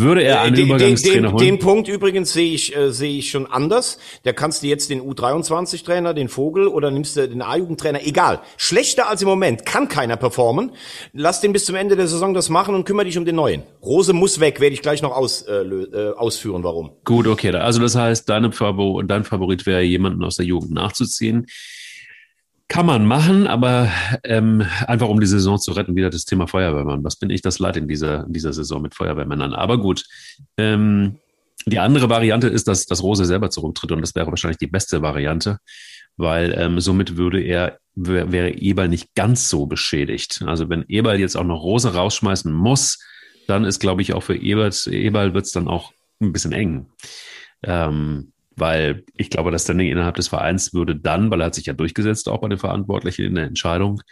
Würde 0.00 0.22
er 0.22 0.40
einen 0.40 0.56
den, 0.56 0.66
Übergangstrainer 0.66 1.28
den, 1.28 1.32
holen? 1.32 1.44
Den 1.44 1.58
Punkt 1.58 1.88
übrigens 1.88 2.32
sehe 2.32 2.52
ich, 2.52 2.74
äh, 2.74 2.90
sehe 2.90 3.18
ich 3.18 3.30
schon 3.30 3.46
anders. 3.46 3.98
Da 4.22 4.32
kannst 4.32 4.62
du 4.62 4.66
jetzt 4.66 4.88
den 4.90 5.02
U23-Trainer, 5.02 6.14
den 6.14 6.28
Vogel 6.28 6.68
oder 6.68 6.90
nimmst 6.90 7.16
du 7.16 7.28
den 7.28 7.42
A-Jugendtrainer, 7.42 8.06
egal. 8.06 8.40
Schlechter 8.56 9.08
als 9.08 9.22
im 9.22 9.28
Moment 9.28 9.66
kann 9.66 9.88
keiner 9.88 10.16
performen. 10.16 10.72
Lass 11.12 11.40
den 11.40 11.52
bis 11.52 11.66
zum 11.66 11.74
Ende 11.74 11.96
der 11.96 12.06
Saison 12.06 12.34
das 12.34 12.48
machen 12.48 12.74
und 12.74 12.84
kümmere 12.84 13.04
dich 13.04 13.18
um 13.18 13.24
den 13.24 13.36
neuen. 13.36 13.62
Rose 13.82 14.12
muss 14.12 14.40
weg, 14.40 14.60
werde 14.60 14.74
ich 14.74 14.82
gleich 14.82 15.02
noch 15.02 15.12
aus, 15.12 15.42
äh, 15.42 15.52
äh 15.52 16.14
ausführen, 16.14 16.64
warum. 16.64 16.92
Gut, 17.04 17.26
okay. 17.26 17.50
Also 17.54 17.80
das 17.80 17.94
heißt, 17.94 18.28
deine 18.28 18.52
Favor 18.52 19.02
dein 19.04 19.24
Favorit 19.24 19.66
wäre, 19.66 19.82
jemanden 19.82 20.24
aus 20.24 20.36
der 20.36 20.46
Jugend 20.46 20.72
nachzuziehen. 20.72 21.46
Kann 22.70 22.86
man 22.86 23.04
machen, 23.04 23.48
aber 23.48 23.90
ähm, 24.22 24.64
einfach 24.86 25.08
um 25.08 25.18
die 25.18 25.26
Saison 25.26 25.58
zu 25.58 25.72
retten, 25.72 25.96
wieder 25.96 26.08
das 26.08 26.24
Thema 26.24 26.46
Feuerwehrmann. 26.46 27.02
Was 27.02 27.16
bin 27.16 27.28
ich 27.28 27.42
das 27.42 27.58
leid 27.58 27.76
in 27.76 27.88
dieser, 27.88 28.24
in 28.26 28.32
dieser 28.32 28.52
Saison 28.52 28.80
mit 28.80 28.94
Feuerwehrmännern? 28.94 29.54
Aber 29.54 29.78
gut. 29.78 30.04
Ähm, 30.56 31.18
die 31.66 31.80
andere 31.80 32.08
Variante 32.08 32.46
ist, 32.46 32.68
dass, 32.68 32.86
dass 32.86 33.02
Rose 33.02 33.24
selber 33.24 33.50
zurücktritt 33.50 33.90
und 33.90 34.00
das 34.02 34.14
wäre 34.14 34.28
wahrscheinlich 34.28 34.58
die 34.58 34.68
beste 34.68 35.02
Variante, 35.02 35.58
weil 36.16 36.54
ähm, 36.56 36.78
somit 36.78 37.16
würde 37.16 37.42
er, 37.42 37.80
wäre 37.96 38.50
Eberl 38.50 38.88
nicht 38.88 39.16
ganz 39.16 39.48
so 39.48 39.66
beschädigt. 39.66 40.44
Also 40.46 40.68
wenn 40.68 40.84
Eberl 40.86 41.18
jetzt 41.18 41.36
auch 41.36 41.44
noch 41.44 41.64
Rose 41.64 41.92
rausschmeißen 41.92 42.52
muss, 42.52 43.00
dann 43.48 43.64
ist, 43.64 43.80
glaube 43.80 44.00
ich, 44.00 44.14
auch 44.14 44.22
für 44.22 44.36
Ebert, 44.36 44.86
Eberl 44.86 45.34
wird 45.34 45.46
es 45.46 45.52
dann 45.52 45.66
auch 45.66 45.92
ein 46.20 46.32
bisschen 46.32 46.52
eng. 46.52 46.86
Ähm, 47.64 48.32
weil 48.60 49.04
ich 49.16 49.30
glaube, 49.30 49.50
das 49.50 49.64
Standing 49.64 49.88
innerhalb 49.88 50.16
des 50.16 50.28
Vereins 50.28 50.72
würde 50.74 50.94
dann, 50.94 51.30
weil 51.30 51.40
er 51.40 51.46
hat 51.46 51.54
sich 51.54 51.66
ja 51.66 51.72
durchgesetzt, 51.72 52.28
auch 52.28 52.40
bei 52.40 52.48
den 52.48 52.58
Verantwortlichen 52.58 53.24
in 53.24 53.34
der 53.34 53.44
Entscheidung, 53.44 54.02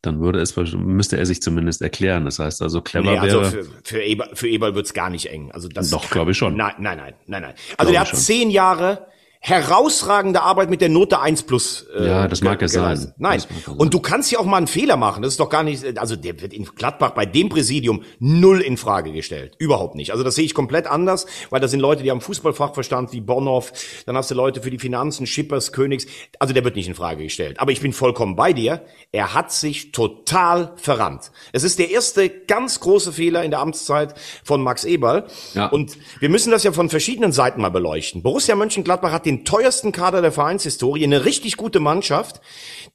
dann 0.00 0.20
würde 0.20 0.40
es, 0.40 0.54
müsste 0.56 1.18
er 1.18 1.26
sich 1.26 1.42
zumindest 1.42 1.82
erklären. 1.82 2.24
Das 2.24 2.38
heißt 2.38 2.62
also, 2.62 2.80
clever 2.80 3.10
nee, 3.10 3.18
also 3.18 3.40
wäre. 3.40 3.50
Für, 3.50 3.64
für 3.82 4.02
Eberl, 4.02 4.30
für 4.34 4.48
Eberl 4.48 4.74
wird's 4.74 4.94
gar 4.94 5.10
nicht 5.10 5.26
eng. 5.26 5.50
Also 5.50 5.68
das 5.68 5.90
Doch, 5.90 6.08
glaube 6.08 6.30
ich 6.30 6.38
schon. 6.38 6.56
Nein, 6.56 6.74
nein, 6.78 6.98
nein, 6.98 7.14
nein, 7.26 7.42
nein. 7.42 7.54
Also 7.76 7.92
der 7.92 8.00
hat 8.02 8.08
schon. 8.08 8.18
zehn 8.18 8.50
Jahre 8.50 9.08
herausragende 9.40 10.42
Arbeit 10.42 10.68
mit 10.68 10.80
der 10.80 10.88
Note 10.88 11.20
1 11.20 11.44
plus. 11.44 11.86
Äh, 11.96 12.06
ja, 12.06 12.28
das 12.28 12.42
mag 12.42 12.60
ja 12.60 12.68
sein. 12.68 13.14
Nein. 13.18 13.42
Und 13.76 13.94
du 13.94 14.00
kannst 14.00 14.32
ja 14.32 14.40
auch 14.40 14.44
mal 14.44 14.56
einen 14.56 14.66
Fehler 14.66 14.96
machen. 14.96 15.22
Das 15.22 15.32
ist 15.32 15.40
doch 15.40 15.48
gar 15.48 15.62
nicht, 15.62 15.98
also 15.98 16.16
der 16.16 16.40
wird 16.40 16.52
in 16.52 16.64
Gladbach 16.64 17.10
bei 17.10 17.24
dem 17.24 17.48
Präsidium 17.48 18.02
null 18.18 18.60
in 18.60 18.76
Frage 18.76 19.12
gestellt. 19.12 19.54
Überhaupt 19.58 19.94
nicht. 19.94 20.10
Also 20.10 20.24
das 20.24 20.34
sehe 20.34 20.44
ich 20.44 20.54
komplett 20.54 20.86
anders, 20.86 21.26
weil 21.50 21.60
da 21.60 21.68
sind 21.68 21.80
Leute, 21.80 22.02
die 22.02 22.10
haben 22.10 22.20
Fußballfachverstand 22.20 23.12
wie 23.12 23.20
Bonhoff. 23.20 23.72
Dann 24.06 24.16
hast 24.16 24.30
du 24.30 24.34
Leute 24.34 24.60
für 24.60 24.70
die 24.70 24.78
Finanzen, 24.78 25.26
Schippers, 25.26 25.72
Königs. 25.72 26.06
Also 26.40 26.52
der 26.52 26.64
wird 26.64 26.74
nicht 26.74 26.88
in 26.88 26.94
Frage 26.94 27.22
gestellt. 27.22 27.60
Aber 27.60 27.70
ich 27.70 27.80
bin 27.80 27.92
vollkommen 27.92 28.34
bei 28.34 28.52
dir. 28.52 28.82
Er 29.12 29.34
hat 29.34 29.52
sich 29.52 29.92
total 29.92 30.72
verrannt. 30.76 31.30
Es 31.52 31.62
ist 31.62 31.78
der 31.78 31.90
erste 31.90 32.28
ganz 32.28 32.80
große 32.80 33.12
Fehler 33.12 33.44
in 33.44 33.52
der 33.52 33.60
Amtszeit 33.60 34.14
von 34.42 34.62
Max 34.62 34.84
Eberl. 34.84 35.26
Ja. 35.54 35.66
Und 35.68 35.96
wir 36.18 36.28
müssen 36.28 36.50
das 36.50 36.64
ja 36.64 36.72
von 36.72 36.90
verschiedenen 36.90 37.32
Seiten 37.32 37.60
mal 37.60 37.70
beleuchten. 37.70 38.22
Borussia 38.22 38.56
Mönchengladbach 38.56 39.12
hat 39.12 39.27
den 39.28 39.44
teuersten 39.44 39.92
Kader 39.92 40.22
der 40.22 40.32
Vereinshistorie, 40.32 41.04
eine 41.04 41.24
richtig 41.24 41.56
gute 41.56 41.80
Mannschaft, 41.80 42.40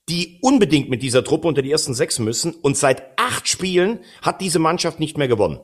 die 0.09 0.39
unbedingt 0.41 0.89
mit 0.89 1.03
dieser 1.03 1.23
Truppe 1.23 1.47
unter 1.47 1.61
die 1.61 1.71
ersten 1.71 1.93
sechs 1.93 2.17
müssen. 2.19 2.55
Und 2.55 2.75
seit 2.75 3.17
acht 3.17 3.47
Spielen 3.47 3.99
hat 4.21 4.41
diese 4.41 4.59
Mannschaft 4.59 4.99
nicht 4.99 5.17
mehr 5.17 5.27
gewonnen. 5.27 5.59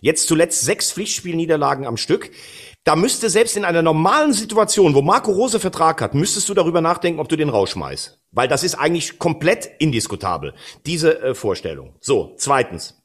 Jetzt 0.00 0.26
zuletzt 0.26 0.62
sechs 0.62 0.92
Pflichtspielniederlagen 0.92 1.86
am 1.86 1.96
Stück. 1.96 2.30
Da 2.84 2.96
müsste 2.96 3.30
selbst 3.30 3.56
in 3.56 3.64
einer 3.64 3.82
normalen 3.82 4.32
Situation, 4.32 4.94
wo 4.94 5.02
Marco 5.02 5.30
Rose 5.30 5.60
Vertrag 5.60 6.00
hat, 6.00 6.14
müsstest 6.14 6.48
du 6.48 6.54
darüber 6.54 6.80
nachdenken, 6.80 7.20
ob 7.20 7.28
du 7.28 7.36
den 7.36 7.48
rausschmeißt. 7.48 8.18
Weil 8.32 8.48
das 8.48 8.64
ist 8.64 8.74
eigentlich 8.74 9.18
komplett 9.18 9.70
indiskutabel, 9.78 10.54
diese 10.84 11.22
äh, 11.22 11.34
Vorstellung. 11.34 11.94
So, 12.00 12.34
zweitens. 12.38 13.02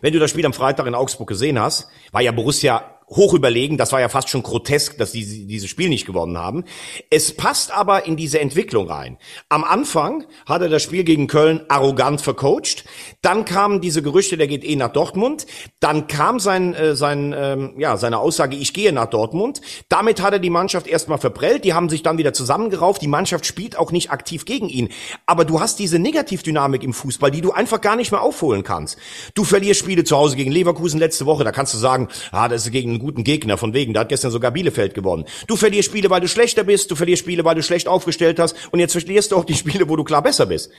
Wenn 0.00 0.12
du 0.12 0.18
das 0.18 0.30
Spiel 0.30 0.44
am 0.46 0.52
Freitag 0.52 0.86
in 0.86 0.94
Augsburg 0.94 1.28
gesehen 1.28 1.58
hast, 1.58 1.88
war 2.12 2.20
ja 2.20 2.32
Borussia 2.32 2.95
hoch 3.08 3.34
überlegen. 3.34 3.76
Das 3.76 3.92
war 3.92 4.00
ja 4.00 4.08
fast 4.08 4.28
schon 4.28 4.42
grotesk, 4.42 4.98
dass 4.98 5.12
die 5.12 5.46
dieses 5.46 5.68
Spiel 5.68 5.88
nicht 5.88 6.06
gewonnen 6.06 6.38
haben. 6.38 6.64
Es 7.10 7.36
passt 7.36 7.70
aber 7.70 8.06
in 8.06 8.16
diese 8.16 8.40
Entwicklung 8.40 8.90
rein. 8.90 9.18
Am 9.48 9.62
Anfang 9.62 10.24
hat 10.46 10.62
er 10.62 10.68
das 10.68 10.82
Spiel 10.82 11.04
gegen 11.04 11.28
Köln 11.28 11.62
arrogant 11.68 12.20
vercoacht. 12.20 12.84
Dann 13.22 13.44
kamen 13.44 13.80
diese 13.80 14.02
Gerüchte, 14.02 14.36
der 14.36 14.48
geht 14.48 14.64
eh 14.64 14.74
nach 14.74 14.92
Dortmund. 14.92 15.46
Dann 15.78 16.08
kam 16.08 16.40
sein, 16.40 16.74
äh, 16.74 16.96
sein, 16.96 17.34
ähm, 17.36 17.74
ja, 17.78 17.96
seine 17.96 18.18
Aussage, 18.18 18.56
ich 18.56 18.74
gehe 18.74 18.92
nach 18.92 19.06
Dortmund. 19.06 19.60
Damit 19.88 20.20
hat 20.20 20.32
er 20.32 20.38
die 20.40 20.50
Mannschaft 20.50 20.88
erstmal 20.88 21.18
verprellt. 21.18 21.64
Die 21.64 21.74
haben 21.74 21.88
sich 21.88 22.02
dann 22.02 22.18
wieder 22.18 22.32
zusammengerauft. 22.32 23.02
Die 23.02 23.08
Mannschaft 23.08 23.46
spielt 23.46 23.78
auch 23.78 23.92
nicht 23.92 24.10
aktiv 24.10 24.44
gegen 24.44 24.68
ihn. 24.68 24.88
Aber 25.26 25.44
du 25.44 25.60
hast 25.60 25.78
diese 25.78 26.00
Negativdynamik 26.00 26.82
im 26.82 26.92
Fußball, 26.92 27.30
die 27.30 27.40
du 27.40 27.52
einfach 27.52 27.80
gar 27.80 27.94
nicht 27.94 28.10
mehr 28.10 28.22
aufholen 28.22 28.64
kannst. 28.64 28.98
Du 29.34 29.44
verlierst 29.44 29.78
Spiele 29.78 30.02
zu 30.02 30.16
Hause 30.16 30.34
gegen 30.34 30.50
Leverkusen 30.50 30.98
letzte 30.98 31.26
Woche. 31.26 31.44
Da 31.44 31.52
kannst 31.52 31.72
du 31.72 31.78
sagen, 31.78 32.08
ah, 32.32 32.48
das 32.48 32.66
ist 32.66 32.72
gegen 32.72 32.95
einen 32.96 33.04
guten 33.04 33.24
Gegner, 33.24 33.56
von 33.56 33.74
wegen, 33.74 33.94
da 33.94 34.00
hat 34.00 34.08
gestern 34.08 34.30
sogar 34.30 34.50
Bielefeld 34.50 34.94
gewonnen. 34.94 35.24
Du 35.46 35.56
verlierst 35.56 35.88
Spiele, 35.88 36.10
weil 36.10 36.20
du 36.20 36.28
schlechter 36.28 36.64
bist, 36.64 36.90
du 36.90 36.96
verlierst 36.96 37.22
Spiele, 37.22 37.44
weil 37.44 37.54
du 37.54 37.62
schlecht 37.62 37.88
aufgestellt 37.88 38.38
hast 38.38 38.56
und 38.72 38.80
jetzt 38.80 38.92
verlierst 38.92 39.32
du 39.32 39.36
auch 39.36 39.44
die 39.44 39.54
Spiele, 39.54 39.88
wo 39.88 39.96
du 39.96 40.04
klar 40.04 40.22
besser 40.22 40.46
bist. 40.46 40.70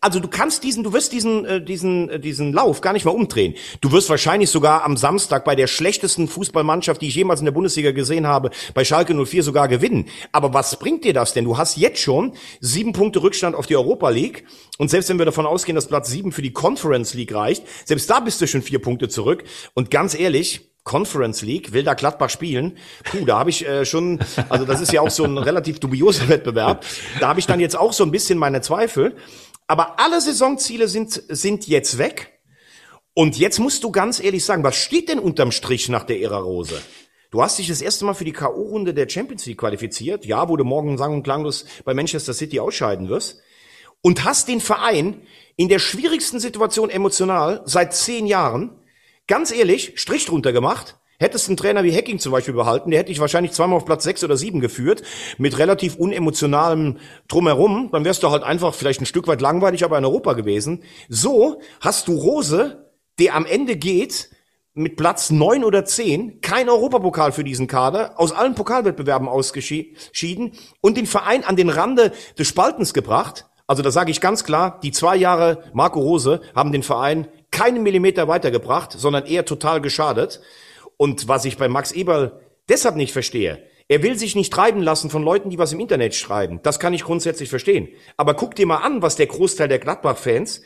Also 0.00 0.20
du 0.20 0.28
kannst 0.28 0.62
diesen, 0.64 0.84
du 0.84 0.92
wirst 0.92 1.12
diesen, 1.12 1.44
äh, 1.44 1.64
diesen, 1.64 2.08
äh, 2.08 2.20
diesen 2.20 2.52
Lauf 2.52 2.80
gar 2.80 2.92
nicht 2.92 3.04
mehr 3.04 3.14
umdrehen. 3.14 3.54
Du 3.80 3.92
wirst 3.92 4.10
wahrscheinlich 4.10 4.50
sogar 4.50 4.84
am 4.84 4.96
Samstag 4.96 5.44
bei 5.44 5.54
der 5.54 5.66
schlechtesten 5.66 6.28
Fußballmannschaft, 6.28 7.00
die 7.00 7.08
ich 7.08 7.14
jemals 7.14 7.40
in 7.40 7.46
der 7.46 7.52
Bundesliga 7.52 7.92
gesehen 7.92 8.26
habe, 8.26 8.50
bei 8.74 8.84
Schalke 8.84 9.14
04 9.14 9.42
sogar 9.42 9.68
gewinnen. 9.68 10.08
Aber 10.32 10.54
was 10.54 10.78
bringt 10.78 11.04
dir 11.04 11.12
das 11.12 11.32
denn? 11.32 11.44
Du 11.44 11.58
hast 11.58 11.76
jetzt 11.76 12.00
schon 12.00 12.32
sieben 12.60 12.92
Punkte 12.92 13.22
Rückstand 13.22 13.56
auf 13.56 13.66
die 13.66 13.76
Europa 13.76 14.10
League 14.10 14.44
und 14.78 14.88
selbst 14.88 15.08
wenn 15.08 15.18
wir 15.18 15.26
davon 15.26 15.46
ausgehen, 15.46 15.76
dass 15.76 15.86
Platz 15.86 16.10
sieben 16.10 16.32
für 16.32 16.42
die 16.42 16.52
Conference 16.52 17.14
League 17.14 17.34
reicht, 17.34 17.64
selbst 17.84 18.08
da 18.10 18.20
bist 18.20 18.40
du 18.40 18.46
schon 18.46 18.62
vier 18.62 18.80
Punkte 18.80 19.08
zurück. 19.08 19.44
Und 19.74 19.90
ganz 19.90 20.18
ehrlich, 20.18 20.71
Conference 20.84 21.42
League, 21.42 21.72
will 21.72 21.84
da 21.84 21.94
Gladbach 21.94 22.30
spielen. 22.30 22.76
Puh, 23.04 23.24
da 23.24 23.38
habe 23.38 23.50
ich 23.50 23.66
äh, 23.66 23.84
schon, 23.84 24.18
also 24.48 24.64
das 24.64 24.80
ist 24.80 24.92
ja 24.92 25.00
auch 25.00 25.10
so 25.10 25.24
ein 25.24 25.38
relativ 25.38 25.78
dubioser 25.78 26.28
Wettbewerb. 26.28 26.84
Da 27.20 27.28
habe 27.28 27.38
ich 27.40 27.46
dann 27.46 27.60
jetzt 27.60 27.76
auch 27.76 27.92
so 27.92 28.04
ein 28.04 28.10
bisschen 28.10 28.38
meine 28.38 28.60
Zweifel. 28.60 29.16
Aber 29.68 30.00
alle 30.00 30.20
Saisonziele 30.20 30.88
sind, 30.88 31.22
sind 31.28 31.66
jetzt 31.68 31.98
weg. 31.98 32.40
Und 33.14 33.38
jetzt 33.38 33.58
musst 33.58 33.84
du 33.84 33.92
ganz 33.92 34.20
ehrlich 34.20 34.44
sagen, 34.44 34.64
was 34.64 34.76
steht 34.76 35.08
denn 35.08 35.18
unterm 35.18 35.52
Strich 35.52 35.88
nach 35.88 36.04
der 36.04 36.20
Ära 36.20 36.38
Rose? 36.38 36.80
Du 37.30 37.42
hast 37.42 37.58
dich 37.58 37.68
das 37.68 37.80
erste 37.80 38.04
Mal 38.04 38.14
für 38.14 38.24
die 38.24 38.32
K.O.-Runde 38.32 38.92
der 38.92 39.08
Champions 39.08 39.46
League 39.46 39.58
qualifiziert. 39.58 40.26
Ja, 40.26 40.48
wo 40.48 40.56
du 40.56 40.64
morgen 40.64 40.98
sang- 40.98 41.14
und 41.14 41.22
klanglos 41.22 41.64
bei 41.84 41.94
Manchester 41.94 42.34
City 42.34 42.58
ausscheiden 42.58 43.08
wirst. 43.08 43.40
Und 44.00 44.24
hast 44.24 44.48
den 44.48 44.60
Verein 44.60 45.22
in 45.56 45.68
der 45.68 45.78
schwierigsten 45.78 46.40
Situation 46.40 46.90
emotional 46.90 47.62
seit 47.66 47.94
zehn 47.94 48.26
Jahren 48.26 48.81
Ganz 49.26 49.52
ehrlich, 49.52 49.92
Strich 49.96 50.26
drunter 50.26 50.52
gemacht. 50.52 50.98
Hättest 51.18 51.46
einen 51.46 51.56
Trainer 51.56 51.84
wie 51.84 51.94
Hacking 51.94 52.18
zum 52.18 52.32
Beispiel 52.32 52.54
behalten, 52.54 52.90
der 52.90 52.98
hätte 52.98 53.12
ich 53.12 53.20
wahrscheinlich 53.20 53.52
zweimal 53.52 53.76
auf 53.76 53.84
Platz 53.84 54.02
sechs 54.02 54.24
oder 54.24 54.36
sieben 54.36 54.58
geführt, 54.58 55.02
mit 55.38 55.56
relativ 55.56 55.94
unemotionalem 55.94 56.98
Drumherum, 57.28 57.90
dann 57.92 58.04
wärst 58.04 58.24
du 58.24 58.30
halt 58.30 58.42
einfach 58.42 58.74
vielleicht 58.74 59.00
ein 59.00 59.06
Stück 59.06 59.28
weit 59.28 59.40
langweilig, 59.40 59.84
aber 59.84 59.96
in 59.98 60.04
Europa 60.04 60.32
gewesen. 60.32 60.82
So 61.08 61.60
hast 61.80 62.08
du 62.08 62.16
Rose, 62.16 62.90
der 63.20 63.36
am 63.36 63.46
Ende 63.46 63.76
geht, 63.76 64.30
mit 64.74 64.96
Platz 64.96 65.30
neun 65.30 65.62
oder 65.62 65.84
zehn, 65.84 66.40
kein 66.40 66.68
Europapokal 66.68 67.30
für 67.30 67.44
diesen 67.44 67.68
Kader, 67.68 68.18
aus 68.18 68.32
allen 68.32 68.56
Pokalwettbewerben 68.56 69.28
ausgeschieden 69.28 70.54
und 70.80 70.96
den 70.96 71.06
Verein 71.06 71.44
an 71.44 71.54
den 71.54 71.68
Rande 71.68 72.12
des 72.36 72.48
Spaltens 72.48 72.94
gebracht. 72.94 73.46
Also 73.68 73.82
da 73.82 73.92
sage 73.92 74.10
ich 74.10 74.20
ganz 74.20 74.42
klar, 74.42 74.80
die 74.82 74.90
zwei 74.90 75.14
Jahre 75.14 75.62
Marco 75.72 76.00
Rose 76.00 76.40
haben 76.54 76.72
den 76.72 76.82
Verein 76.82 77.28
keinen 77.52 77.82
Millimeter 77.84 78.26
weitergebracht, 78.26 78.92
sondern 78.92 79.26
eher 79.26 79.44
total 79.44 79.80
geschadet. 79.80 80.40
Und 80.96 81.28
was 81.28 81.44
ich 81.44 81.56
bei 81.56 81.68
Max 81.68 81.92
Eberl 81.92 82.40
deshalb 82.68 82.96
nicht 82.96 83.12
verstehe, 83.12 83.62
er 83.88 84.02
will 84.02 84.18
sich 84.18 84.34
nicht 84.34 84.52
treiben 84.52 84.80
lassen 84.82 85.10
von 85.10 85.22
Leuten, 85.22 85.50
die 85.50 85.58
was 85.58 85.72
im 85.72 85.80
Internet 85.80 86.14
schreiben. 86.14 86.60
Das 86.62 86.80
kann 86.80 86.94
ich 86.94 87.04
grundsätzlich 87.04 87.48
verstehen. 87.50 87.88
Aber 88.16 88.34
guck 88.34 88.54
dir 88.54 88.66
mal 88.66 88.78
an, 88.78 89.02
was 89.02 89.16
der 89.16 89.26
Großteil 89.26 89.68
der 89.68 89.78
Gladbach-Fans 89.78 90.62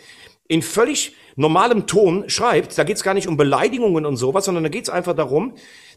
in 0.48 0.62
völlig 0.62 1.16
normalem 1.34 1.86
Ton 1.86 2.28
schreibt, 2.28 2.78
da 2.78 2.84
geht's 2.84 3.02
gar 3.02 3.14
nicht 3.14 3.26
um 3.26 3.36
Beleidigungen 3.36 4.06
und 4.06 4.16
sowas, 4.16 4.44
sondern 4.44 4.62
da 4.64 4.70
geht's 4.70 4.88
einfach 4.88 5.14
darum, 5.14 5.54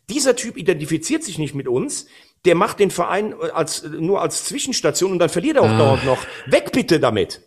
dieser 0.10 0.36
Typ 0.36 0.58
identifiziert 0.58 1.24
sich 1.24 1.38
nicht 1.38 1.54
mit 1.54 1.68
uns, 1.68 2.08
der 2.46 2.56
macht 2.56 2.80
den 2.80 2.90
Verein 2.90 3.36
als, 3.54 3.84
nur 3.84 4.22
als 4.22 4.46
Zwischenstation 4.46 5.12
und 5.12 5.20
dann 5.20 5.30
verliert 5.30 5.58
er 5.58 5.64
auch 5.64 5.70
Ah. 5.70 5.78
dauernd 5.78 6.06
noch. 6.06 6.26
Weg 6.48 6.72
bitte 6.72 7.00
damit. 7.00 7.42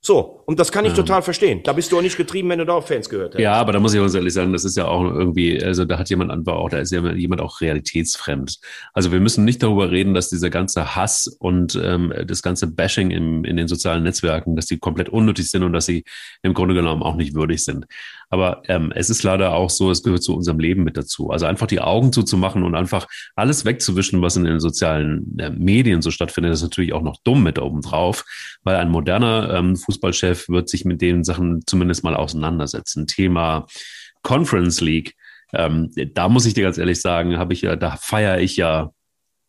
So, 0.00 0.44
und 0.46 0.60
das 0.60 0.70
kann 0.70 0.84
ich 0.84 0.92
total 0.92 1.22
verstehen. 1.22 1.60
Da 1.64 1.72
bist 1.72 1.90
du 1.90 1.98
auch 1.98 2.02
nicht 2.02 2.16
getrieben, 2.16 2.48
wenn 2.50 2.60
du 2.60 2.64
da 2.64 2.74
auf 2.74 2.86
Fans 2.86 3.08
gehört 3.08 3.34
hättest. 3.34 3.42
Ja, 3.42 3.54
aber 3.54 3.72
da 3.72 3.80
muss 3.80 3.94
ich 3.94 4.00
ganz 4.00 4.14
ehrlich 4.14 4.32
sagen, 4.32 4.52
das 4.52 4.64
ist 4.64 4.76
ja 4.76 4.86
auch 4.86 5.02
irgendwie, 5.02 5.62
also 5.62 5.84
da 5.84 5.98
hat 5.98 6.08
jemand 6.08 6.30
einfach 6.30 6.54
auch, 6.54 6.68
da 6.68 6.78
ist 6.78 6.92
ja 6.92 7.04
jemand 7.12 7.40
auch 7.40 7.60
realitätsfremd. 7.60 8.60
Also 8.94 9.10
wir 9.10 9.18
müssen 9.18 9.44
nicht 9.44 9.60
darüber 9.60 9.90
reden, 9.90 10.14
dass 10.14 10.30
dieser 10.30 10.50
ganze 10.50 10.94
Hass 10.94 11.26
und 11.26 11.78
ähm, 11.82 12.14
das 12.26 12.42
ganze 12.42 12.68
Bashing 12.68 13.10
im, 13.10 13.44
in 13.44 13.56
den 13.56 13.66
sozialen 13.66 14.04
Netzwerken, 14.04 14.54
dass 14.54 14.66
die 14.66 14.78
komplett 14.78 15.08
unnötig 15.08 15.50
sind 15.50 15.64
und 15.64 15.72
dass 15.72 15.86
sie 15.86 16.04
im 16.42 16.54
Grunde 16.54 16.74
genommen 16.74 17.02
auch 17.02 17.16
nicht 17.16 17.34
würdig 17.34 17.64
sind. 17.64 17.86
Aber 18.30 18.62
ähm, 18.68 18.92
es 18.94 19.10
ist 19.10 19.22
leider 19.22 19.54
auch 19.54 19.70
so, 19.70 19.90
es 19.90 20.02
gehört 20.02 20.22
zu 20.22 20.34
unserem 20.34 20.58
Leben 20.58 20.84
mit 20.84 20.96
dazu. 20.96 21.30
Also 21.30 21.46
einfach 21.46 21.66
die 21.66 21.80
Augen 21.80 22.12
zuzumachen 22.12 22.62
und 22.62 22.74
einfach 22.74 23.06
alles 23.34 23.64
wegzuwischen, 23.64 24.20
was 24.20 24.36
in 24.36 24.44
den 24.44 24.60
sozialen 24.60 25.38
äh, 25.38 25.50
Medien 25.50 26.02
so 26.02 26.10
stattfindet, 26.10 26.52
ist 26.52 26.62
natürlich 26.62 26.92
auch 26.92 27.02
noch 27.02 27.16
dumm 27.24 27.42
mit 27.42 27.58
oben 27.58 27.80
drauf, 27.80 28.24
weil 28.62 28.76
ein 28.76 28.90
moderner 28.90 29.54
ähm, 29.54 29.76
Fußballchef 29.76 30.48
wird 30.48 30.68
sich 30.68 30.84
mit 30.84 31.00
den 31.00 31.24
Sachen 31.24 31.62
zumindest 31.66 32.04
mal 32.04 32.14
auseinandersetzen. 32.14 33.06
Thema 33.06 33.66
Conference 34.22 34.80
League. 34.80 35.14
Ähm, 35.54 35.90
da 36.14 36.28
muss 36.28 36.44
ich 36.44 36.54
dir 36.54 36.64
ganz 36.64 36.76
ehrlich 36.76 37.00
sagen, 37.00 37.38
habe 37.38 37.54
ich 37.54 37.62
ja, 37.62 37.76
da 37.76 37.96
feiere 37.96 38.40
ich 38.40 38.56
ja 38.56 38.92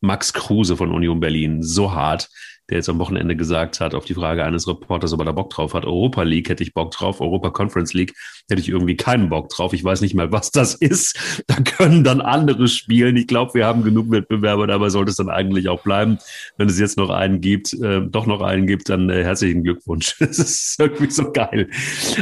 Max 0.01 0.31
Kruse 0.31 0.77
von 0.77 0.91
Union 0.91 1.19
Berlin 1.19 1.61
so 1.61 1.93
hart, 1.93 2.29
der 2.69 2.77
jetzt 2.77 2.89
am 2.89 2.99
Wochenende 2.99 3.35
gesagt 3.35 3.79
hat, 3.79 3.95
auf 3.95 4.05
die 4.05 4.13
Frage 4.13 4.43
eines 4.43 4.67
Reporters, 4.67 5.13
ob 5.13 5.21
er 5.21 5.25
da 5.25 5.31
Bock 5.31 5.49
drauf 5.49 5.73
hat. 5.73 5.85
Europa 5.85 6.23
League 6.23 6.49
hätte 6.49 6.63
ich 6.63 6.73
Bock 6.73 6.91
drauf, 6.91 7.21
Europa 7.21 7.49
Conference 7.49 7.93
League 7.93 8.13
hätte 8.49 8.61
ich 8.61 8.69
irgendwie 8.69 8.95
keinen 8.95 9.29
Bock 9.29 9.49
drauf. 9.49 9.73
Ich 9.73 9.83
weiß 9.83 10.01
nicht 10.01 10.13
mal, 10.13 10.31
was 10.31 10.51
das 10.51 10.75
ist. 10.79 11.43
Da 11.47 11.55
können 11.55 12.03
dann 12.03 12.21
andere 12.21 12.67
spielen. 12.67 13.17
Ich 13.17 13.27
glaube, 13.27 13.53
wir 13.53 13.65
haben 13.65 13.83
genug 13.83 14.11
Wettbewerber, 14.11 14.67
dabei 14.67 14.89
sollte 14.89 15.11
es 15.11 15.17
dann 15.17 15.29
eigentlich 15.29 15.69
auch 15.69 15.81
bleiben. 15.81 16.17
Wenn 16.57 16.69
es 16.69 16.79
jetzt 16.79 16.97
noch 16.97 17.09
einen 17.09 17.41
gibt, 17.41 17.73
äh, 17.73 18.01
doch 18.01 18.25
noch 18.25 18.41
einen 18.41 18.67
gibt, 18.67 18.89
dann 18.89 19.09
äh, 19.09 19.23
herzlichen 19.23 19.63
Glückwunsch. 19.63 20.15
Das 20.29 20.37
ist 20.37 20.79
irgendwie 20.79 21.09
so 21.09 21.31
geil. 21.31 21.69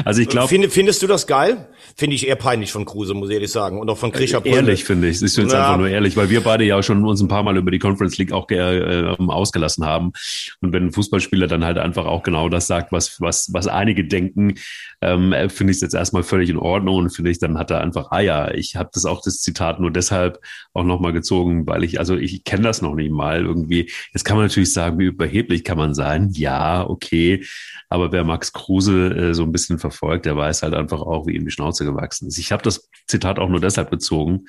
Also 0.05 0.21
ich 0.21 0.29
glaube, 0.29 0.47
Find, 0.47 0.71
findest 0.71 1.03
du 1.03 1.07
das 1.07 1.27
geil? 1.27 1.67
Finde 1.97 2.15
ich 2.15 2.27
eher 2.27 2.37
peinlich 2.37 2.71
von 2.71 2.85
Kruse, 2.85 3.13
muss 3.13 3.29
ich 3.29 3.35
ehrlich 3.35 3.51
sagen. 3.51 3.79
Und 3.79 3.89
auch 3.89 3.97
von 3.97 4.13
Krischer 4.13 4.39
Prömel. 4.39 4.59
Ehrlich 4.59 4.85
finde 4.85 5.09
ich. 5.09 5.21
Ich 5.21 5.33
finde 5.33 5.49
es 5.49 5.53
einfach 5.53 5.77
nur 5.77 5.89
ehrlich, 5.89 6.15
weil 6.15 6.29
wir 6.29 6.41
beide 6.41 6.63
ja 6.63 6.81
schon 6.81 7.03
uns 7.05 7.21
ein 7.21 7.27
paar 7.27 7.43
Mal 7.43 7.57
über 7.57 7.69
die 7.69 7.79
Conference 7.79 8.17
League 8.17 8.31
auch 8.31 8.49
äh, 8.49 9.15
ausgelassen 9.17 9.85
haben. 9.85 10.13
Und 10.61 10.73
wenn 10.73 10.85
ein 10.85 10.91
Fußballspieler 10.91 11.47
dann 11.47 11.65
halt 11.65 11.77
einfach 11.77 12.05
auch 12.05 12.23
genau 12.23 12.49
das 12.49 12.67
sagt, 12.67 12.91
was, 12.91 13.19
was, 13.21 13.53
was 13.53 13.67
einige 13.67 14.05
denken, 14.05 14.55
ähm, 15.01 15.33
äh, 15.33 15.49
finde 15.49 15.71
ich 15.71 15.77
es 15.77 15.81
jetzt 15.81 15.95
erstmal 15.95 16.23
völlig 16.23 16.49
in 16.49 16.57
Ordnung 16.57 16.97
und 16.97 17.09
finde 17.09 17.31
ich, 17.31 17.39
dann 17.39 17.57
hat 17.57 17.71
er 17.71 17.81
einfach 17.81 18.11
Eier. 18.11 18.55
Ich 18.55 18.75
habe 18.75 18.89
das 18.93 19.05
auch, 19.05 19.21
das 19.21 19.39
Zitat 19.39 19.79
nur 19.79 19.91
deshalb 19.91 20.39
auch 20.73 20.83
nochmal 20.83 21.13
gezogen, 21.13 21.67
weil 21.67 21.83
ich, 21.83 21.99
also 21.99 22.15
ich 22.15 22.43
kenne 22.43 22.63
das 22.63 22.81
noch 22.81 22.95
nicht 22.95 23.11
mal 23.11 23.45
irgendwie. 23.45 23.91
Jetzt 24.13 24.23
kann 24.23 24.37
man 24.37 24.47
natürlich 24.47 24.73
sagen, 24.73 24.99
wie 24.99 25.05
überheblich 25.05 25.63
kann 25.63 25.77
man 25.77 25.93
sein. 25.93 26.29
Ja, 26.31 26.87
okay. 26.87 27.45
Aber 27.89 28.11
wer 28.11 28.23
Max 28.23 28.53
Kruse 28.53 29.09
äh, 29.15 29.33
so 29.33 29.43
ein 29.43 29.51
bisschen 29.51 29.79
verfolgt, 29.79 30.25
der 30.25 30.35
weiß 30.35 30.63
halt 30.63 30.73
einfach 30.73 31.01
auch, 31.01 31.27
wie 31.27 31.35
ihm 31.35 31.45
die 31.45 31.51
Schnauze 31.51 31.85
gewachsen 31.85 32.27
ist. 32.27 32.37
Ich 32.37 32.51
habe 32.51 32.63
das 32.63 32.89
Zitat 33.07 33.39
auch 33.39 33.49
nur 33.49 33.61
deshalb 33.61 33.89
bezogen, 33.89 34.45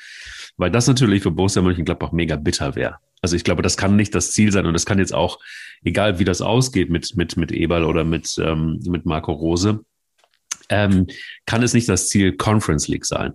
weil 0.58 0.70
das 0.70 0.86
natürlich 0.86 1.22
für 1.22 1.30
Borussia 1.30 1.62
Mönchengladbach 1.62 2.12
mega 2.12 2.36
bitter 2.36 2.76
wäre. 2.76 2.96
Also 3.22 3.34
ich 3.34 3.44
glaube, 3.44 3.62
das 3.62 3.76
kann 3.76 3.96
nicht 3.96 4.14
das 4.14 4.32
Ziel 4.32 4.52
sein 4.52 4.66
und 4.66 4.74
das 4.74 4.86
kann 4.86 4.98
jetzt 4.98 5.14
auch, 5.14 5.38
egal 5.82 6.18
wie 6.18 6.24
das 6.24 6.42
ausgeht 6.42 6.90
mit, 6.90 7.16
mit, 7.16 7.36
mit 7.36 7.50
Eberl 7.50 7.84
oder 7.84 8.04
mit, 8.04 8.38
ähm, 8.38 8.80
mit 8.86 9.06
Marco 9.06 9.32
Rose, 9.32 9.80
ähm, 10.68 11.06
kann 11.46 11.62
es 11.62 11.72
nicht 11.72 11.88
das 11.88 12.08
Ziel 12.08 12.36
Conference 12.36 12.88
League 12.88 13.06
sein. 13.06 13.32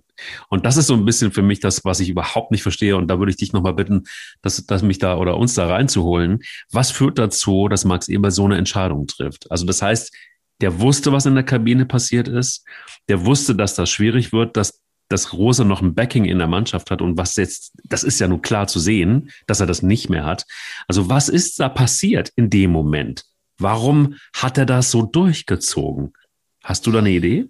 Und 0.48 0.64
das 0.66 0.76
ist 0.76 0.86
so 0.86 0.94
ein 0.94 1.04
bisschen 1.04 1.32
für 1.32 1.42
mich 1.42 1.60
das, 1.60 1.84
was 1.84 2.00
ich 2.00 2.08
überhaupt 2.08 2.52
nicht 2.52 2.62
verstehe. 2.62 2.96
Und 2.96 3.08
da 3.08 3.18
würde 3.18 3.30
ich 3.30 3.36
dich 3.36 3.52
nochmal 3.52 3.74
bitten, 3.74 4.04
dass, 4.40 4.64
dass 4.66 4.82
mich 4.82 4.98
da 4.98 5.16
oder 5.16 5.36
uns 5.36 5.54
da 5.54 5.66
reinzuholen. 5.66 6.40
Was 6.70 6.90
führt 6.90 7.18
dazu, 7.18 7.68
dass 7.68 7.84
Max 7.84 8.08
Eberl 8.08 8.30
so 8.30 8.44
eine 8.44 8.56
Entscheidung 8.56 9.06
trifft? 9.06 9.50
Also 9.50 9.66
das 9.66 9.82
heißt, 9.82 10.14
der 10.60 10.78
wusste, 10.78 11.12
was 11.12 11.26
in 11.26 11.34
der 11.34 11.44
Kabine 11.44 11.86
passiert 11.86 12.28
ist. 12.28 12.64
Der 13.08 13.26
wusste, 13.26 13.56
dass 13.56 13.74
das 13.74 13.90
schwierig 13.90 14.32
wird, 14.32 14.56
dass 14.56 14.83
dass 15.08 15.32
Rose 15.32 15.64
noch 15.64 15.82
ein 15.82 15.94
Backing 15.94 16.24
in 16.24 16.38
der 16.38 16.46
Mannschaft 16.46 16.90
hat 16.90 17.02
und 17.02 17.16
was 17.16 17.36
jetzt, 17.36 17.72
das 17.84 18.04
ist 18.04 18.20
ja 18.20 18.28
nun 18.28 18.42
klar 18.42 18.66
zu 18.66 18.78
sehen, 18.78 19.30
dass 19.46 19.60
er 19.60 19.66
das 19.66 19.82
nicht 19.82 20.08
mehr 20.08 20.24
hat. 20.24 20.46
Also 20.88 21.08
was 21.08 21.28
ist 21.28 21.60
da 21.60 21.68
passiert 21.68 22.30
in 22.36 22.50
dem 22.50 22.70
Moment? 22.70 23.24
Warum 23.58 24.16
hat 24.34 24.58
er 24.58 24.66
das 24.66 24.90
so 24.90 25.02
durchgezogen? 25.02 26.12
Hast 26.62 26.86
du 26.86 26.92
da 26.92 26.98
eine 26.98 27.10
Idee? 27.10 27.48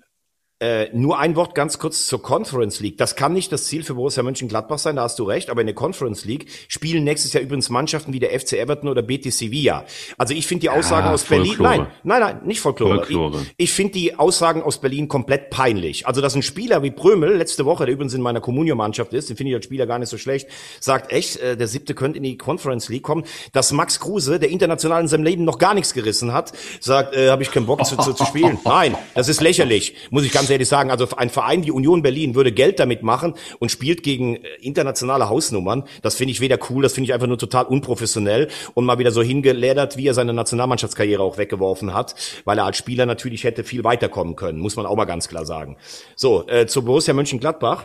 Äh, 0.64 0.88
nur 0.94 1.18
ein 1.18 1.36
Wort 1.36 1.54
ganz 1.54 1.78
kurz 1.78 2.06
zur 2.06 2.22
Conference 2.22 2.80
League. 2.80 2.96
Das 2.96 3.16
kann 3.16 3.34
nicht 3.34 3.52
das 3.52 3.64
Ziel 3.64 3.82
für 3.82 3.92
Borussia 3.94 4.22
Mönchengladbach 4.22 4.78
sein, 4.78 4.96
da 4.96 5.02
hast 5.02 5.18
du 5.18 5.24
recht, 5.24 5.50
aber 5.50 5.60
in 5.60 5.66
der 5.66 5.74
Conference 5.74 6.24
League 6.24 6.46
spielen 6.68 7.04
nächstes 7.04 7.34
Jahr 7.34 7.42
übrigens 7.42 7.68
Mannschaften 7.68 8.14
wie 8.14 8.18
der 8.18 8.30
FC 8.30 8.54
Everton 8.54 8.88
oder 8.88 9.02
Betis 9.02 9.38
Sevilla. 9.38 9.84
Also 10.16 10.32
ich 10.32 10.46
finde 10.46 10.62
die 10.62 10.70
Aussagen 10.70 11.08
Ja, 11.08 11.12
aus 11.12 11.24
Berlin, 11.24 11.48
Folklore. 11.56 11.76
nein, 11.76 11.86
nein, 12.02 12.20
nein, 12.20 12.46
nicht 12.46 12.62
Folklore. 12.62 12.96
Folklore. 12.96 13.42
Ich, 13.58 13.64
ich 13.64 13.72
finde 13.74 13.92
die 13.92 14.18
Aussagen 14.18 14.62
aus 14.62 14.80
Berlin 14.80 15.06
komplett 15.06 15.50
peinlich. 15.50 16.06
Also 16.06 16.22
dass 16.22 16.34
ein 16.34 16.40
Spieler 16.42 16.82
wie 16.82 16.90
Prömel 16.90 17.36
letzte 17.36 17.66
Woche, 17.66 17.84
der 17.84 17.92
übrigens 17.92 18.14
in 18.14 18.22
meiner 18.22 18.40
Communio-Mannschaft 18.40 19.12
ist, 19.12 19.28
den 19.28 19.36
finde 19.36 19.50
ich 19.50 19.56
als 19.56 19.66
Spieler 19.66 19.86
gar 19.86 19.98
nicht 19.98 20.08
so 20.08 20.16
schlecht, 20.16 20.48
sagt 20.80 21.12
echt, 21.12 21.36
äh, 21.40 21.58
der 21.58 21.68
siebte 21.68 21.94
könnte 21.94 22.16
in 22.16 22.22
die 22.22 22.38
Conference 22.38 22.88
League 22.88 23.02
kommen, 23.02 23.24
dass 23.52 23.70
Max 23.72 24.00
Kruse, 24.00 24.38
der 24.38 24.48
international 24.48 25.02
in 25.02 25.08
seinem 25.08 25.24
Leben 25.24 25.44
noch 25.44 25.58
gar 25.58 25.74
nichts 25.74 25.92
gerissen 25.92 26.32
hat, 26.32 26.52
sagt, 26.80 27.14
äh, 27.14 27.28
habe 27.28 27.42
ich 27.42 27.50
keinen 27.50 27.66
Bock 27.66 27.84
zu, 27.84 27.98
zu, 27.98 28.14
zu 28.14 28.24
spielen. 28.24 28.58
Nein, 28.64 28.96
das 29.14 29.28
ist 29.28 29.42
lächerlich, 29.42 29.94
muss 30.08 30.24
ich 30.24 30.32
ganz 30.32 30.48
ehrlich 30.54 30.68
sagen. 30.68 30.90
Also 30.90 31.06
ein 31.16 31.30
Verein 31.30 31.64
wie 31.64 31.70
Union 31.70 32.02
Berlin 32.02 32.34
würde 32.34 32.50
Geld 32.52 32.80
damit 32.80 33.02
machen 33.02 33.34
und 33.58 33.70
spielt 33.70 34.02
gegen 34.02 34.36
äh, 34.36 34.40
internationale 34.60 35.28
Hausnummern. 35.28 35.84
Das 36.02 36.14
finde 36.14 36.32
ich 36.32 36.40
weder 36.40 36.58
cool, 36.70 36.82
das 36.82 36.94
finde 36.94 37.06
ich 37.08 37.14
einfach 37.14 37.26
nur 37.26 37.38
total 37.38 37.64
unprofessionell 37.66 38.48
und 38.74 38.84
mal 38.84 38.98
wieder 38.98 39.10
so 39.10 39.22
hingeledert, 39.22 39.96
wie 39.96 40.06
er 40.08 40.14
seine 40.14 40.32
Nationalmannschaftskarriere 40.32 41.22
auch 41.22 41.38
weggeworfen 41.38 41.92
hat, 41.94 42.14
weil 42.44 42.58
er 42.58 42.64
als 42.64 42.76
Spieler 42.78 43.06
natürlich 43.06 43.44
hätte 43.44 43.64
viel 43.64 43.84
weiterkommen 43.84 44.36
können, 44.36 44.58
muss 44.58 44.76
man 44.76 44.86
auch 44.86 44.96
mal 44.96 45.04
ganz 45.04 45.28
klar 45.28 45.44
sagen. 45.44 45.76
So, 46.16 46.46
äh, 46.48 46.66
zu 46.66 46.84
Borussia 46.84 47.12
Mönchengladbach. 47.14 47.84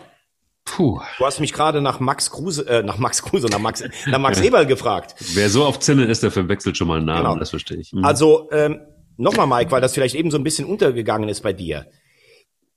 Puh. 0.66 1.00
Du 1.18 1.26
hast 1.26 1.40
mich 1.40 1.52
gerade 1.54 1.82
nach 1.82 2.00
Max 2.00 2.30
Kruse, 2.30 2.68
äh, 2.68 2.84
nach 2.84 2.98
Max 3.00 3.24
Kruse, 3.24 3.48
nach 3.48 3.60
Max, 3.60 3.84
nach 4.06 4.20
Max 4.20 4.40
Eberl 4.44 4.66
gefragt. 4.68 5.16
Wer 5.34 5.50
so 5.50 5.64
auf 5.66 5.80
Zinne 5.80 6.06
ist, 6.06 6.22
der 6.22 6.32
verwechselt 6.32 6.78
schon 6.78 6.88
mal 6.88 6.98
einen 6.98 7.06
Namen, 7.08 7.24
Genau. 7.24 7.36
das 7.40 7.50
verstehe 7.50 7.78
ich. 7.78 7.92
Mhm. 7.92 8.06
Also 8.06 8.50
ähm, 8.52 8.80
nochmal, 9.18 9.48
Mike, 9.48 9.72
weil 9.72 9.82
das 9.82 9.94
vielleicht 9.94 10.16
eben 10.16 10.30
so 10.30 10.38
ein 10.38 10.44
bisschen 10.44 10.66
untergegangen 10.66 11.28
ist 11.28 11.42
bei 11.42 11.54
dir. 11.54 11.88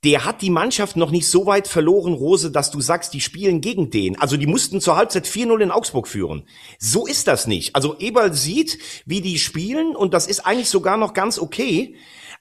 Der 0.03 0.25
hat 0.25 0.41
die 0.41 0.49
Mannschaft 0.49 0.97
noch 0.97 1.11
nicht 1.11 1.27
so 1.27 1.45
weit 1.45 1.67
verloren, 1.67 2.13
Rose, 2.13 2.51
dass 2.51 2.71
du 2.71 2.81
sagst, 2.81 3.13
die 3.13 3.21
spielen 3.21 3.61
gegen 3.61 3.89
den. 3.89 4.19
Also 4.19 4.35
die 4.35 4.47
mussten 4.47 4.81
zur 4.81 4.97
Halbzeit 4.97 5.25
4-0 5.25 5.61
in 5.61 5.71
Augsburg 5.71 6.07
führen. 6.07 6.43
So 6.77 7.05
ist 7.05 7.27
das 7.27 7.47
nicht. 7.47 7.75
Also 7.75 7.97
Eberl 7.99 8.33
sieht, 8.33 8.79
wie 9.05 9.21
die 9.21 9.39
spielen 9.39 9.95
und 9.95 10.13
das 10.13 10.27
ist 10.27 10.45
eigentlich 10.45 10.69
sogar 10.69 10.97
noch 10.97 11.13
ganz 11.13 11.39
okay. 11.39 11.95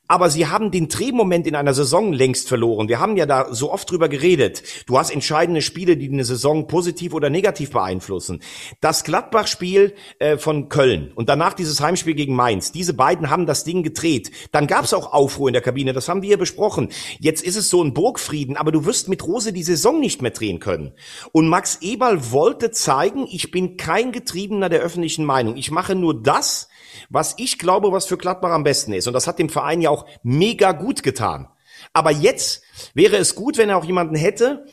Aber 0.08 0.28
sie 0.28 0.48
haben 0.48 0.70
den 0.70 0.88
Drehmoment 0.88 1.46
in 1.46 1.54
einer 1.54 1.72
Saison 1.72 2.12
längst 2.12 2.48
verloren. 2.48 2.88
Wir 2.88 3.00
haben 3.00 3.16
ja 3.16 3.24
da 3.24 3.54
so 3.54 3.72
oft 3.72 3.90
drüber 3.90 4.08
geredet. 4.08 4.62
Du 4.86 4.98
hast 4.98 5.10
entscheidende 5.10 5.62
Spiele, 5.62 5.96
die 5.96 6.08
eine 6.08 6.24
Saison 6.24 6.66
positiv 6.66 7.14
oder 7.14 7.30
negativ 7.30 7.70
beeinflussen. 7.70 8.42
Das 8.80 9.04
Gladbach-Spiel 9.04 9.94
äh, 10.18 10.36
von 10.36 10.68
Köln 10.68 11.12
und 11.14 11.28
danach 11.28 11.54
dieses 11.54 11.80
Heimspiel 11.80 12.14
gegen 12.14 12.34
Mainz. 12.34 12.72
Diese 12.72 12.94
beiden 12.94 13.30
haben 13.30 13.46
das 13.46 13.64
Ding 13.64 13.82
gedreht. 13.82 14.32
Dann 14.50 14.66
gab 14.66 14.84
es 14.84 14.92
auch 14.92 15.12
Aufruhr 15.12 15.48
in 15.48 15.54
der 15.54 15.62
Kabine. 15.62 15.92
Das 15.92 16.08
haben 16.08 16.22
wir 16.22 16.36
besprochen. 16.36 16.88
Jetzt 17.18 17.42
ist 17.42 17.56
es 17.56 17.70
so 17.70 17.82
ein 17.82 17.94
Burgfrieden, 17.94 18.56
aber 18.56 18.72
du 18.72 18.84
wirst 18.84 19.08
mit 19.08 19.24
Rose 19.24 19.52
die 19.52 19.62
Saison 19.62 20.00
nicht 20.00 20.20
mehr 20.20 20.32
drehen 20.32 20.58
können. 20.58 20.92
Und 21.30 21.48
Max 21.48 21.78
Eberl 21.80 22.32
wollte 22.32 22.70
zeigen, 22.70 23.26
ich 23.30 23.50
bin 23.50 23.76
kein 23.76 24.12
Getriebener 24.12 24.68
der 24.68 24.80
öffentlichen 24.80 25.24
Meinung. 25.24 25.56
Ich 25.56 25.70
mache 25.70 25.94
nur 25.94 26.22
das, 26.22 26.68
was 27.08 27.34
ich 27.38 27.58
glaube, 27.58 27.92
was 27.92 28.06
für 28.06 28.16
Gladbach 28.16 28.50
am 28.50 28.64
besten 28.64 28.92
ist. 28.92 29.06
Und 29.06 29.12
das 29.12 29.26
hat 29.26 29.38
dem 29.38 29.48
Verein 29.48 29.80
ja 29.80 29.90
auch 29.90 30.06
mega 30.22 30.72
gut 30.72 31.02
getan. 31.02 31.48
Aber 31.92 32.10
jetzt 32.10 32.62
wäre 32.94 33.16
es 33.16 33.34
gut, 33.34 33.58
wenn 33.58 33.68
er 33.68 33.76
auch 33.76 33.84
jemanden 33.84 34.14
hätte, 34.14 34.66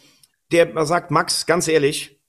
der 0.51 0.85
sagt, 0.85 1.11
Max, 1.11 1.45
ganz 1.45 1.67
ehrlich, 1.67 2.19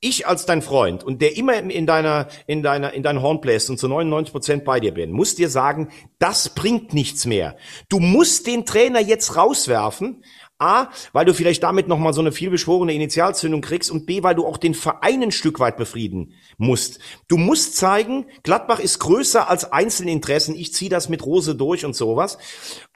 ich 0.00 0.26
als 0.26 0.46
dein 0.46 0.62
Freund 0.62 1.04
und 1.04 1.20
der 1.20 1.36
immer 1.36 1.58
in 1.58 1.86
deiner, 1.86 2.28
in 2.46 2.62
deiner, 2.62 2.94
in 2.94 3.02
dein 3.02 3.20
Horn 3.20 3.40
bläst 3.40 3.68
und 3.68 3.78
zu 3.78 3.86
99 3.86 4.32
Prozent 4.32 4.64
bei 4.64 4.80
dir 4.80 4.94
bin, 4.94 5.12
muss 5.12 5.34
dir 5.34 5.50
sagen, 5.50 5.90
das 6.18 6.54
bringt 6.54 6.94
nichts 6.94 7.26
mehr. 7.26 7.56
Du 7.90 8.00
musst 8.00 8.46
den 8.46 8.64
Trainer 8.64 9.00
jetzt 9.00 9.36
rauswerfen. 9.36 10.24
A, 10.60 10.90
weil 11.12 11.24
du 11.24 11.34
vielleicht 11.34 11.62
damit 11.62 11.88
nochmal 11.88 12.12
so 12.12 12.20
eine 12.20 12.32
vielbeschworene 12.32 12.92
Initialzündung 12.92 13.60
kriegst 13.60 13.90
und 13.90 14.06
B, 14.06 14.22
weil 14.22 14.34
du 14.34 14.46
auch 14.46 14.58
den 14.58 14.74
Verein 14.74 15.22
ein 15.22 15.32
Stück 15.32 15.60
weit 15.60 15.76
befrieden 15.76 16.34
musst. 16.58 17.00
Du 17.28 17.36
musst 17.36 17.76
zeigen, 17.76 18.26
Gladbach 18.42 18.78
ist 18.78 18.98
größer 18.98 19.48
als 19.48 19.72
Einzelinteressen. 19.72 20.54
Ich 20.54 20.74
ziehe 20.74 20.90
das 20.90 21.08
mit 21.08 21.24
Rose 21.24 21.54
durch 21.54 21.84
und 21.84 21.96
sowas. 21.96 22.38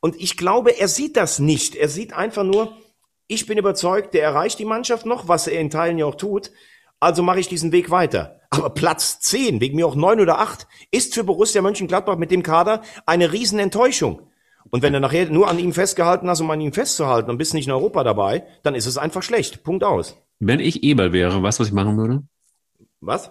Und 0.01 0.21
ich 0.21 0.37
glaube, 0.37 0.79
er 0.79 0.89
sieht 0.89 1.17
das 1.17 1.39
nicht. 1.39 1.75
Er 1.75 1.89
sieht 1.89 2.13
einfach 2.13 2.45
nur, 2.45 2.77
ich 3.27 3.47
bin 3.47 3.59
überzeugt, 3.59 4.15
der 4.15 4.23
erreicht 4.23 4.59
die 4.59 4.65
Mannschaft 4.65 5.07
noch, 5.07 5.29
was 5.29 5.47
er 5.47 5.61
in 5.61 5.71
Teilen 5.71 5.99
ja 5.99 6.07
auch 6.07 6.17
tut. 6.17 6.51
Also 7.01 7.23
mache 7.23 7.41
ich 7.41 7.49
diesen 7.49 7.73
Weg 7.73 7.91
weiter. 7.91 8.41
Aber 8.51 8.71
Platz 8.71 9.21
10, 9.21 9.61
wegen 9.61 9.77
mir 9.77 9.87
auch 9.87 9.97
9 9.97 10.21
oder 10.21 10.39
8, 10.39 10.67
ist 10.91 11.15
für 11.15 11.25
Borussia 11.25 11.61
Mönchengladbach 11.61 12.17
mit 12.17 12.31
dem 12.31 12.43
Kader 12.43 12.83
eine 13.07 13.33
Riesenenttäuschung. 13.33 14.31
Und 14.75 14.83
wenn 14.83 14.93
du 14.93 14.99
nachher 14.99 15.31
nur 15.31 15.47
an 15.49 15.61
ihm 15.61 15.73
festgehalten 15.73 16.29
hast, 16.29 16.41
um 16.41 16.51
an 16.51 16.61
ihm 16.61 16.73
festzuhalten 16.73 17.31
und 17.31 17.39
bist 17.39 17.55
nicht 17.55 17.67
in 17.67 17.73
Europa 17.73 18.03
dabei, 18.03 18.43
dann 18.65 18.75
ist 18.75 18.87
es 18.87 18.99
einfach 18.99 19.23
schlecht. 19.23 19.63
Punkt 19.63 19.85
aus. 19.85 20.17
Wenn 20.41 20.59
ich 20.59 20.83
Eberl 20.83 21.13
wäre, 21.13 21.41
weißt 21.41 21.61
du, 21.61 21.63
was 21.63 21.69
ich 21.69 21.73
machen 21.73 21.97
würde? 21.97 22.25
Was? 23.01 23.31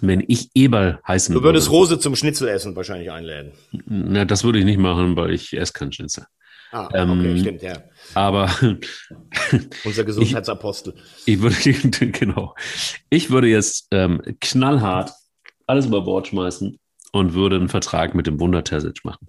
Wenn 0.00 0.22
ich 0.28 0.50
Eberl 0.54 1.00
heißen 1.04 1.34
Du 1.34 1.42
würdest 1.42 1.66
würde. 1.66 1.78
Rose 1.78 1.98
zum 1.98 2.14
Schnitzelessen 2.14 2.76
wahrscheinlich 2.76 3.10
einladen. 3.10 3.54
Na, 3.86 4.24
das 4.24 4.44
würde 4.44 4.60
ich 4.60 4.64
nicht 4.64 4.78
machen, 4.78 5.16
weil 5.16 5.32
ich 5.32 5.52
esse 5.52 5.72
keinen 5.72 5.90
Schnitzel. 5.90 6.26
Ah, 6.70 6.88
Ähm, 6.94 7.10
okay, 7.10 7.38
stimmt, 7.40 7.62
ja. 7.62 7.82
Aber 8.14 8.48
Unser 9.84 10.04
Gesundheitsapostel. 10.04 10.94
ich 11.26 11.40
würde, 11.40 11.56
genau, 12.12 12.54
ich 13.10 13.30
würde 13.30 13.48
jetzt 13.48 13.88
ähm, 13.90 14.22
knallhart 14.40 15.10
alles 15.66 15.86
über 15.86 16.02
Bord 16.02 16.28
schmeißen 16.28 16.78
und 17.10 17.34
würde 17.34 17.56
einen 17.56 17.68
Vertrag 17.68 18.14
mit 18.14 18.28
dem 18.28 18.38
Wunder 18.38 18.62
Terzic 18.62 19.04
machen. 19.04 19.26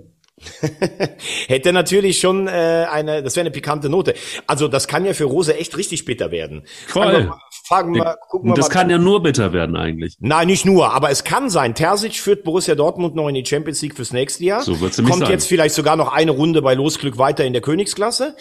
Hätte 1.48 1.74
natürlich 1.74 2.20
schon 2.20 2.48
äh, 2.48 2.88
eine, 2.92 3.24
das 3.24 3.36
wäre 3.36 3.44
eine 3.44 3.52
pikante 3.52 3.90
Note. 3.90 4.14
Also 4.48 4.68
das 4.68 4.88
kann 4.88 5.06
ja 5.06 5.14
für 5.14 5.26
Rose 5.26 5.56
echt 5.58 5.78
richtig 5.78 6.06
bitter 6.06 6.32
werden. 6.32 6.64
Voll. 6.88 7.26
Mal, 7.26 7.40
fragen 7.70 7.94
wir 7.94 8.04
mal, 8.04 8.16
gucken 8.28 8.48
wir 8.48 8.52
Und 8.54 8.58
das 8.58 8.68
mal. 8.70 8.74
kann 8.74 8.90
ja 8.90 8.98
nur 8.98 9.22
bitter 9.22 9.54
werden 9.54 9.78
eigentlich. 9.78 10.18
Nein, 10.20 10.48
nicht 10.48 10.66
nur, 10.66 10.92
aber 10.92 11.12
es 11.12 11.24
kann 11.24 11.50
sein. 11.50 11.76
Terzic 11.76 12.16
führt 12.16 12.44
Borussia 12.44 12.74
Dortmund 12.74 13.16
noch 13.16 13.28
in 13.28 13.36
die 13.36 13.46
Champions 13.46 13.82
League 13.82 13.96
fürs 13.96 14.12
nächste 14.12 14.44
Jahr. 14.44 14.64
So 14.64 14.82
wird's 14.82 14.98
nämlich 14.98 15.12
Kommt 15.12 15.26
sein. 15.26 15.32
jetzt 15.32 15.48
vielleicht 15.48 15.76
sogar 15.76 15.96
noch 15.96 16.12
eine 16.12 16.32
Runde 16.32 16.62
bei 16.64 16.74
Losglück 16.74 17.18
weiter 17.20 17.46
in 17.46 17.54
der 17.54 17.62
Königsklasse 17.62 18.36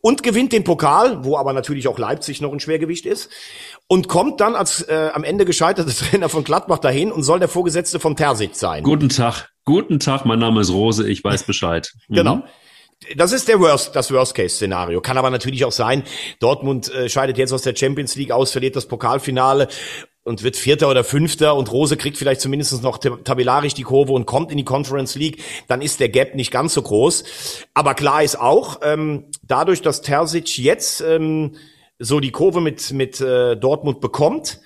und 0.00 0.22
gewinnt 0.22 0.52
den 0.52 0.64
Pokal, 0.64 1.24
wo 1.24 1.36
aber 1.36 1.52
natürlich 1.52 1.88
auch 1.88 1.98
Leipzig 1.98 2.40
noch 2.40 2.52
ein 2.52 2.60
Schwergewicht 2.60 3.04
ist. 3.04 3.28
Und 3.86 4.08
kommt 4.08 4.40
dann 4.40 4.54
als 4.54 4.82
äh, 4.82 5.10
am 5.12 5.24
Ende 5.24 5.44
gescheiterte 5.44 5.92
Trainer 5.94 6.28
von 6.30 6.42
Gladbach 6.42 6.78
dahin 6.78 7.12
und 7.12 7.22
soll 7.22 7.38
der 7.38 7.48
Vorgesetzte 7.48 8.00
von 8.00 8.16
Terzic 8.16 8.56
sein. 8.56 8.82
Guten 8.82 9.10
Tag, 9.10 9.50
guten 9.64 10.00
Tag, 10.00 10.24
mein 10.24 10.38
Name 10.38 10.62
ist 10.62 10.72
Rose, 10.72 11.08
ich 11.08 11.22
weiß 11.22 11.42
Bescheid. 11.42 11.92
Mhm. 12.08 12.14
Genau. 12.14 12.42
Das 13.16 13.32
ist 13.32 13.48
der 13.48 13.58
Worst, 13.60 13.96
das 13.96 14.12
Worst-Case-Szenario. 14.12 15.00
Kann 15.00 15.16
aber 15.16 15.30
natürlich 15.30 15.64
auch 15.64 15.72
sein, 15.72 16.02
Dortmund 16.38 16.92
äh, 16.92 17.08
scheidet 17.08 17.38
jetzt 17.38 17.52
aus 17.52 17.62
der 17.62 17.74
Champions 17.74 18.14
League 18.14 18.30
aus, 18.30 18.52
verliert 18.52 18.76
das 18.76 18.86
Pokalfinale 18.86 19.68
und 20.22 20.42
wird 20.42 20.56
Vierter 20.56 20.90
oder 20.90 21.02
Fünfter 21.02 21.56
und 21.56 21.72
Rose 21.72 21.96
kriegt 21.96 22.18
vielleicht 22.18 22.42
zumindest 22.42 22.82
noch 22.82 22.98
tab- 22.98 23.24
tabellarisch 23.24 23.72
die 23.72 23.84
Kurve 23.84 24.12
und 24.12 24.26
kommt 24.26 24.50
in 24.50 24.58
die 24.58 24.64
Conference 24.64 25.14
League, 25.14 25.42
dann 25.66 25.80
ist 25.80 25.98
der 25.98 26.10
Gap 26.10 26.34
nicht 26.34 26.50
ganz 26.50 26.74
so 26.74 26.82
groß. 26.82 27.24
Aber 27.72 27.94
klar 27.94 28.22
ist 28.22 28.38
auch, 28.38 28.80
ähm, 28.82 29.24
dadurch, 29.42 29.80
dass 29.80 30.02
Terzic 30.02 30.58
jetzt 30.58 31.00
ähm, 31.00 31.56
so 32.00 32.18
die 32.18 32.32
Kurve 32.32 32.60
mit, 32.60 32.92
mit 32.92 33.20
äh, 33.20 33.56
Dortmund 33.56 34.00
bekommt, 34.00 34.60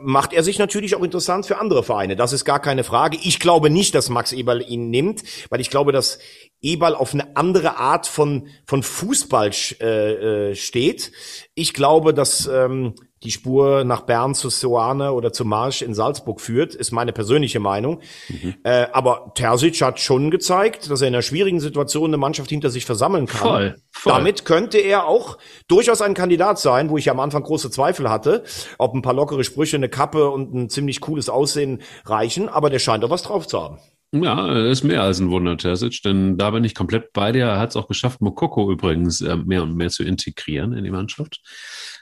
macht 0.00 0.32
er 0.32 0.42
sich 0.42 0.58
natürlich 0.58 0.96
auch 0.96 1.02
interessant 1.02 1.46
für 1.46 1.58
andere 1.58 1.82
Vereine. 1.82 2.16
Das 2.16 2.32
ist 2.32 2.44
gar 2.44 2.60
keine 2.60 2.82
Frage. 2.82 3.18
Ich 3.22 3.38
glaube 3.40 3.68
nicht, 3.68 3.94
dass 3.94 4.08
Max 4.08 4.32
Eberl 4.32 4.62
ihn 4.66 4.88
nimmt, 4.90 5.22
weil 5.50 5.60
ich 5.60 5.70
glaube, 5.70 5.92
dass 5.92 6.18
Eberl 6.62 6.94
auf 6.94 7.12
eine 7.12 7.36
andere 7.36 7.76
Art 7.76 8.06
von, 8.06 8.48
von 8.64 8.82
Fußball 8.82 9.50
äh, 9.80 10.50
äh, 10.50 10.54
steht. 10.54 11.12
Ich 11.54 11.74
glaube, 11.74 12.14
dass 12.14 12.46
ähm, 12.46 12.94
die 13.22 13.30
Spur 13.30 13.84
nach 13.84 14.02
Bern 14.02 14.34
zu 14.34 14.50
Soane 14.50 15.12
oder 15.12 15.32
zu 15.32 15.44
Marsch 15.44 15.82
in 15.82 15.94
Salzburg 15.94 16.40
führt, 16.40 16.74
ist 16.74 16.92
meine 16.92 17.12
persönliche 17.12 17.60
Meinung. 17.60 18.00
Äh, 18.62 18.86
aber 18.92 19.32
Terzic 19.34 19.80
hat 19.80 20.00
schon 20.00 20.30
gezeigt, 20.30 20.90
dass 20.90 21.00
er 21.00 21.08
in 21.08 21.14
einer 21.14 21.22
schwierigen 21.22 21.60
Situation 21.60 22.10
eine 22.10 22.18
Mannschaft 22.18 22.50
hinter 22.50 22.70
sich 22.70 22.84
versammeln 22.84 23.26
kann. 23.26 23.38
Voll, 23.38 23.76
voll. 23.90 24.12
Damit 24.12 24.44
könnte 24.44 24.78
er 24.78 25.06
auch 25.06 25.38
durchaus 25.68 26.02
ein 26.02 26.14
Kandidat 26.14 26.58
sein, 26.58 26.90
wo 26.90 26.98
ich 26.98 27.10
am 27.10 27.20
Anfang 27.20 27.42
große 27.42 27.70
Zweifel 27.70 28.10
hatte, 28.10 28.44
ob 28.78 28.94
ein 28.94 29.02
paar 29.02 29.14
lockere 29.14 29.44
Sprüche, 29.44 29.76
eine 29.76 29.88
Kappe 29.88 30.30
und 30.30 30.54
ein 30.54 30.68
ziemlich 30.68 31.00
cooles 31.00 31.28
Aussehen 31.28 31.82
reichen, 32.04 32.48
aber 32.48 32.70
der 32.70 32.78
scheint 32.78 33.02
doch 33.02 33.10
was 33.10 33.22
drauf 33.22 33.46
zu 33.46 33.62
haben. 33.62 33.78
Ja, 34.12 34.68
ist 34.68 34.84
mehr 34.84 35.02
als 35.02 35.18
ein 35.18 35.30
Wunder, 35.30 35.56
Terzic, 35.56 36.02
denn 36.02 36.38
da 36.38 36.50
bin 36.50 36.64
ich 36.64 36.74
komplett 36.74 37.12
bei 37.12 37.32
dir. 37.32 37.46
Er 37.46 37.58
hat 37.58 37.70
es 37.70 37.76
auch 37.76 37.88
geschafft, 37.88 38.20
Mokoko 38.20 38.70
übrigens 38.70 39.20
äh, 39.20 39.36
mehr 39.36 39.62
und 39.62 39.76
mehr 39.76 39.90
zu 39.90 40.04
integrieren 40.04 40.72
in 40.72 40.84
die 40.84 40.90
Mannschaft, 40.90 41.40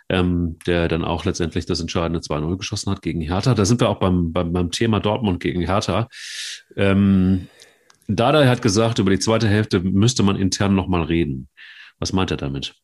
ähm, 0.09 0.59
der 0.67 0.89
dann 0.89 1.05
auch 1.05 1.25
letztendlich 1.25 1.67
das 1.67 1.81
entscheidende 1.81 2.21
2-0 2.21 2.57
geschossen 2.57 2.91
hat 2.91 3.03
gegen 3.03 3.21
Hertha. 3.21 3.55
Da 3.55 3.65
sind 3.65 3.81
wir 3.81 3.89
auch 3.89 3.99
beim, 3.99 4.33
beim, 4.33 4.53
beim 4.53 4.71
Thema 4.71 5.01
Dortmund 5.01 5.41
gegen 5.41 5.63
Hertha. 5.63 6.09
Ähm, 6.77 7.49
Dada 8.07 8.47
hat 8.47 8.61
gesagt, 8.61 8.99
über 8.99 9.11
die 9.11 9.19
zweite 9.19 9.49
Hälfte 9.49 9.81
müsste 9.81 10.23
man 10.23 10.37
intern 10.37 10.75
nochmal 10.75 11.03
reden. 11.05 11.49
Was 11.99 12.13
meint 12.13 12.31
er 12.31 12.37
damit? 12.37 12.75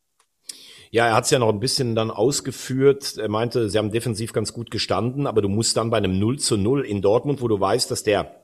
Ja, 0.92 1.06
er 1.06 1.14
hat 1.14 1.24
es 1.24 1.30
ja 1.30 1.38
noch 1.38 1.50
ein 1.50 1.60
bisschen 1.60 1.94
dann 1.94 2.10
ausgeführt. 2.10 3.16
Er 3.16 3.28
meinte, 3.28 3.70
sie 3.70 3.78
haben 3.78 3.92
defensiv 3.92 4.32
ganz 4.32 4.52
gut 4.52 4.70
gestanden, 4.70 5.26
aber 5.26 5.40
du 5.42 5.48
musst 5.48 5.76
dann 5.76 5.90
bei 5.90 5.98
einem 5.98 6.18
0 6.18 6.38
zu 6.38 6.56
0 6.56 6.84
in 6.84 7.00
Dortmund, 7.00 7.42
wo 7.42 7.48
du 7.48 7.60
weißt, 7.60 7.90
dass 7.90 8.02
der 8.02 8.39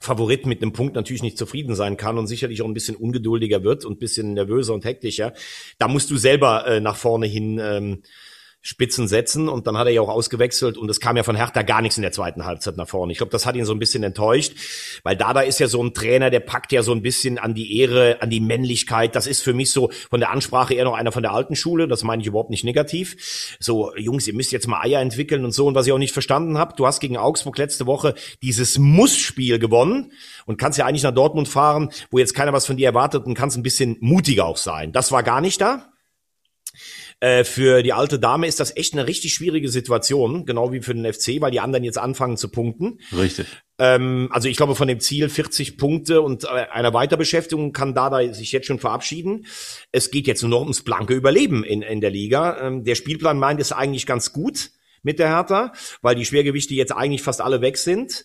Favorit 0.00 0.46
mit 0.46 0.62
einem 0.62 0.72
Punkt 0.72 0.94
natürlich 0.94 1.22
nicht 1.22 1.38
zufrieden 1.38 1.74
sein 1.74 1.96
kann 1.96 2.18
und 2.18 2.26
sicherlich 2.26 2.62
auch 2.62 2.66
ein 2.66 2.74
bisschen 2.74 2.96
ungeduldiger 2.96 3.62
wird 3.64 3.84
und 3.84 3.98
bisschen 3.98 4.34
nervöser 4.34 4.74
und 4.74 4.84
hektischer. 4.84 5.32
Da 5.78 5.88
musst 5.88 6.10
du 6.10 6.16
selber 6.16 6.66
äh, 6.66 6.80
nach 6.80 6.96
vorne 6.96 7.26
hin 7.26 7.58
ähm, 7.62 8.02
Spitzen 8.68 9.08
setzen 9.08 9.48
und 9.48 9.66
dann 9.66 9.78
hat 9.78 9.86
er 9.86 9.94
ja 9.94 10.02
auch 10.02 10.10
ausgewechselt 10.10 10.76
und 10.76 10.90
es 10.90 11.00
kam 11.00 11.16
ja 11.16 11.22
von 11.22 11.34
Hertha 11.34 11.62
gar 11.62 11.80
nichts 11.80 11.96
in 11.96 12.02
der 12.02 12.12
zweiten 12.12 12.44
Halbzeit 12.44 12.76
nach 12.76 12.86
vorne. 12.86 13.12
Ich 13.12 13.16
glaube, 13.16 13.32
das 13.32 13.46
hat 13.46 13.56
ihn 13.56 13.64
so 13.64 13.72
ein 13.72 13.78
bisschen 13.78 14.02
enttäuscht, 14.02 14.52
weil 15.04 15.16
Dada 15.16 15.40
ist 15.40 15.58
ja 15.58 15.68
so 15.68 15.82
ein 15.82 15.94
Trainer, 15.94 16.28
der 16.28 16.40
packt 16.40 16.70
ja 16.72 16.82
so 16.82 16.92
ein 16.92 17.00
bisschen 17.00 17.38
an 17.38 17.54
die 17.54 17.78
Ehre, 17.78 18.18
an 18.20 18.28
die 18.28 18.40
Männlichkeit. 18.40 19.16
Das 19.16 19.26
ist 19.26 19.40
für 19.40 19.54
mich 19.54 19.70
so 19.70 19.90
von 20.10 20.20
der 20.20 20.32
Ansprache 20.32 20.74
eher 20.74 20.84
noch 20.84 20.92
einer 20.92 21.12
von 21.12 21.22
der 21.22 21.32
alten 21.32 21.56
Schule. 21.56 21.88
Das 21.88 22.04
meine 22.04 22.20
ich 22.20 22.28
überhaupt 22.28 22.50
nicht 22.50 22.62
negativ. 22.62 23.56
So, 23.58 23.96
Jungs, 23.96 24.28
ihr 24.28 24.34
müsst 24.34 24.52
jetzt 24.52 24.68
mal 24.68 24.82
Eier 24.82 25.00
entwickeln 25.00 25.46
und 25.46 25.52
so. 25.52 25.66
Und 25.66 25.74
was 25.74 25.86
ich 25.86 25.92
auch 25.94 25.98
nicht 25.98 26.12
verstanden 26.12 26.58
habe, 26.58 26.74
du 26.76 26.86
hast 26.86 27.00
gegen 27.00 27.16
Augsburg 27.16 27.56
letzte 27.56 27.86
Woche 27.86 28.14
dieses 28.42 28.76
Muss-Spiel 28.76 29.58
gewonnen 29.58 30.12
und 30.44 30.58
kannst 30.58 30.78
ja 30.78 30.84
eigentlich 30.84 31.04
nach 31.04 31.14
Dortmund 31.14 31.48
fahren, 31.48 31.88
wo 32.10 32.18
jetzt 32.18 32.34
keiner 32.34 32.52
was 32.52 32.66
von 32.66 32.76
dir 32.76 32.88
erwartet 32.88 33.24
und 33.24 33.32
kannst 33.32 33.56
ein 33.56 33.62
bisschen 33.62 33.96
mutiger 34.00 34.44
auch 34.44 34.58
sein. 34.58 34.92
Das 34.92 35.10
war 35.10 35.22
gar 35.22 35.40
nicht 35.40 35.58
da. 35.62 35.87
Äh, 37.20 37.42
für 37.42 37.82
die 37.82 37.92
alte 37.92 38.18
Dame 38.18 38.46
ist 38.46 38.60
das 38.60 38.76
echt 38.76 38.92
eine 38.92 39.06
richtig 39.06 39.34
schwierige 39.34 39.68
Situation, 39.68 40.46
genau 40.46 40.72
wie 40.72 40.82
für 40.82 40.94
den 40.94 41.10
FC, 41.12 41.40
weil 41.40 41.50
die 41.50 41.58
anderen 41.58 41.82
jetzt 41.82 41.98
anfangen 41.98 42.36
zu 42.36 42.48
punkten. 42.48 43.00
Richtig. 43.16 43.46
Ähm, 43.78 44.28
also 44.30 44.48
ich 44.48 44.56
glaube, 44.56 44.76
von 44.76 44.86
dem 44.86 45.00
Ziel 45.00 45.28
40 45.28 45.78
Punkte 45.78 46.20
und 46.22 46.44
äh, 46.44 46.46
einer 46.46 46.94
Weiterbeschäftigung 46.94 47.72
kann 47.72 47.94
Dada 47.94 48.32
sich 48.32 48.52
jetzt 48.52 48.66
schon 48.66 48.78
verabschieden. 48.78 49.46
Es 49.90 50.12
geht 50.12 50.28
jetzt 50.28 50.42
nur 50.42 50.50
noch 50.50 50.60
ums 50.60 50.82
blanke 50.82 51.14
Überleben 51.14 51.64
in, 51.64 51.82
in 51.82 52.00
der 52.00 52.10
Liga. 52.10 52.58
Ähm, 52.60 52.84
der 52.84 52.94
Spielplan 52.94 53.38
meint 53.38 53.60
es 53.60 53.72
eigentlich 53.72 54.06
ganz 54.06 54.32
gut 54.32 54.70
mit 55.02 55.18
der 55.18 55.28
Hertha, 55.28 55.72
weil 56.02 56.14
die 56.14 56.24
Schwergewichte 56.24 56.74
jetzt 56.74 56.92
eigentlich 56.92 57.22
fast 57.22 57.40
alle 57.40 57.60
weg 57.60 57.78
sind. 57.78 58.24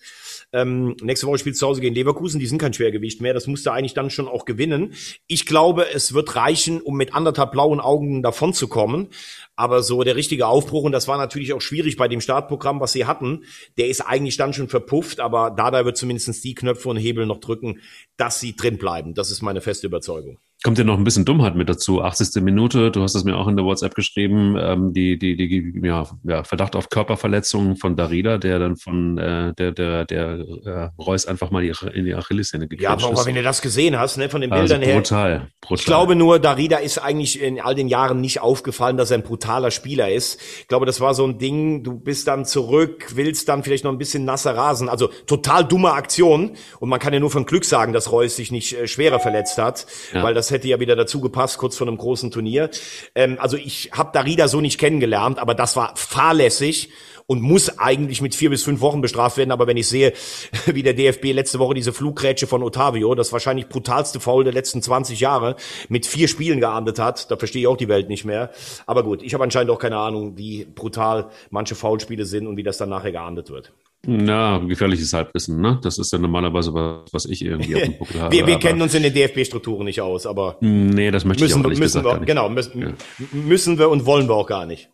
Ähm, 0.54 0.96
nächste 1.02 1.26
Woche 1.26 1.40
spielt 1.40 1.58
zu 1.58 1.68
Hause 1.68 1.82
gegen 1.82 1.96
Leverkusen, 1.96 2.40
die 2.40 2.46
sind 2.46 2.60
kein 2.60 2.74
Schwergewicht 2.74 3.22
mehr. 3.22 3.34
Das 3.34 3.48
musste 3.48 3.74
eigentlich 3.74 3.96
dann 3.96 4.12
schon 4.12 4.28
auch 4.28 4.46
gewinnen. 4.46 4.94
Ich 5.28 5.48
glaube, 5.48 5.88
es 5.92 6.14
wird 6.14 6.36
reichen, 6.36 6.80
um 6.80 6.96
mit 6.96 7.16
anderthalb 7.16 7.52
blauen 7.52 7.80
Augen 7.80 8.22
davon 8.22 8.54
zu 8.54 8.68
kommen. 8.68 9.08
Aber 9.56 9.84
so 9.84 10.04
der 10.04 10.16
richtige 10.16 10.48
Aufbruch, 10.48 10.84
und 10.84 10.92
das 10.92 11.08
war 11.08 11.18
natürlich 11.18 11.54
auch 11.54 11.62
schwierig 11.62 11.98
bei 11.98 12.08
dem 12.08 12.22
Startprogramm, 12.22 12.80
was 12.80 12.94
sie 12.94 13.06
hatten, 13.06 13.44
der 13.78 13.88
ist 13.88 14.02
eigentlich 14.02 14.38
dann 14.38 14.54
schon 14.54 14.70
verpufft, 14.70 15.20
aber 15.20 15.52
Dada 15.52 15.86
wird 15.86 15.98
zumindest 15.98 16.44
die 16.44 16.56
Knöpfe 16.56 16.90
und 16.90 16.98
Hebel 16.98 17.26
noch 17.26 17.40
drücken, 17.40 17.80
dass 18.18 18.40
sie 18.40 18.56
drin 18.56 18.78
bleiben. 18.78 19.14
Das 19.14 19.32
ist 19.32 19.42
meine 19.42 19.62
feste 19.62 19.88
Überzeugung. 19.88 20.38
Kommt 20.64 20.78
ja 20.78 20.86
noch 20.86 20.98
ein 20.98 21.04
bisschen 21.04 21.26
Dummheit 21.26 21.56
mit 21.56 21.68
dazu. 21.68 22.02
80. 22.02 22.42
Minute, 22.42 22.90
du 22.90 23.04
hast 23.04 23.16
es 23.16 23.26
mir 23.26 23.36
auch 23.36 23.50
in 23.50 23.58
der 23.58 23.66
WhatsApp 23.66 23.96
geschrieben, 23.96 24.56
ähm, 24.58 24.94
die, 24.94 25.20
die, 25.20 25.36
die, 25.36 25.74
ja, 25.86 26.08
ja, 26.24 26.44
Verdacht 26.46 26.78
auf 26.78 26.90
Körperverletzung 26.90 27.76
von 27.76 27.98
Darida, 27.98 28.38
der 28.38 28.60
dann 28.60 28.78
von 28.78 29.18
äh, 29.18 29.54
der, 29.56 29.74
der, 29.74 30.06
der 30.06 30.40
äh, 30.66 30.90
Reus 31.02 31.26
einfach 31.26 31.52
mal 31.52 31.62
die, 31.64 31.74
in 31.94 32.06
die 32.06 32.16
Achillessehne 32.16 32.70
gequetscht 32.70 32.82
Ja, 32.84 32.92
aber 32.94 33.12
ist. 33.20 33.26
wenn 33.26 33.36
du 33.36 33.44
das 33.44 33.62
gesehen 33.62 34.00
hast, 34.00 34.16
ne, 34.18 34.30
von 34.30 34.40
den 34.40 34.54
Also 34.54 34.74
Bildern 34.76 34.82
her. 34.88 34.96
brutal, 34.96 35.48
brutal. 35.60 35.78
Ich 35.80 35.86
glaube 35.86 36.16
nur, 36.16 36.40
Darida 36.40 36.78
ist 36.78 36.98
eigentlich 36.98 37.42
in 37.42 37.60
all 37.60 37.76
den 37.76 37.90
Jahren 37.90 38.22
nicht 38.22 38.40
aufgefallen, 38.40 38.96
dass 38.96 39.12
er 39.12 39.18
ein 39.18 39.24
brutaler 39.24 39.70
Spieler 39.70 40.12
ist. 40.14 40.40
Ich 40.62 40.68
glaube, 40.70 40.86
das 40.86 41.02
war 41.02 41.14
so 41.14 41.26
ein 41.28 41.40
Ding, 41.40 41.84
du 41.84 42.00
bist 42.00 42.28
dann 42.30 42.46
zurück, 42.46 43.08
willst 43.16 43.50
dann 43.50 43.64
vielleicht 43.64 43.84
noch 43.84 43.92
ein 43.92 43.98
bisschen 43.98 44.24
nasser 44.24 44.56
rasen. 44.56 44.88
Also 44.88 45.08
total 45.28 45.66
dumme 45.66 45.92
Aktion. 45.92 46.52
Und 46.80 46.88
man 46.88 47.02
kann 47.02 47.12
ja 47.14 47.20
nur 47.20 47.32
von 47.32 47.46
Glück 47.46 47.66
sagen, 47.66 47.92
dass 47.92 48.14
Reus 48.14 48.38
sich 48.38 48.50
nicht 48.52 48.78
äh, 48.80 48.88
schwerer 48.88 49.20
verletzt 49.20 49.58
hat, 49.58 49.86
Ja. 50.14 50.24
weil 50.24 50.34
das 50.34 50.53
hätte 50.54 50.70
ja 50.70 50.80
wieder 50.80 50.96
dazu 50.96 51.20
gepasst, 51.20 51.58
kurz 51.58 51.76
vor 51.76 51.88
einem 51.88 51.98
großen 51.98 52.32
Turnier. 52.32 52.70
Ähm, 53.16 53.38
also 53.40 53.58
ich 53.58 53.90
habe 53.92 54.12
Darida 54.14 54.48
so 54.48 54.62
nicht 54.62 54.80
kennengelernt, 54.80 55.40
aber 55.40 55.56
das 55.56 55.76
war 55.76 55.94
fahrlässig 55.98 56.92
und 57.26 57.42
muss 57.42 57.80
eigentlich 57.80 58.22
mit 58.22 58.36
vier 58.36 58.50
bis 58.50 58.64
fünf 58.64 58.82
Wochen 58.82 59.02
bestraft 59.02 59.38
werden. 59.38 59.52
Aber 59.52 59.68
wenn 59.68 59.78
ich 59.78 59.88
sehe, 59.88 60.14
wie 60.66 60.84
der 60.84 60.94
DFB 60.94 61.34
letzte 61.34 61.60
Woche 61.60 61.74
diese 61.74 61.94
Fluggrätsche 61.94 62.48
von 62.48 62.64
Otavio, 62.64 63.16
das 63.16 63.32
wahrscheinlich 63.32 63.70
brutalste 63.70 64.20
Foul 64.20 64.44
der 64.44 64.54
letzten 64.54 64.82
20 64.82 65.20
Jahre, 65.20 65.56
mit 65.90 66.06
vier 66.06 66.28
Spielen 66.28 66.60
geahndet 66.60 67.00
hat, 67.00 67.32
da 67.32 67.38
verstehe 67.38 67.62
ich 67.62 67.68
auch 67.68 67.78
die 67.78 67.88
Welt 67.88 68.10
nicht 68.10 68.26
mehr. 68.26 68.52
Aber 68.86 69.04
gut, 69.04 69.24
ich 69.24 69.34
habe 69.34 69.44
anscheinend 69.44 69.72
auch 69.72 69.80
keine 69.80 69.98
Ahnung, 69.98 70.38
wie 70.38 70.66
brutal 70.66 71.30
manche 71.50 71.76
Foulspiele 71.76 72.26
sind 72.26 72.48
und 72.48 72.58
wie 72.58 72.64
das 72.64 72.78
dann 72.78 72.90
nachher 72.90 73.12
geahndet 73.12 73.50
wird. 73.50 73.74
Na, 74.06 74.58
gefährliches 74.58 75.14
Halbwissen, 75.14 75.62
ne? 75.62 75.80
Das 75.82 75.98
ist 75.98 76.12
ja 76.12 76.20
normalerweise 76.20 76.74
was, 76.74 77.14
was 77.14 77.26
ich 77.26 77.44
irgendwie 77.44 77.76
auf 77.76 77.84
dem 77.84 77.98
Buckel 77.98 78.22
habe. 78.22 78.36
Wir, 78.36 78.46
wir 78.46 78.60
kennen 78.60 78.82
uns 78.82 78.94
in 78.96 79.04
den 79.04 79.14
DFB-strukturen 79.14 79.86
nicht 79.86 80.02
aus, 80.02 80.26
aber 80.26 80.58
Nee, 80.60 81.10
das 81.10 81.24
möchte 81.24 81.46
ich 81.46 81.54
auch 81.54 81.58
müssen, 81.58 81.66
ehrlich 81.68 81.80
müssen 81.80 82.04
wir, 82.04 82.12
gar 82.12 82.20
nicht. 82.20 82.28
genau, 82.28 82.50
müssen, 82.50 82.96
müssen 83.32 83.80
wir 83.80 83.90
und 83.90 84.06
wollen 84.06 84.28
wir 84.28 84.36
auch 84.36 84.48
gar 84.48 84.66
nicht. 84.66 84.90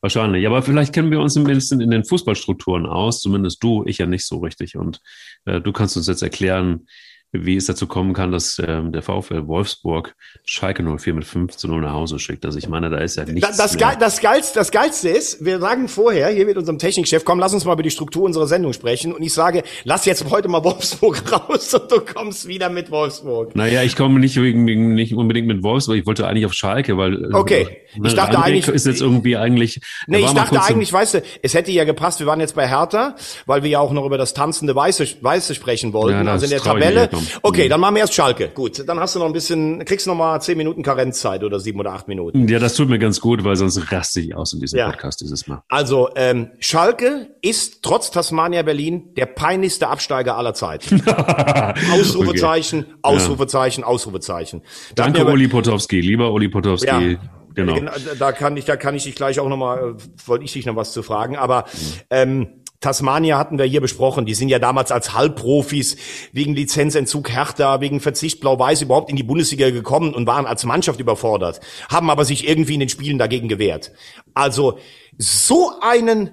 Wahrscheinlich. 0.00 0.46
Aber 0.46 0.62
vielleicht 0.62 0.92
kennen 0.92 1.10
wir 1.10 1.20
uns 1.20 1.36
ein 1.36 1.44
bisschen 1.44 1.80
in 1.80 1.90
den 1.90 2.04
Fußballstrukturen 2.04 2.86
aus, 2.86 3.20
zumindest 3.20 3.62
du, 3.62 3.84
ich 3.86 3.98
ja 3.98 4.06
nicht 4.06 4.26
so 4.26 4.38
richtig. 4.38 4.76
Und 4.76 5.00
äh, 5.44 5.60
du 5.60 5.72
kannst 5.72 5.96
uns 5.96 6.06
jetzt 6.06 6.22
erklären, 6.22 6.86
wie 7.32 7.56
es 7.56 7.64
dazu 7.66 7.86
kommen 7.86 8.12
kann, 8.12 8.30
dass 8.30 8.60
ähm, 8.64 8.92
der 8.92 9.00
VfL 9.02 9.46
Wolfsburg 9.46 10.14
Schalke 10.44 10.82
04 10.82 11.14
mit 11.14 11.24
5 11.24 11.56
zu 11.56 11.66
0 11.66 11.80
nach 11.80 11.92
Hause 11.94 12.18
schickt. 12.18 12.44
Also 12.44 12.58
ich 12.58 12.68
meine, 12.68 12.90
da 12.90 12.98
ist 12.98 13.16
ja 13.16 13.24
nichts 13.24 13.56
das, 13.56 13.74
mehr. 13.78 13.96
das, 13.98 14.20
Geilste, 14.20 14.58
das 14.58 14.70
Geilste 14.70 15.08
ist, 15.08 15.42
wir 15.42 15.58
sagen 15.58 15.88
vorher 15.88 16.28
hier 16.28 16.44
mit 16.44 16.58
unserem 16.58 16.78
Technikchef, 16.78 17.24
komm, 17.24 17.38
lass 17.38 17.54
uns 17.54 17.64
mal 17.64 17.72
über 17.72 17.82
die 17.82 17.90
Struktur 17.90 18.24
unserer 18.24 18.46
Sendung 18.46 18.74
sprechen. 18.74 19.14
Und 19.14 19.22
ich 19.22 19.32
sage, 19.32 19.62
lass 19.84 20.04
jetzt 20.04 20.28
heute 20.30 20.48
mal 20.48 20.62
Wolfsburg 20.62 21.22
raus 21.48 21.72
und 21.72 21.90
du 21.90 22.00
kommst 22.00 22.46
wieder 22.46 22.68
mit 22.68 22.90
Wolfsburg. 22.90 23.56
Naja, 23.56 23.82
ich 23.82 23.96
komme 23.96 24.20
nicht, 24.20 24.36
wegen, 24.40 24.94
nicht 24.94 25.14
unbedingt 25.14 25.46
mit 25.46 25.62
Wolfsburg, 25.62 25.96
ich 25.96 26.06
wollte 26.06 26.26
eigentlich 26.28 26.44
auf 26.44 26.52
Schalke, 26.52 26.98
weil 26.98 27.14
äh, 27.14 27.34
Okay, 27.34 27.78
ne, 27.96 28.08
ich 28.08 28.14
dachte 28.14 28.38
eigentlich- 28.42 28.68
ist 28.68 28.84
jetzt 28.86 29.00
irgendwie 29.00 29.38
eigentlich. 29.38 29.80
Nee, 30.06 30.18
ich 30.18 30.32
dachte 30.32 30.62
eigentlich, 30.62 30.92
weißt 30.92 31.14
du, 31.14 31.22
es 31.42 31.54
hätte 31.54 31.70
ja 31.72 31.84
gepasst, 31.84 32.20
wir 32.20 32.26
waren 32.26 32.40
jetzt 32.40 32.54
bei 32.54 32.68
Hertha, 32.68 33.16
weil 33.46 33.62
wir 33.62 33.70
ja 33.70 33.78
auch 33.80 33.92
noch 33.92 34.04
über 34.04 34.18
das 34.18 34.34
tanzende 34.34 34.74
Weiße, 34.74 35.06
Weiße 35.22 35.54
sprechen 35.54 35.92
wollten, 35.94 36.18
Ja, 36.18 36.24
das 36.24 36.42
also 36.42 36.44
in 36.44 36.50
der 36.50 36.60
Tabelle. 36.60 37.08
Noch. 37.22 37.40
Okay, 37.42 37.64
Mhm. 37.66 37.70
dann 37.70 37.80
machen 37.80 37.94
wir 37.94 38.00
erst 38.00 38.14
Schalke. 38.14 38.48
Gut, 38.48 38.86
dann 38.88 39.00
hast 39.00 39.14
du 39.14 39.18
noch 39.18 39.26
ein 39.26 39.32
bisschen, 39.32 39.84
kriegst 39.84 40.06
noch 40.06 40.14
mal 40.14 40.40
zehn 40.40 40.56
Minuten 40.58 40.82
Karenzzeit 40.82 41.42
oder 41.44 41.60
sieben 41.60 41.80
oder 41.80 41.92
acht 41.92 42.08
Minuten. 42.08 42.48
Ja, 42.48 42.58
das 42.58 42.74
tut 42.74 42.88
mir 42.88 42.98
ganz 42.98 43.20
gut, 43.20 43.44
weil 43.44 43.56
sonst 43.56 43.90
raste 43.92 44.20
ich 44.20 44.34
aus 44.34 44.52
in 44.52 44.60
diesem 44.60 44.78
Ja. 44.78 44.90
Podcast 44.90 45.20
dieses 45.20 45.46
Mal. 45.46 45.62
Also, 45.68 46.08
ähm, 46.16 46.50
Schalke 46.58 47.30
ist 47.42 47.82
trotz 47.82 48.10
Tasmania 48.10 48.62
Berlin 48.62 49.14
der 49.16 49.26
peinlichste 49.26 49.88
Absteiger 49.88 50.36
aller 50.36 50.54
Zeiten. 50.54 51.02
Ausrufezeichen, 51.92 52.86
Ausrufezeichen, 53.02 53.84
Ausrufezeichen. 53.84 54.62
Da 54.94 55.04
Danke, 55.04 55.26
wir- 55.26 55.32
Uli 55.32 55.48
Potowski. 55.48 56.00
Lieber 56.00 56.32
Uli 56.32 56.48
Potowski. 56.48 56.86
Ja, 56.86 57.18
Genau. 57.54 57.78
da- 57.78 57.92
Da 58.18 58.32
kann 58.32 58.56
ich, 58.56 58.64
da 58.64 58.76
kann 58.76 58.94
ich 58.94 59.04
dich 59.04 59.14
gleich 59.14 59.38
auch 59.38 59.48
nochmal, 59.48 59.96
wollte 60.24 60.44
ich 60.44 60.52
dich 60.54 60.64
noch 60.64 60.74
was 60.76 60.92
zu 60.92 61.02
fragen. 61.02 61.36
Aber 61.36 61.64
ähm, 62.08 62.61
Tasmania 62.82 63.38
hatten 63.38 63.58
wir 63.58 63.64
hier 63.64 63.80
besprochen. 63.80 64.26
Die 64.26 64.34
sind 64.34 64.50
ja 64.50 64.58
damals 64.58 64.92
als 64.92 65.14
Halbprofis 65.14 65.96
wegen 66.32 66.54
Lizenzentzug 66.54 67.30
Hertha, 67.30 67.80
wegen 67.80 68.00
Verzicht 68.00 68.40
Blau-Weiß 68.40 68.82
überhaupt 68.82 69.08
in 69.08 69.16
die 69.16 69.22
Bundesliga 69.22 69.70
gekommen 69.70 70.12
und 70.12 70.26
waren 70.26 70.44
als 70.44 70.64
Mannschaft 70.64 71.00
überfordert, 71.00 71.60
haben 71.88 72.10
aber 72.10 72.26
sich 72.26 72.46
irgendwie 72.46 72.74
in 72.74 72.80
den 72.80 72.90
Spielen 72.90 73.18
dagegen 73.18 73.48
gewehrt. 73.48 73.92
Also 74.34 74.78
so 75.16 75.72
einen 75.80 76.30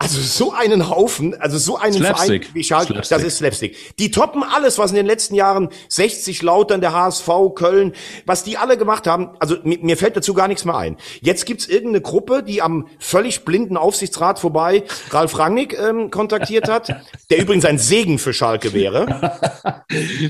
also 0.00 0.20
so 0.20 0.52
einen 0.52 0.88
Haufen, 0.88 1.34
also 1.40 1.58
so 1.58 1.76
einen 1.76 1.94
Slapstick. 1.94 2.44
Verein 2.44 2.54
wie 2.54 2.62
Schalke, 2.62 2.92
Slapstick. 2.92 3.18
das 3.18 3.26
ist 3.26 3.38
Slapstick. 3.38 3.96
Die 3.98 4.12
toppen 4.12 4.44
alles, 4.44 4.78
was 4.78 4.90
in 4.90 4.96
den 4.96 5.06
letzten 5.06 5.34
Jahren 5.34 5.70
60 5.88 6.40
Lautern, 6.42 6.80
der 6.80 6.92
HSV, 6.92 7.28
Köln, 7.56 7.92
was 8.24 8.44
die 8.44 8.58
alle 8.58 8.78
gemacht 8.78 9.08
haben. 9.08 9.30
Also 9.40 9.56
mir, 9.64 9.78
mir 9.80 9.96
fällt 9.96 10.16
dazu 10.16 10.34
gar 10.34 10.46
nichts 10.46 10.64
mehr 10.64 10.76
ein. 10.76 10.98
Jetzt 11.20 11.46
gibt's 11.46 11.66
irgendeine 11.66 12.00
Gruppe, 12.00 12.44
die 12.44 12.62
am 12.62 12.86
völlig 13.00 13.44
blinden 13.44 13.76
Aufsichtsrat 13.76 14.38
vorbei 14.38 14.84
Ralf 15.10 15.36
Rangnick 15.36 15.76
ähm, 15.76 16.12
kontaktiert 16.12 16.68
hat, 16.68 16.94
der 17.30 17.38
übrigens 17.38 17.64
ein 17.64 17.78
Segen 17.78 18.20
für 18.20 18.32
Schalke 18.32 18.72
wäre. 18.72 19.38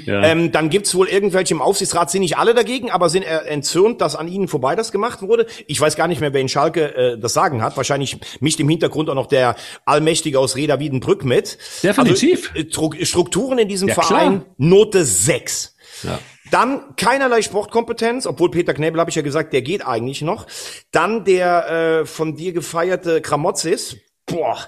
Ja. 0.05 0.23
Ähm, 0.23 0.53
dann 0.53 0.71
gibt's 0.71 0.95
wohl 0.95 1.09
irgendwelche 1.09 1.53
im 1.53 1.61
Aufsichtsrat, 1.61 2.11
sind 2.11 2.23
nicht 2.23 2.39
alle 2.39 2.55
dagegen, 2.55 2.91
aber 2.91 3.09
sind 3.09 3.25
äh, 3.25 3.39
entzürnt, 3.47 4.01
dass 4.01 4.15
an 4.15 4.29
ihnen 4.29 4.49
vorbei 4.49 4.77
das 4.77 4.93
gemacht 4.93 5.23
wurde. 5.23 5.47
Ich 5.67 5.81
weiß 5.81 5.97
gar 5.97 6.09
nicht 6.09 6.21
mehr, 6.21 6.33
wer 6.33 6.41
in 6.41 6.49
Schalke 6.49 6.95
äh, 6.95 7.19
das 7.19 7.33
Sagen 7.33 7.63
hat. 7.63 7.77
Wahrscheinlich 7.77 8.19
mischt 8.41 8.61
im 8.61 8.69
Hintergrund 8.69 9.11
auch 9.11 9.15
noch 9.15 9.27
der 9.27 9.57
Allmächtige 9.85 10.39
aus 10.39 10.57
Reda 10.57 10.79
Wiedenbrück 10.81 11.25
mit. 11.25 11.59
Definitiv. 11.83 12.51
Also, 12.55 12.61
äh, 12.61 12.71
Stru- 12.71 13.05
Strukturen 13.05 13.59
in 13.59 13.69
diesem 13.69 13.89
Ja, 13.89 13.95
Verein, 13.95 14.41
klar. 14.43 14.55
Note 14.59 15.05
6. 15.05 15.75
Ja. 16.03 16.19
Dann 16.51 16.97
keinerlei 16.97 17.43
Sportkompetenz, 17.43 18.27
obwohl 18.27 18.51
Peter 18.51 18.73
Knebel, 18.73 19.01
habe 19.01 19.11
ich 19.11 19.17
ja 19.17 19.23
gesagt, 19.23 19.53
der 19.53 19.63
geht 19.63 19.87
eigentlich 19.87 20.23
noch. 20.23 20.47
Dann 20.93 21.25
der 21.25 22.01
äh, 22.03 22.07
von 22.07 22.37
dir 22.37 22.53
gefeierte 22.53 23.21
Kramotzis. 23.21 23.97
Boah, 24.25 24.59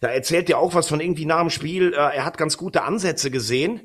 da 0.00 0.08
erzählt 0.08 0.48
er 0.48 0.58
auch 0.58 0.74
was 0.74 0.88
von 0.88 0.98
irgendwie 0.98 1.26
nach 1.26 1.40
dem 1.40 1.50
Spiel. 1.50 1.92
Äh, 1.92 1.96
er 1.96 2.24
hat 2.24 2.38
ganz 2.38 2.56
gute 2.56 2.82
Ansätze 2.84 3.30
gesehen. 3.30 3.82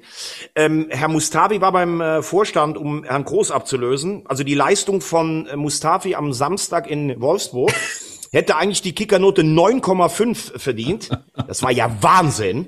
Ähm, 0.55 0.87
Herr 0.89 1.09
Mustafi 1.09 1.59
war 1.59 1.73
beim 1.73 1.99
äh, 1.99 2.21
Vorstand, 2.23 2.77
um 2.77 3.03
Herrn 3.03 3.25
Groß 3.25 3.51
abzulösen. 3.51 4.23
Also 4.27 4.43
die 4.45 4.53
Leistung 4.55 5.01
von 5.01 5.45
äh, 5.47 5.57
Mustafi 5.57 6.15
am 6.15 6.31
Samstag 6.31 6.89
in 6.89 7.19
Wolfsburg 7.21 7.73
hätte 8.35 8.57
eigentlich 8.57 8.81
die 8.81 8.93
Kickernote 8.93 9.43
9,5 9.43 10.59
verdient. 10.59 11.09
Das 11.47 11.63
war 11.63 11.71
ja 11.71 11.89
Wahnsinn. 12.01 12.67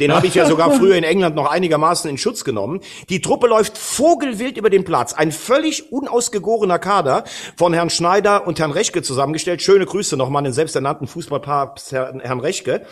Den 0.00 0.12
habe 0.12 0.26
ich 0.26 0.34
ja 0.34 0.46
sogar 0.46 0.72
früher 0.72 0.96
in 0.96 1.04
England 1.04 1.36
noch 1.36 1.50
einigermaßen 1.50 2.08
in 2.10 2.18
Schutz 2.18 2.44
genommen. 2.44 2.80
Die 3.08 3.20
Truppe 3.20 3.46
läuft 3.46 3.76
vogelwild 3.76 4.56
über 4.56 4.70
den 4.70 4.84
Platz. 4.84 5.12
Ein 5.12 5.30
völlig 5.32 5.92
unausgegorener 5.92 6.78
Kader 6.78 7.24
von 7.56 7.74
Herrn 7.74 7.90
Schneider 7.90 8.46
und 8.46 8.58
Herrn 8.58 8.70
Rechke 8.70 9.02
zusammengestellt. 9.02 9.60
Schöne 9.60 9.86
Grüße 9.86 10.16
nochmal 10.16 10.40
an 10.40 10.44
den 10.44 10.52
selbsternannten 10.52 11.06
Fußballpapst 11.06 11.92
Herrn, 11.92 12.40
Rechke. 12.40 12.86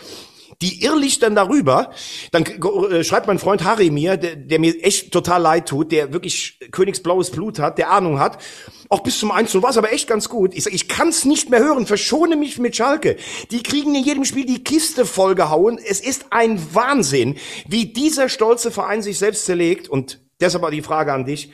Die 0.61 0.83
irrlichtern 0.83 1.35
darüber. 1.35 1.91
Dann 2.31 2.45
äh, 2.45 3.03
schreibt 3.03 3.27
mein 3.27 3.39
Freund 3.39 3.63
Harry 3.63 3.89
mir, 3.89 4.17
der, 4.17 4.35
der 4.35 4.59
mir 4.59 4.83
echt 4.83 5.11
total 5.11 5.41
leid 5.41 5.67
tut, 5.67 5.91
der 5.91 6.13
wirklich 6.13 6.59
königsblaues 6.71 7.31
Blut 7.31 7.59
hat, 7.59 7.77
der 7.77 7.91
Ahnung 7.91 8.19
hat. 8.19 8.37
Auch 8.89 9.01
bis 9.01 9.19
zum 9.19 9.31
1 9.31 9.61
war 9.61 9.69
es 9.69 9.77
aber 9.77 9.93
echt 9.93 10.07
ganz 10.07 10.27
gut. 10.27 10.53
Ich 10.53 10.63
sag, 10.63 10.73
ich 10.73 10.87
kann's 10.87 11.25
nicht 11.25 11.49
mehr 11.49 11.61
hören. 11.61 11.85
Verschone 11.85 12.35
mich 12.35 12.59
mit 12.59 12.75
Schalke. 12.75 13.15
Die 13.49 13.63
kriegen 13.63 13.95
in 13.95 14.03
jedem 14.03 14.25
Spiel 14.25 14.45
die 14.45 14.63
Kiste 14.63 15.05
vollgehauen. 15.05 15.79
Es 15.79 16.01
ist 16.01 16.25
ein 16.31 16.61
Wahnsinn, 16.73 17.37
wie 17.67 17.85
dieser 17.85 18.29
stolze 18.29 18.69
Verein 18.69 19.01
sich 19.01 19.17
selbst 19.17 19.45
zerlegt. 19.45 19.87
Und 19.87 20.19
deshalb 20.41 20.69
die 20.71 20.81
Frage 20.81 21.13
an 21.13 21.25
dich. 21.25 21.51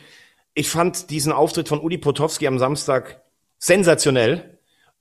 Ich 0.53 0.69
fand 0.69 1.11
diesen 1.11 1.31
Auftritt 1.31 1.69
von 1.69 1.79
Uli 1.79 1.99
Potowski 1.99 2.47
am 2.47 2.57
Samstag 2.57 3.21
sensationell. 3.59 4.56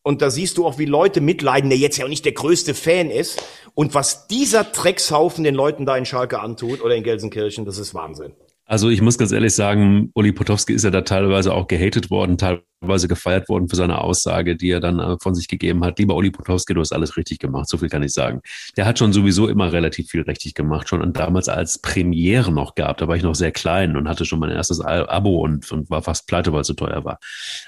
Und 0.06 0.22
da 0.22 0.30
siehst 0.30 0.56
du 0.56 0.64
auch, 0.64 0.78
wie 0.78 0.84
Leute 0.84 1.20
mitleiden, 1.20 1.68
der 1.68 1.80
jetzt 1.80 1.96
ja 1.96 2.04
auch 2.04 2.08
nicht 2.08 2.24
der 2.24 2.30
größte 2.30 2.74
Fan 2.74 3.10
ist. 3.10 3.42
Und 3.74 3.92
was 3.96 4.28
dieser 4.28 4.62
Dreckshaufen 4.62 5.42
den 5.42 5.56
Leuten 5.56 5.84
da 5.84 5.96
in 5.96 6.06
Schalke 6.06 6.38
antut 6.38 6.80
oder 6.80 6.94
in 6.94 7.02
Gelsenkirchen, 7.02 7.64
das 7.64 7.76
ist 7.76 7.92
Wahnsinn. 7.92 8.32
Also 8.66 8.88
ich 8.88 9.02
muss 9.02 9.18
ganz 9.18 9.32
ehrlich 9.32 9.52
sagen, 9.56 10.12
Uli 10.14 10.30
Potowski 10.30 10.74
ist 10.74 10.84
ja 10.84 10.90
da 10.90 11.00
teilweise 11.00 11.52
auch 11.52 11.66
gehatet 11.66 12.08
worden, 12.08 12.38
teilweise 12.38 12.62
gefeiert 12.80 13.48
worden 13.48 13.68
für 13.68 13.76
seine 13.76 14.00
Aussage, 14.00 14.56
die 14.56 14.70
er 14.70 14.80
dann 14.80 15.00
äh, 15.00 15.16
von 15.20 15.34
sich 15.34 15.48
gegeben 15.48 15.84
hat. 15.84 15.98
Lieber 15.98 16.14
Uli 16.14 16.30
Potowski, 16.30 16.74
du 16.74 16.80
hast 16.80 16.92
alles 16.92 17.16
richtig 17.16 17.38
gemacht, 17.38 17.68
so 17.68 17.78
viel 17.78 17.88
kann 17.88 18.02
ich 18.02 18.12
sagen. 18.12 18.40
Der 18.76 18.84
hat 18.86 18.98
schon 18.98 19.12
sowieso 19.12 19.48
immer 19.48 19.72
relativ 19.72 20.08
viel 20.10 20.22
richtig 20.22 20.54
gemacht, 20.54 20.88
schon 20.88 21.12
damals 21.12 21.48
als 21.48 21.78
Premiere 21.78 22.52
noch 22.52 22.74
gehabt. 22.74 23.00
Da 23.00 23.08
war 23.08 23.16
ich 23.16 23.22
noch 23.22 23.34
sehr 23.34 23.50
klein 23.52 23.96
und 23.96 24.08
hatte 24.08 24.24
schon 24.24 24.38
mein 24.38 24.50
erstes 24.50 24.80
Abo 24.80 25.40
und, 25.40 25.70
und 25.72 25.90
war 25.90 26.02
fast 26.02 26.26
pleite, 26.26 26.52
weil 26.52 26.60
es 26.60 26.66
so 26.66 26.74
teuer 26.74 27.04
war. 27.04 27.18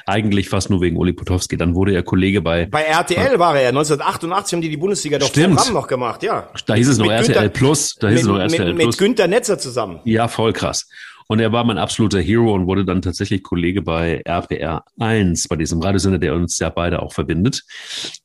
Eigentlich 0.07 0.49
fast 0.49 0.71
nur 0.71 0.81
wegen 0.81 0.97
Uli 0.97 1.13
Potowski. 1.13 1.57
Dann 1.57 1.75
wurde 1.75 1.93
er 1.95 2.03
Kollege 2.03 2.43
bei, 2.43 2.67
Bei 2.67 2.83
RTL 2.83 3.39
war 3.39 3.57
er 3.57 3.63
ja. 3.63 3.69
1988 3.71 4.53
haben 4.55 4.63
die 4.63 4.69
die 4.71 4.77
Bundesliga 4.77 5.19
doch 5.19 5.29
Stimmt. 5.29 5.57
Programm 5.57 5.75
noch 5.75 5.87
gemacht, 5.89 6.23
ja. 6.23 6.49
da 6.67 6.75
hieß 6.75 6.89
es 6.89 6.99
noch 6.99 7.07
Mit 7.07 7.15
RTL 7.15 7.35
Günther- 7.35 7.49
Plus, 7.49 7.95
da 7.97 8.09
hieß 8.09 8.17
Mit, 8.17 8.21
es 8.23 8.27
noch 8.29 8.39
RTL 8.39 8.67
mit, 8.75 8.77
Plus. 8.83 8.87
mit 8.87 8.99
Günther 8.99 9.29
Netzer 9.29 9.59
zusammen. 9.59 10.01
Ja, 10.05 10.29
voll 10.29 10.53
krass. 10.53 10.89
Und 11.31 11.41
er 11.41 11.53
war 11.53 11.63
mein 11.65 11.77
absoluter 11.79 12.21
Hero 12.21 12.55
und 12.55 12.67
wurde 12.67 12.85
dann 12.87 13.03
tatsächlich 13.03 13.43
Kollege 13.43 13.83
bei 13.83 14.23
RPR 14.25 14.83
1, 14.99 15.47
bei 15.49 15.57
diesem 15.57 15.81
Radiosender, 15.83 16.19
der 16.19 16.35
uns 16.35 16.59
ja 16.59 16.71
beide 16.71 17.03
auch 17.03 17.13
verbindet. 17.13 17.65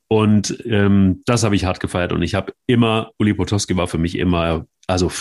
Und 0.07 0.57
ähm, 0.65 1.21
das 1.25 1.43
habe 1.43 1.55
ich 1.55 1.65
hart 1.65 1.79
gefeiert. 1.81 2.13
Und 2.13 2.21
ich 2.21 2.33
habe 2.33 2.53
immer, 2.65 3.11
Uli 3.19 3.33
Potowski 3.33 3.75
war 3.75 3.87
für 3.87 3.97
mich 3.97 4.17
immer, 4.17 4.65
also 4.87 5.11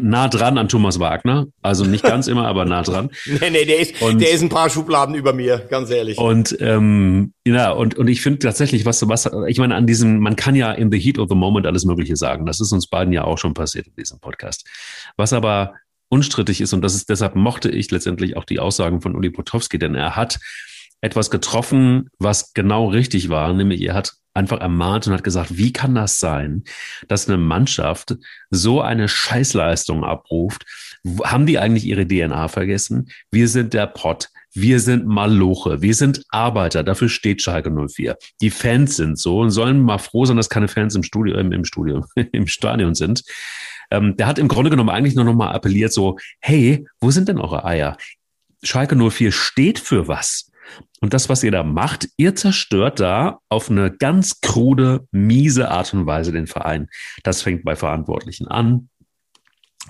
nah 0.00 0.28
dran 0.28 0.56
an 0.58 0.68
Thomas 0.68 1.00
Wagner. 1.00 1.46
Also 1.62 1.84
nicht 1.84 2.04
ganz 2.04 2.28
immer, 2.28 2.46
aber 2.46 2.64
nah 2.64 2.82
dran. 2.82 3.10
Nee, 3.24 3.50
nee, 3.50 3.64
der 3.64 3.80
ist, 3.80 4.00
Und- 4.02 4.20
der 4.20 4.30
ist 4.30 4.42
ein 4.42 4.48
paar 4.48 4.70
Schubladen 4.70 5.14
über 5.16 5.32
mir, 5.32 5.66
ganz 5.68 5.90
ehrlich. 5.90 6.18
Und 6.18 6.56
ähm, 6.60 7.32
ja, 7.44 7.72
und, 7.72 7.96
und 7.96 8.06
ich 8.06 8.20
finde 8.20 8.38
tatsächlich, 8.40 8.84
was, 8.84 9.08
was, 9.08 9.28
ich 9.48 9.58
meine, 9.58 9.74
an 9.74 9.86
diesem, 9.88 10.20
man 10.20 10.36
kann 10.36 10.54
ja 10.54 10.70
in 10.70 10.92
the 10.92 10.98
heat 11.00 11.18
of 11.18 11.28
the 11.28 11.34
moment 11.34 11.66
alles 11.66 11.84
Mögliche 11.84 12.14
sagen. 12.14 12.46
Das 12.46 12.60
ist 12.60 12.70
uns 12.72 12.86
beiden 12.86 13.12
ja 13.12 13.24
auch 13.24 13.38
schon 13.38 13.54
passiert 13.54 13.88
in 13.88 13.94
diesem 13.96 14.20
Podcast. 14.20 14.64
Was 15.16 15.32
aber 15.32 15.74
unstrittig 16.08 16.60
ist, 16.60 16.72
und 16.72 16.82
das 16.82 16.94
ist, 16.94 17.08
deshalb 17.08 17.34
mochte 17.34 17.70
ich 17.70 17.90
letztendlich 17.90 18.36
auch 18.36 18.44
die 18.44 18.60
Aussagen 18.60 19.00
von 19.00 19.14
Uli 19.14 19.30
Potowski, 19.30 19.78
denn 19.78 19.94
er 19.94 20.16
hat 20.16 20.38
etwas 21.00 21.30
getroffen, 21.30 22.08
was 22.18 22.52
genau 22.54 22.88
richtig 22.88 23.28
war, 23.28 23.52
nämlich 23.52 23.82
er 23.82 23.94
hat 23.94 24.14
einfach 24.36 24.60
ermahnt 24.60 25.06
und 25.06 25.14
hat 25.14 25.24
gesagt, 25.24 25.56
wie 25.56 25.72
kann 25.72 25.94
das 25.94 26.18
sein, 26.18 26.64
dass 27.08 27.28
eine 27.28 27.38
Mannschaft 27.38 28.16
so 28.50 28.80
eine 28.82 29.08
Scheißleistung 29.08 30.04
abruft? 30.04 30.64
Haben 31.24 31.46
die 31.46 31.58
eigentlich 31.58 31.86
ihre 31.86 32.06
DNA 32.06 32.48
vergessen? 32.48 33.10
Wir 33.30 33.48
sind 33.48 33.72
der 33.72 33.86
Pott. 33.86 34.28
Wir 34.52 34.80
sind 34.80 35.06
Maloche. 35.06 35.82
Wir 35.82 35.94
sind 35.94 36.22
Arbeiter. 36.30 36.82
Dafür 36.82 37.08
steht 37.08 37.42
Schalke 37.42 37.70
04. 37.70 38.16
Die 38.40 38.50
Fans 38.50 38.96
sind 38.96 39.18
so 39.18 39.40
und 39.40 39.50
sollen 39.50 39.82
mal 39.82 39.98
froh 39.98 40.24
sein, 40.24 40.36
dass 40.36 40.48
keine 40.48 40.68
Fans 40.68 40.94
im 40.94 41.02
Studio, 41.02 41.36
im, 41.36 41.52
im 41.52 41.64
Studio, 41.64 42.04
im 42.32 42.46
Stadion 42.46 42.94
sind. 42.94 43.22
Ähm, 43.90 44.16
der 44.16 44.26
hat 44.26 44.38
im 44.38 44.48
Grunde 44.48 44.70
genommen 44.70 44.90
eigentlich 44.90 45.14
nur 45.14 45.24
noch 45.24 45.34
mal 45.34 45.52
appelliert 45.52 45.92
so, 45.92 46.18
hey, 46.40 46.86
wo 47.00 47.10
sind 47.10 47.28
denn 47.28 47.38
eure 47.38 47.64
Eier? 47.64 47.96
Schalke 48.62 48.96
04 48.96 49.32
steht 49.32 49.78
für 49.78 50.08
was. 50.08 50.50
Und 51.00 51.14
das, 51.14 51.28
was 51.28 51.44
ihr 51.44 51.50
da 51.50 51.62
macht, 51.62 52.08
ihr 52.16 52.34
zerstört 52.34 53.00
da 53.00 53.38
auf 53.48 53.70
eine 53.70 53.90
ganz 53.90 54.40
krude, 54.40 55.06
miese 55.10 55.70
Art 55.70 55.92
und 55.94 56.06
Weise 56.06 56.32
den 56.32 56.46
Verein. 56.46 56.88
Das 57.22 57.42
fängt 57.42 57.64
bei 57.64 57.76
Verantwortlichen 57.76 58.48
an. 58.48 58.88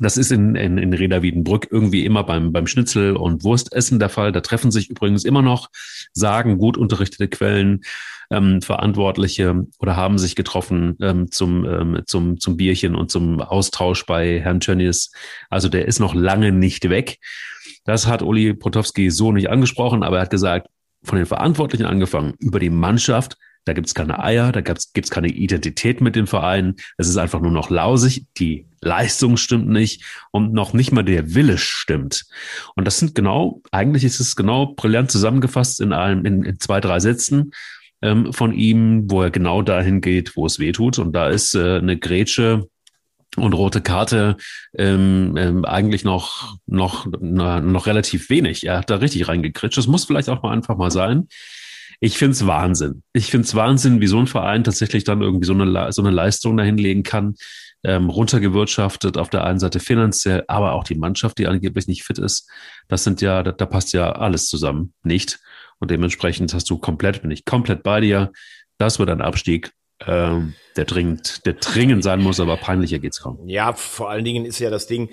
Das 0.00 0.18
ist 0.18 0.30
in, 0.30 0.56
in, 0.56 0.76
in 0.76 0.92
Reda 0.92 1.22
Wiedenbrück 1.22 1.68
irgendwie 1.70 2.04
immer 2.04 2.22
beim, 2.22 2.52
beim 2.52 2.66
Schnitzel- 2.66 3.16
und 3.16 3.44
Wurstessen 3.44 3.98
der 3.98 4.10
Fall. 4.10 4.30
Da 4.30 4.40
treffen 4.42 4.70
sich 4.70 4.90
übrigens 4.90 5.24
immer 5.24 5.40
noch, 5.40 5.68
sagen 6.12 6.58
gut 6.58 6.76
unterrichtete 6.76 7.28
Quellen, 7.28 7.82
ähm, 8.30 8.60
Verantwortliche 8.60 9.66
oder 9.78 9.96
haben 9.96 10.18
sich 10.18 10.36
getroffen 10.36 10.96
ähm, 11.00 11.30
zum, 11.30 11.64
ähm, 11.64 12.02
zum, 12.06 12.38
zum 12.40 12.56
Bierchen 12.56 12.94
und 12.94 13.10
zum 13.10 13.40
Austausch 13.40 14.04
bei 14.04 14.40
Herrn 14.40 14.60
Tönnies. 14.60 15.12
Also 15.48 15.68
der 15.68 15.86
ist 15.86 16.00
noch 16.00 16.14
lange 16.14 16.52
nicht 16.52 16.90
weg. 16.90 17.18
Das 17.84 18.06
hat 18.06 18.22
Uli 18.22 18.52
Potowski 18.52 19.10
so 19.10 19.32
nicht 19.32 19.48
angesprochen, 19.48 20.02
aber 20.02 20.16
er 20.16 20.22
hat 20.22 20.30
gesagt, 20.30 20.68
von 21.04 21.18
den 21.18 21.26
Verantwortlichen 21.26 21.86
angefangen, 21.86 22.34
über 22.40 22.58
die 22.58 22.70
Mannschaft, 22.70 23.36
da 23.64 23.72
gibt 23.72 23.86
es 23.86 23.94
keine 23.94 24.22
Eier, 24.22 24.52
da 24.52 24.60
gibt 24.60 24.80
es 24.94 25.10
keine 25.10 25.28
Identität 25.28 26.00
mit 26.00 26.16
dem 26.16 26.26
Verein. 26.26 26.76
Es 26.98 27.08
ist 27.08 27.16
einfach 27.16 27.40
nur 27.40 27.50
noch 27.50 27.70
lausig. 27.70 28.26
Die 28.38 28.66
Leistung 28.86 29.36
stimmt 29.36 29.68
nicht 29.68 30.02
und 30.30 30.52
noch 30.52 30.72
nicht 30.72 30.92
mal 30.92 31.02
der 31.02 31.34
Wille 31.34 31.58
stimmt. 31.58 32.24
Und 32.74 32.86
das 32.86 32.98
sind 32.98 33.14
genau, 33.14 33.62
eigentlich 33.72 34.04
ist 34.04 34.20
es 34.20 34.36
genau 34.36 34.74
brillant 34.74 35.10
zusammengefasst 35.10 35.80
in 35.80 35.92
einem, 35.92 36.24
in, 36.24 36.44
in 36.44 36.60
zwei, 36.60 36.80
drei 36.80 37.00
Sätzen 37.00 37.52
ähm, 38.02 38.32
von 38.32 38.52
ihm, 38.52 39.10
wo 39.10 39.22
er 39.22 39.30
genau 39.30 39.62
dahin 39.62 40.00
geht, 40.00 40.36
wo 40.36 40.46
es 40.46 40.58
weh 40.58 40.72
tut. 40.72 40.98
Und 40.98 41.12
da 41.12 41.28
ist 41.28 41.54
äh, 41.54 41.78
eine 41.78 41.98
Grätsche 41.98 42.68
und 43.36 43.52
rote 43.52 43.82
Karte 43.82 44.36
ähm, 44.78 45.34
ähm, 45.36 45.64
eigentlich 45.64 46.04
noch, 46.04 46.56
noch, 46.66 47.06
na, 47.20 47.60
noch 47.60 47.86
relativ 47.86 48.30
wenig. 48.30 48.66
Er 48.66 48.78
hat 48.78 48.90
da 48.90 48.96
richtig 48.96 49.28
reingekritscht. 49.28 49.76
Das 49.76 49.86
muss 49.86 50.06
vielleicht 50.06 50.28
auch 50.28 50.42
mal 50.42 50.52
einfach 50.52 50.76
mal 50.76 50.90
sein. 50.90 51.28
Ich 52.00 52.18
finde 52.18 52.32
es 52.32 52.46
Wahnsinn. 52.46 53.02
Ich 53.12 53.30
finde 53.30 53.46
es 53.46 53.54
Wahnsinn, 53.54 54.00
wie 54.00 54.06
so 54.06 54.18
ein 54.18 54.26
Verein 54.26 54.64
tatsächlich 54.64 55.04
dann 55.04 55.22
irgendwie 55.22 55.46
so 55.46 55.54
eine, 55.54 55.92
so 55.92 56.02
eine 56.02 56.10
Leistung 56.10 56.56
dahinlegen 56.56 57.02
kann. 57.02 57.34
Ähm, 57.84 58.10
runtergewirtschaftet 58.10 59.16
auf 59.16 59.30
der 59.30 59.44
einen 59.44 59.58
Seite 59.58 59.80
finanziell, 59.80 60.44
aber 60.48 60.72
auch 60.72 60.84
die 60.84 60.96
Mannschaft, 60.96 61.38
die 61.38 61.46
angeblich 61.46 61.86
nicht 61.86 62.02
fit 62.02 62.18
ist. 62.18 62.50
Das 62.88 63.04
sind 63.04 63.20
ja, 63.20 63.42
da, 63.42 63.52
da 63.52 63.66
passt 63.66 63.92
ja 63.92 64.12
alles 64.12 64.46
zusammen 64.46 64.92
nicht. 65.02 65.38
Und 65.78 65.90
dementsprechend 65.90 66.52
hast 66.54 66.68
du 66.70 66.78
komplett, 66.78 67.22
bin 67.22 67.30
ich 67.30 67.44
komplett 67.44 67.82
bei 67.82 68.00
dir. 68.00 68.32
Das 68.78 68.98
wird 68.98 69.10
ein 69.10 69.20
Abstieg 69.20 69.72
ähm, 70.04 70.54
der 70.76 70.84
dringend, 70.84 71.46
der 71.46 71.54
dringend 71.54 72.04
sein 72.04 72.22
muss, 72.22 72.38
aber 72.38 72.56
peinlicher 72.56 72.98
geht's 72.98 73.20
kaum. 73.20 73.48
Ja, 73.48 73.72
vor 73.72 74.10
allen 74.10 74.24
Dingen 74.24 74.44
ist 74.44 74.58
ja 74.58 74.68
das 74.68 74.86
Ding, 74.86 75.08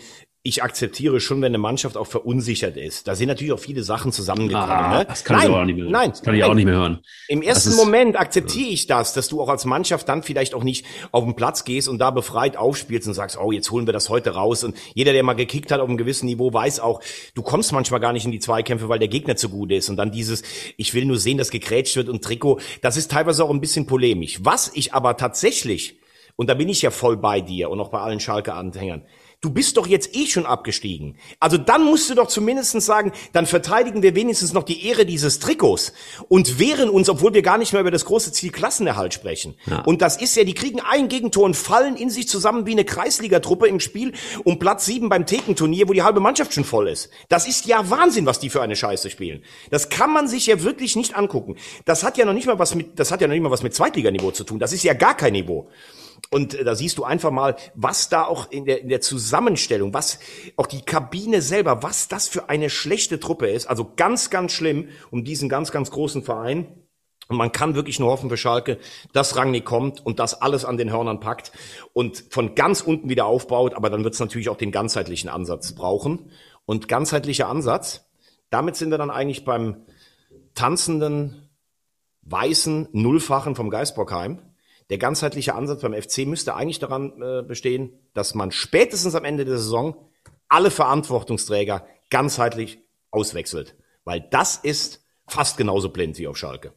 ich 0.45 0.61
akzeptiere 0.61 1.21
schon, 1.21 1.41
wenn 1.41 1.51
eine 1.51 1.57
Mannschaft 1.57 1.95
auch 1.95 2.05
verunsichert 2.05 2.75
ist. 2.75 3.07
Da 3.07 3.15
sind 3.15 3.29
natürlich 3.29 3.53
auch 3.53 3.59
viele 3.59 3.81
Sachen 3.81 4.11
zusammengekommen. 4.11 4.69
Ah, 4.69 4.97
ne? 4.97 5.05
Das 5.05 5.23
kann 5.23 5.37
nein, 5.37 5.49
ich 5.49 5.55
auch 5.55 5.63
nicht 5.63 5.75
mehr. 5.77 5.85
Nein, 5.85 6.09
das 6.09 6.21
kann 6.21 6.35
ich 6.35 6.43
auch 6.43 6.53
nicht 6.53 6.65
mehr 6.65 6.73
hören. 6.73 6.99
Im 7.29 7.41
ersten 7.41 7.69
ist, 7.69 7.77
Moment 7.77 8.19
akzeptiere 8.19 8.67
ich 8.67 8.85
das, 8.85 9.13
dass 9.13 9.29
du 9.29 9.41
auch 9.41 9.47
als 9.47 9.63
Mannschaft 9.63 10.09
dann 10.09 10.21
vielleicht 10.21 10.53
auch 10.53 10.65
nicht 10.65 10.85
auf 11.13 11.23
den 11.23 11.37
Platz 11.37 11.63
gehst 11.63 11.87
und 11.87 11.97
da 11.99 12.11
befreit 12.11 12.57
aufspielst 12.57 13.07
und 13.07 13.13
sagst, 13.13 13.37
oh, 13.39 13.53
jetzt 13.53 13.71
holen 13.71 13.85
wir 13.85 13.93
das 13.93 14.09
heute 14.09 14.31
raus. 14.31 14.65
Und 14.65 14.75
jeder, 14.93 15.13
der 15.13 15.23
mal 15.23 15.31
gekickt 15.31 15.71
hat 15.71 15.79
auf 15.79 15.87
einem 15.87 15.97
gewissen 15.97 16.25
Niveau, 16.25 16.51
weiß 16.51 16.81
auch, 16.81 16.99
du 17.35 17.41
kommst 17.41 17.71
manchmal 17.71 18.01
gar 18.01 18.11
nicht 18.11 18.25
in 18.25 18.31
die 18.33 18.39
Zweikämpfe, 18.39 18.89
weil 18.89 18.99
der 18.99 19.07
Gegner 19.07 19.37
zu 19.37 19.47
gut 19.47 19.71
ist. 19.71 19.87
Und 19.87 19.95
dann 19.95 20.11
dieses, 20.11 20.43
ich 20.75 20.93
will 20.93 21.05
nur 21.05 21.19
sehen, 21.19 21.37
dass 21.37 21.51
gekrätscht 21.51 21.95
wird 21.95 22.09
und 22.09 22.21
Trikot, 22.21 22.59
das 22.81 22.97
ist 22.97 23.09
teilweise 23.09 23.45
auch 23.45 23.49
ein 23.49 23.61
bisschen 23.61 23.87
polemisch. 23.87 24.39
Was 24.43 24.71
ich 24.73 24.93
aber 24.93 25.15
tatsächlich, 25.15 25.99
und 26.35 26.49
da 26.49 26.53
bin 26.53 26.67
ich 26.67 26.81
ja 26.81 26.91
voll 26.91 27.15
bei 27.15 27.39
dir 27.39 27.69
und 27.69 27.79
auch 27.79 27.89
bei 27.89 27.99
allen 27.99 28.19
Schalke-Anhängern, 28.19 29.03
Du 29.43 29.49
bist 29.49 29.75
doch 29.75 29.87
jetzt 29.87 30.15
eh 30.15 30.25
schon 30.25 30.45
abgestiegen. 30.45 31.17
Also 31.37 31.57
dann 31.57 31.83
musst 31.83 32.09
du 32.09 32.15
doch 32.15 32.27
zumindest 32.27 32.79
sagen, 32.79 33.11
dann 33.33 33.45
verteidigen 33.45 34.01
wir 34.01 34.15
wenigstens 34.15 34.53
noch 34.53 34.63
die 34.63 34.87
Ehre 34.87 35.05
dieses 35.05 35.39
Trikots 35.39 35.91
und 36.29 36.59
wehren 36.59 36.89
uns, 36.89 37.09
obwohl 37.09 37.33
wir 37.33 37.41
gar 37.41 37.57
nicht 37.57 37.73
mehr 37.73 37.81
über 37.81 37.91
das 37.91 38.05
große 38.05 38.31
Ziel 38.31 38.53
Klassenerhalt 38.53 39.13
sprechen. 39.13 39.55
Ja. 39.65 39.81
Und 39.81 40.01
das 40.01 40.15
ist 40.15 40.37
ja, 40.37 40.45
die 40.45 40.53
kriegen 40.53 40.79
ein 40.79 41.09
Gegentor 41.09 41.43
und 41.43 41.57
fallen 41.57 41.97
in 41.97 42.09
sich 42.09 42.29
zusammen 42.29 42.65
wie 42.65 42.71
eine 42.71 42.85
Kreisligatruppe 42.85 43.67
im 43.67 43.81
Spiel 43.81 44.13
um 44.45 44.59
Platz 44.59 44.85
sieben 44.85 45.09
beim 45.09 45.25
Thekenturnier, 45.25 45.89
wo 45.89 45.93
die 45.93 46.03
halbe 46.03 46.21
Mannschaft 46.21 46.53
schon 46.53 46.63
voll 46.63 46.87
ist. 46.87 47.09
Das 47.27 47.45
ist 47.45 47.65
ja 47.65 47.89
Wahnsinn, 47.89 48.25
was 48.25 48.39
die 48.39 48.49
für 48.49 48.61
eine 48.61 48.77
Scheiße 48.77 49.09
spielen. 49.09 49.43
Das 49.69 49.89
kann 49.89 50.13
man 50.13 50.29
sich 50.29 50.47
ja 50.47 50.63
wirklich 50.63 50.95
nicht 50.95 51.17
angucken. 51.17 51.57
Das 51.83 52.05
hat 52.05 52.17
ja 52.17 52.23
noch 52.23 52.31
nicht 52.31 52.47
mal 52.47 52.59
was 52.59 52.75
mit, 52.75 52.97
das 52.97 53.11
hat 53.11 53.19
ja 53.19 53.27
noch 53.27 53.33
nicht 53.33 53.43
mal 53.43 53.51
was 53.51 53.61
mit 53.61 53.75
Zweitliganiveau 53.75 54.31
zu 54.31 54.45
tun. 54.45 54.59
Das 54.59 54.71
ist 54.71 54.83
ja 54.83 54.93
gar 54.93 55.17
kein 55.17 55.33
Niveau. 55.33 55.69
Und 56.34 56.55
äh, 56.55 56.63
da 56.63 56.73
siehst 56.73 56.97
du 56.97 57.03
einfach 57.03 57.29
mal, 57.29 57.55
was 57.75 58.09
da 58.09 58.23
auch 58.25 58.49
in 58.49 58.65
der, 58.65 58.81
in 58.81 58.89
der 58.89 59.01
Zusammenstellung, 59.01 59.93
was 59.93 60.17
auch 60.57 60.65
die 60.65 60.81
Kabine 60.81 61.43
selber, 61.43 61.84
was 61.84 62.07
das 62.07 62.27
für 62.27 62.49
eine 62.49 62.71
schlechte 62.71 63.19
Truppe 63.19 63.47
ist. 63.47 63.67
Also 63.67 63.91
ganz, 63.95 64.31
ganz 64.31 64.51
schlimm 64.51 64.89
um 65.11 65.23
diesen 65.23 65.47
ganz, 65.47 65.71
ganz 65.71 65.91
großen 65.91 66.23
Verein. 66.23 66.65
Und 67.27 67.38
man 67.38 67.51
kann 67.51 67.75
wirklich 67.75 67.99
nur 67.99 68.09
hoffen 68.09 68.29
für 68.29 68.38
Schalke, 68.38 68.79
dass 69.13 69.38
Rangnick 69.38 69.63
kommt 69.63 70.03
und 70.03 70.17
das 70.17 70.41
alles 70.41 70.65
an 70.65 70.77
den 70.77 70.91
Hörnern 70.91 71.19
packt 71.19 71.51
und 71.93 72.25
von 72.31 72.55
ganz 72.55 72.81
unten 72.81 73.09
wieder 73.09 73.27
aufbaut. 73.27 73.75
Aber 73.75 73.91
dann 73.91 74.03
wird 74.03 74.15
es 74.15 74.19
natürlich 74.19 74.49
auch 74.49 74.57
den 74.57 74.71
ganzheitlichen 74.71 75.29
Ansatz 75.29 75.73
brauchen. 75.73 76.31
Und 76.65 76.88
ganzheitlicher 76.88 77.47
Ansatz, 77.47 78.09
damit 78.49 78.75
sind 78.75 78.89
wir 78.89 78.97
dann 78.97 79.11
eigentlich 79.11 79.45
beim 79.45 79.86
tanzenden, 80.55 81.47
weißen 82.23 82.89
Nullfachen 82.91 83.55
vom 83.55 83.69
Geisbockheim 83.69 84.39
der 84.93 84.99
ganzheitliche 84.99 85.55
Ansatz 85.55 85.81
beim 85.81 85.99
FC 85.99 86.19
müsste 86.27 86.53
eigentlich 86.53 86.77
daran 86.77 87.19
äh, 87.19 87.41
bestehen, 87.41 87.93
dass 88.13 88.35
man 88.35 88.51
spätestens 88.51 89.15
am 89.15 89.25
Ende 89.25 89.43
der 89.43 89.57
Saison 89.57 89.95
alle 90.49 90.69
Verantwortungsträger 90.69 91.87
ganzheitlich 92.11 92.77
auswechselt. 93.09 93.75
Weil 94.03 94.21
das 94.29 94.55
ist 94.55 95.03
fast 95.25 95.57
genauso 95.57 95.89
blind 95.89 96.19
wie 96.19 96.27
auf 96.27 96.37
Schalke. 96.37 96.73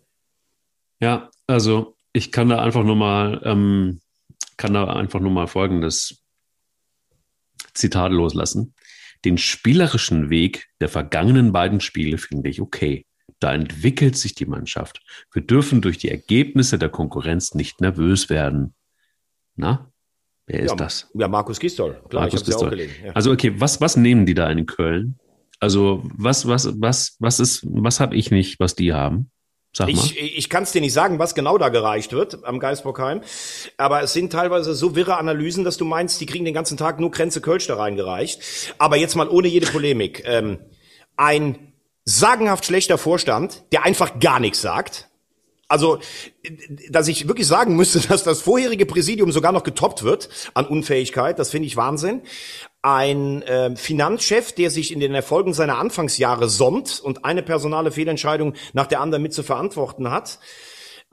Ja, 0.99 1.31
also 1.47 1.95
ich 2.15 2.33
kann 2.33 2.49
da 2.49 2.59
einfach 2.63 2.85
nur 2.85 2.97
mal, 2.97 3.43
ähm, 3.45 4.01
kann 4.57 4.73
da 4.73 4.87
einfach 4.87 5.21
nur 5.21 5.33
mal 5.33 5.47
folgendes 5.47 6.25
Zitat 7.75 8.13
loslassen. 8.13 8.73
Den 9.27 9.37
spielerischen 9.37 10.31
Weg 10.31 10.71
der 10.81 10.89
vergangenen 10.89 11.53
beiden 11.53 11.81
Spiele 11.81 12.17
finde 12.17 12.49
ich 12.49 12.63
okay. 12.63 13.05
Da 13.39 13.53
entwickelt 13.53 14.17
sich 14.17 14.35
die 14.35 14.47
Mannschaft. 14.47 15.01
Wir 15.33 15.43
dürfen 15.43 15.83
durch 15.83 15.99
die 15.99 16.11
Ergebnisse 16.11 16.79
der 16.79 16.89
Konkurrenz 16.89 17.55
nicht 17.55 17.81
nervös 17.81 18.31
werden. 18.31 18.75
Na? 19.57 19.91
Wer 20.47 20.61
ist 20.61 20.71
ja, 20.71 20.77
das? 20.77 21.11
Ja, 21.15 21.29
Markus 21.29 21.59
Gistol. 21.59 22.01
Klar, 22.09 22.23
Markus 22.23 22.41
ich 22.41 22.47
Gistol. 22.47 22.67
Auch 22.67 22.71
gelesen, 22.71 22.95
ja. 23.05 23.13
Also 23.13 23.33
okay, 23.33 23.55
was, 23.59 23.81
was 23.81 23.97
nehmen 23.97 24.27
die 24.27 24.35
da 24.35 24.51
in 24.51 24.65
Köln? 24.67 25.19
Also 25.59 26.03
was, 26.17 26.47
was, 26.47 26.81
was, 26.81 27.17
was 27.19 27.41
ist, 27.41 27.67
was 27.69 28.01
habe 28.01 28.15
ich 28.15 28.31
nicht, 28.31 28.61
was 28.61 28.75
die 28.75 28.93
haben? 28.93 29.31
Sag 29.77 29.89
mal. 29.89 30.05
Ich, 30.05 30.39
ich 30.39 30.49
kann 30.49 30.63
es 30.63 30.73
dir 30.73 30.81
nicht 30.81 30.93
sagen, 30.93 31.19
was 31.19 31.35
genau 31.35 31.59
da 31.59 31.69
gereicht 31.69 32.13
wird 32.13 32.45
am 32.45 32.59
Geisbockheim. 32.61 33.21
Aber 33.77 34.03
es 34.03 34.15
sind 34.15 34.33
teilweise 34.33 34.75
so 34.75 34.97
wirre 34.97 35.19
Analysen, 35.19 35.65
dass 35.65 35.77
du 35.77 35.85
meinst, 35.85 36.21
die 36.21 36.27
kriegen 36.27 36.47
den 36.47 36.55
ganzen 36.55 36.79
Tag 36.79 36.99
nur 36.99 37.11
Grenze 37.11 37.43
Kölsch 37.43 37.67
da 37.67 37.77
reingereicht. 37.77 38.75
Aber 38.79 38.97
jetzt 38.97 39.17
mal 39.17 39.29
ohne 39.29 39.49
jede 39.49 39.67
Polemik. 39.67 40.23
Ähm, 40.25 40.61
ein 41.17 41.75
sagenhaft 42.07 42.65
schlechter 42.65 42.97
Vorstand, 42.97 43.65
der 43.73 43.85
einfach 43.85 44.19
gar 44.19 44.41
nichts 44.41 44.63
sagt. 44.63 45.09
Also, 45.69 45.99
dass 46.89 47.09
ich 47.09 47.27
wirklich 47.27 47.49
sagen 47.49 47.75
müsste, 47.75 48.01
dass 48.09 48.23
das 48.23 48.41
vorherige 48.41 48.87
Präsidium 48.87 49.33
sogar 49.33 49.53
noch 49.53 49.65
getoppt 49.65 50.05
wird 50.05 50.29
an 50.55 50.65
Unfähigkeit, 50.65 51.39
das 51.39 51.51
finde 51.51 51.67
ich 51.67 51.77
Wahnsinn. 51.77 52.23
Ein 52.83 53.43
äh, 53.43 53.75
Finanzchef, 53.75 54.53
der 54.53 54.71
sich 54.71 54.93
in 54.93 55.01
den 55.01 55.13
Erfolgen 55.13 55.53
seiner 55.53 55.79
Anfangsjahre 55.79 56.49
sonnt 56.49 57.01
und 57.01 57.25
eine 57.25 57.43
personale 57.43 57.91
Fehlentscheidung 57.91 58.55
nach 58.73 58.87
der 58.87 59.01
anderen 59.01 59.23
mit 59.23 59.35
zu 59.35 59.43
verantworten 59.43 60.09
hat. 60.11 60.39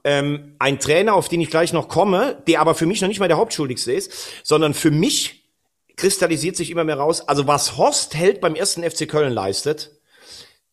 Ähm, 0.04 0.56
ein 0.60 0.80
Trainer, 0.80 1.16
auf 1.16 1.30
den 1.30 1.42
ich 1.42 1.50
gleich 1.50 1.74
noch 1.74 1.88
komme, 1.88 2.44
der 2.46 2.62
aber 2.62 2.76
für 2.76 2.86
mich 2.86 3.02
noch 3.02 3.08
nicht 3.08 3.20
mal 3.20 3.30
der 3.30 3.38
Hauptschuldigste 3.38 3.92
ist, 3.92 4.12
sondern 4.44 4.76
für 4.76 4.92
mich 4.92 5.50
kristallisiert 5.96 6.56
sich 6.56 6.70
immer 6.70 6.84
mehr 6.84 6.98
raus, 6.98 7.28
also 7.28 7.48
was 7.48 7.78
Horst 7.78 8.14
Held 8.14 8.42
beim 8.42 8.56
ersten 8.56 8.84
FC 8.84 9.08
Köln 9.08 9.34
leistet, 9.34 9.92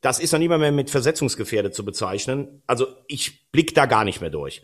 das 0.01 0.18
ist 0.18 0.32
noch 0.32 0.38
nicht 0.38 0.48
mehr 0.48 0.72
mit 0.72 0.90
versetzungsgefährdet 0.90 1.74
zu 1.74 1.84
bezeichnen. 1.84 2.62
Also 2.66 2.86
ich 3.07 3.51
blick 3.51 3.74
da 3.74 3.86
gar 3.86 4.05
nicht 4.05 4.20
mehr 4.20 4.30
durch. 4.30 4.62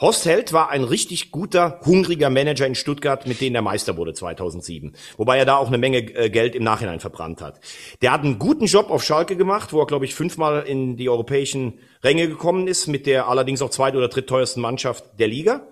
Horst 0.00 0.26
Held 0.26 0.52
war 0.52 0.70
ein 0.70 0.82
richtig 0.82 1.30
guter, 1.30 1.78
hungriger 1.84 2.28
Manager 2.28 2.66
in 2.66 2.74
Stuttgart, 2.74 3.24
mit 3.28 3.40
dem 3.40 3.52
der 3.52 3.62
Meister 3.62 3.96
wurde 3.96 4.14
2007. 4.14 4.94
Wobei 5.16 5.38
er 5.38 5.44
da 5.44 5.56
auch 5.56 5.68
eine 5.68 5.78
Menge 5.78 5.98
äh, 5.98 6.28
Geld 6.28 6.56
im 6.56 6.64
Nachhinein 6.64 6.98
verbrannt 6.98 7.40
hat. 7.40 7.60
Der 8.00 8.10
hat 8.10 8.22
einen 8.22 8.40
guten 8.40 8.66
Job 8.66 8.90
auf 8.90 9.04
Schalke 9.04 9.36
gemacht, 9.36 9.72
wo 9.72 9.78
er, 9.78 9.86
glaube 9.86 10.04
ich, 10.04 10.16
fünfmal 10.16 10.64
in 10.66 10.96
die 10.96 11.08
europäischen 11.08 11.78
Ränge 12.02 12.26
gekommen 12.26 12.66
ist, 12.66 12.88
mit 12.88 13.06
der 13.06 13.28
allerdings 13.28 13.62
auch 13.62 13.70
zweit- 13.70 13.94
oder 13.94 14.08
drittteuersten 14.08 14.60
Mannschaft 14.60 15.04
der 15.20 15.28
Liga. 15.28 15.68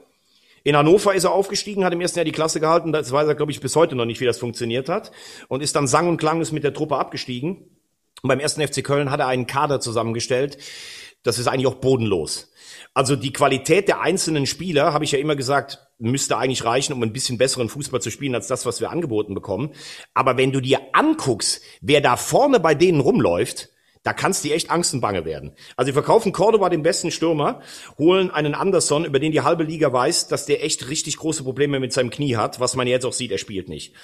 In 0.62 0.76
Hannover 0.76 1.14
ist 1.14 1.24
er 1.24 1.32
aufgestiegen, 1.32 1.84
hat 1.84 1.92
im 1.92 2.00
ersten 2.00 2.18
Jahr 2.18 2.24
die 2.24 2.32
Klasse 2.32 2.60
gehalten. 2.60 2.92
Das 2.92 3.10
weiß 3.10 3.26
er, 3.26 3.34
glaube 3.34 3.50
ich, 3.50 3.60
bis 3.60 3.74
heute 3.74 3.96
noch 3.96 4.04
nicht, 4.04 4.20
wie 4.20 4.26
das 4.26 4.38
funktioniert 4.38 4.88
hat. 4.88 5.10
Und 5.48 5.60
ist 5.60 5.74
dann 5.74 5.88
sang- 5.88 6.08
und 6.08 6.18
klanglos 6.18 6.52
mit 6.52 6.62
der 6.62 6.74
Truppe 6.74 6.98
abgestiegen. 6.98 7.64
Und 8.22 8.28
beim 8.28 8.40
ersten 8.40 8.66
FC 8.66 8.84
Köln 8.84 9.10
hat 9.10 9.20
er 9.20 9.26
einen 9.26 9.46
Kader 9.46 9.80
zusammengestellt. 9.80 10.58
Das 11.22 11.38
ist 11.38 11.46
eigentlich 11.46 11.66
auch 11.66 11.76
bodenlos. 11.76 12.52
Also 12.94 13.14
die 13.14 13.32
Qualität 13.32 13.88
der 13.88 14.00
einzelnen 14.00 14.46
Spieler, 14.46 14.92
habe 14.92 15.04
ich 15.04 15.12
ja 15.12 15.18
immer 15.18 15.36
gesagt, 15.36 15.78
müsste 15.98 16.38
eigentlich 16.38 16.64
reichen, 16.64 16.92
um 16.92 17.02
ein 17.02 17.12
bisschen 17.12 17.38
besseren 17.38 17.68
Fußball 17.68 18.00
zu 18.00 18.10
spielen 18.10 18.34
als 18.34 18.46
das, 18.46 18.66
was 18.66 18.80
wir 18.80 18.90
angeboten 18.90 19.34
bekommen. 19.34 19.72
Aber 20.14 20.36
wenn 20.36 20.50
du 20.50 20.60
dir 20.60 20.80
anguckst, 20.92 21.62
wer 21.82 22.00
da 22.00 22.16
vorne 22.16 22.58
bei 22.58 22.74
denen 22.74 23.00
rumläuft, 23.00 23.68
Da 24.02 24.14
kannst 24.14 24.44
du 24.44 24.50
echt 24.50 24.70
Angst 24.70 24.94
und 24.94 25.02
Bange 25.02 25.26
werden. 25.26 25.52
Also 25.76 25.88
sie 25.88 25.92
verkaufen 25.92 26.32
Cordoba 26.32 26.70
den 26.70 26.82
besten 26.82 27.10
Stürmer, 27.10 27.60
holen 27.98 28.30
einen 28.30 28.54
Anderson, 28.54 29.04
über 29.04 29.18
den 29.18 29.30
die 29.30 29.42
halbe 29.42 29.64
Liga 29.64 29.92
weiß, 29.92 30.28
dass 30.28 30.46
der 30.46 30.64
echt 30.64 30.88
richtig 30.88 31.18
große 31.18 31.44
Probleme 31.44 31.80
mit 31.80 31.92
seinem 31.92 32.08
Knie 32.08 32.36
hat, 32.36 32.60
was 32.60 32.76
man 32.76 32.86
jetzt 32.86 33.04
auch 33.04 33.12
sieht, 33.12 33.30
er 33.30 33.36
spielt 33.36 33.68
nicht. 33.68 33.94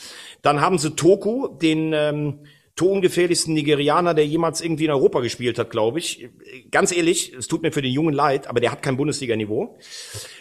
Dann 0.43 0.61
haben 0.61 0.77
sie 0.77 0.91
Toku, 0.91 1.49
den 1.49 1.95
ähm, 1.95 2.47
tongefährlichsten 2.77 3.55
Nigerianer, 3.55 4.12
der 4.12 4.27
jemals 4.27 4.61
irgendwie 4.61 4.85
in 4.85 4.91
Europa 4.91 5.20
gespielt 5.20 5.59
hat, 5.59 5.70
glaube 5.70 5.99
ich. 5.99 6.29
Ganz 6.70 6.95
ehrlich, 6.95 7.33
es 7.33 7.49
tut 7.49 7.62
mir 7.62 7.72
für 7.72 7.81
den 7.81 7.91
Jungen 7.91 8.12
leid, 8.12 8.49
aber 8.49 8.61
der 8.61 8.70
hat 8.70 8.83
kein 8.83 8.99
Bundesliga-Niveau. 8.99 9.79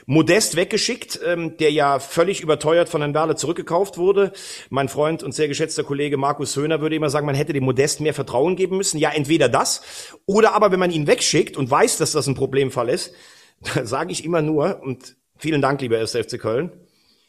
Modest 0.06 0.58
weggeschickt, 0.58 1.20
ähm, 1.26 1.56
der 1.58 1.72
ja 1.72 2.00
völlig 2.00 2.42
überteuert 2.42 2.90
von 2.90 3.02
Herrn 3.02 3.14
Werle 3.14 3.38
zurückgekauft 3.38 3.98
wurde. 3.98 4.34
Mein 4.70 4.90
Freund 4.90 5.24
und 5.24 5.32
sehr 5.32 5.48
geschätzter 5.48 5.86
Kollege 5.86 6.18
Markus 6.18 6.58
Höhner 6.58 6.82
würde 6.82 6.98
immer 6.98 7.10
sagen, 7.10 7.26
man 7.26 7.36
hätte 7.36 7.54
dem 7.54 7.64
Modest 7.64 8.02
mehr 8.02 8.14
Vertrauen 8.14 8.58
geben 8.58 8.76
müssen. 8.76 9.00
Ja, 9.00 9.12
entweder 9.12 9.48
das 9.48 9.82
oder 10.26 10.54
aber, 10.54 10.72
wenn 10.74 10.80
man 10.80 10.92
ihn 10.92 11.08
wegschickt 11.08 11.56
und 11.56 11.72
weiß, 11.72 11.98
dass 11.98 12.12
das 12.12 12.28
ein 12.28 12.36
Problemfall 12.36 12.90
ist, 12.90 13.14
sage 13.84 14.12
ich 14.12 14.26
immer 14.26 14.42
nur, 14.42 14.82
und 14.82 15.16
vielen 15.38 15.62
Dank, 15.62 15.80
lieber 15.80 15.98
1. 16.00 16.12
FC 16.12 16.38
Köln, 16.38 16.72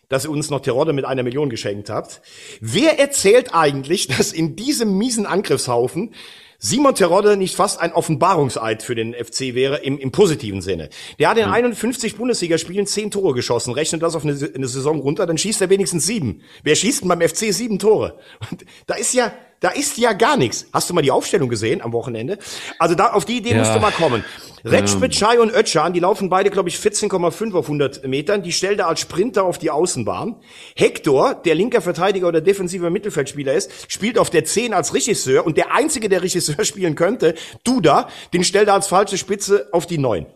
dass 0.08 0.24
ihr 0.24 0.30
uns 0.30 0.50
noch 0.50 0.60
Terodde 0.60 0.92
mit 0.92 1.04
einer 1.04 1.22
Million 1.22 1.50
geschenkt 1.50 1.90
habt. 1.90 2.20
Wer 2.60 2.98
erzählt 2.98 3.54
eigentlich, 3.54 4.06
dass 4.16 4.32
in 4.32 4.56
diesem 4.56 4.96
miesen 4.98 5.26
Angriffshaufen 5.26 6.14
Simon 6.58 6.94
Terodde 6.94 7.36
nicht 7.36 7.54
fast 7.54 7.80
ein 7.80 7.92
Offenbarungseid 7.92 8.82
für 8.82 8.94
den 8.94 9.14
FC 9.14 9.54
wäre, 9.54 9.78
im, 9.78 9.98
im 9.98 10.10
positiven 10.10 10.62
Sinne. 10.62 10.88
Der 11.18 11.28
hat 11.28 11.36
in 11.36 11.44
51 11.44 12.12
hm. 12.12 12.18
Bundesligaspielen 12.18 12.86
10 12.86 13.10
Tore 13.10 13.34
geschossen. 13.34 13.74
Rechnet 13.74 14.02
das 14.02 14.14
auf 14.14 14.24
eine, 14.24 14.32
eine, 14.54 14.66
Saison 14.66 15.00
runter, 15.00 15.26
dann 15.26 15.38
schießt 15.38 15.60
er 15.60 15.70
wenigstens 15.70 16.06
sieben. 16.06 16.42
Wer 16.62 16.74
schießt 16.74 17.02
denn 17.02 17.08
beim 17.08 17.20
FC 17.20 17.52
sieben 17.52 17.78
Tore? 17.78 18.18
Und 18.50 18.64
da 18.86 18.94
ist 18.94 19.12
ja, 19.12 19.32
da 19.60 19.70
ist 19.70 19.98
ja 19.98 20.12
gar 20.12 20.36
nichts. 20.36 20.66
Hast 20.72 20.90
du 20.90 20.94
mal 20.94 21.02
die 21.02 21.10
Aufstellung 21.10 21.48
gesehen 21.48 21.80
am 21.82 21.92
Wochenende? 21.92 22.38
Also 22.78 22.94
da, 22.94 23.12
auf 23.12 23.24
die 23.24 23.38
Idee 23.38 23.50
ja. 23.50 23.58
musst 23.58 23.74
du 23.74 23.80
mal 23.80 23.92
kommen. 23.92 24.24
Retschbit, 24.64 25.12
Chai 25.12 25.38
und 25.38 25.52
Ötchan, 25.52 25.92
die 25.92 26.00
laufen 26.00 26.28
beide, 26.28 26.50
glaube 26.50 26.68
ich, 26.68 26.76
14,5 26.76 27.54
auf 27.54 27.66
100 27.66 28.06
Metern. 28.06 28.42
Die 28.42 28.52
stellt 28.52 28.80
er 28.80 28.88
als 28.88 29.00
Sprinter 29.00 29.44
auf 29.44 29.58
die 29.58 29.70
Außenbahn. 29.70 30.36
Hector, 30.74 31.34
der 31.34 31.54
linker 31.54 31.80
Verteidiger 31.80 32.26
oder 32.26 32.40
defensiver 32.40 32.90
Mittelfeldspieler 32.90 33.54
ist, 33.54 33.70
spielt 33.90 34.18
auf 34.18 34.28
der 34.28 34.44
10 34.44 34.74
als 34.74 34.92
Regisseur 34.92 35.46
und 35.46 35.56
der 35.56 35.72
einzige, 35.72 36.08
der 36.08 36.22
Regisseur 36.22 36.64
spielen 36.64 36.96
könnte, 36.96 37.34
Duda, 37.64 38.08
den 38.32 38.42
stellt 38.42 38.68
er 38.68 38.74
als 38.74 38.88
falsche 38.88 39.18
Spitze 39.18 39.68
auf 39.72 39.86
die 39.86 39.98
9. 39.98 40.26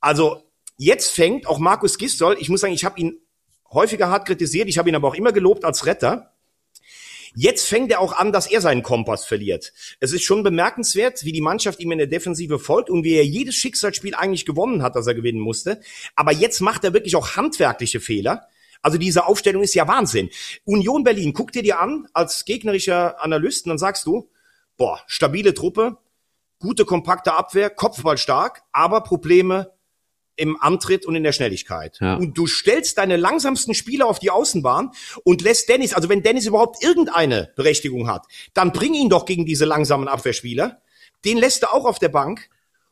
Also 0.00 0.42
jetzt 0.76 1.10
fängt 1.10 1.46
auch 1.48 1.58
Markus 1.58 1.98
Gistol, 1.98 2.36
ich 2.38 2.48
muss 2.48 2.60
sagen, 2.60 2.72
ich 2.72 2.84
habe 2.84 3.00
ihn 3.00 3.20
häufiger 3.72 4.08
hart 4.08 4.26
kritisiert, 4.26 4.68
ich 4.68 4.78
habe 4.78 4.88
ihn 4.88 4.94
aber 4.94 5.08
auch 5.08 5.14
immer 5.14 5.32
gelobt 5.32 5.64
als 5.64 5.86
Retter. 5.86 6.32
Jetzt 7.34 7.68
fängt 7.68 7.90
er 7.90 8.00
auch 8.00 8.12
an, 8.12 8.32
dass 8.32 8.46
er 8.46 8.60
seinen 8.60 8.82
Kompass 8.82 9.24
verliert. 9.24 9.72
Es 10.00 10.12
ist 10.12 10.22
schon 10.22 10.42
bemerkenswert, 10.42 11.24
wie 11.24 11.32
die 11.32 11.40
Mannschaft 11.40 11.80
ihm 11.80 11.92
in 11.92 11.98
der 11.98 12.06
Defensive 12.06 12.58
folgt 12.58 12.90
und 12.90 13.04
wie 13.04 13.14
er 13.14 13.24
jedes 13.24 13.54
Schicksalsspiel 13.54 14.14
eigentlich 14.14 14.46
gewonnen 14.46 14.82
hat, 14.82 14.96
das 14.96 15.06
er 15.06 15.14
gewinnen 15.14 15.40
musste. 15.40 15.80
Aber 16.16 16.32
jetzt 16.32 16.60
macht 16.60 16.84
er 16.84 16.92
wirklich 16.92 17.16
auch 17.16 17.36
handwerkliche 17.36 18.00
Fehler. 18.00 18.48
Also 18.82 18.98
diese 18.98 19.26
Aufstellung 19.26 19.62
ist 19.62 19.74
ja 19.74 19.88
Wahnsinn. 19.88 20.30
Union 20.64 21.04
Berlin, 21.04 21.32
guck 21.32 21.52
dir 21.52 21.62
die 21.62 21.72
an 21.72 22.06
als 22.12 22.44
gegnerischer 22.44 23.22
Analyst 23.22 23.66
und 23.66 23.70
dann 23.70 23.78
sagst 23.78 24.06
du, 24.06 24.30
boah, 24.76 25.00
stabile 25.06 25.54
Truppe, 25.54 25.98
gute 26.60 26.84
kompakte 26.84 27.32
Abwehr, 27.32 27.70
Kopfball 27.70 28.18
stark, 28.18 28.62
aber 28.72 29.02
Probleme 29.02 29.72
im 30.38 30.56
Antritt 30.60 31.04
und 31.04 31.14
in 31.14 31.24
der 31.24 31.32
Schnelligkeit. 31.32 31.98
Ja. 32.00 32.16
Und 32.16 32.38
du 32.38 32.46
stellst 32.46 32.96
deine 32.98 33.16
langsamsten 33.16 33.74
Spieler 33.74 34.06
auf 34.06 34.18
die 34.18 34.30
Außenbahn 34.30 34.92
und 35.24 35.42
lässt 35.42 35.68
Dennis, 35.68 35.92
also 35.92 36.08
wenn 36.08 36.22
Dennis 36.22 36.46
überhaupt 36.46 36.82
irgendeine 36.82 37.52
Berechtigung 37.56 38.08
hat, 38.08 38.26
dann 38.54 38.72
bring 38.72 38.94
ihn 38.94 39.08
doch 39.08 39.24
gegen 39.24 39.44
diese 39.44 39.64
langsamen 39.64 40.08
Abwehrspieler. 40.08 40.80
Den 41.24 41.38
lässt 41.38 41.64
du 41.64 41.72
auch 41.72 41.84
auf 41.84 41.98
der 41.98 42.08
Bank 42.08 42.48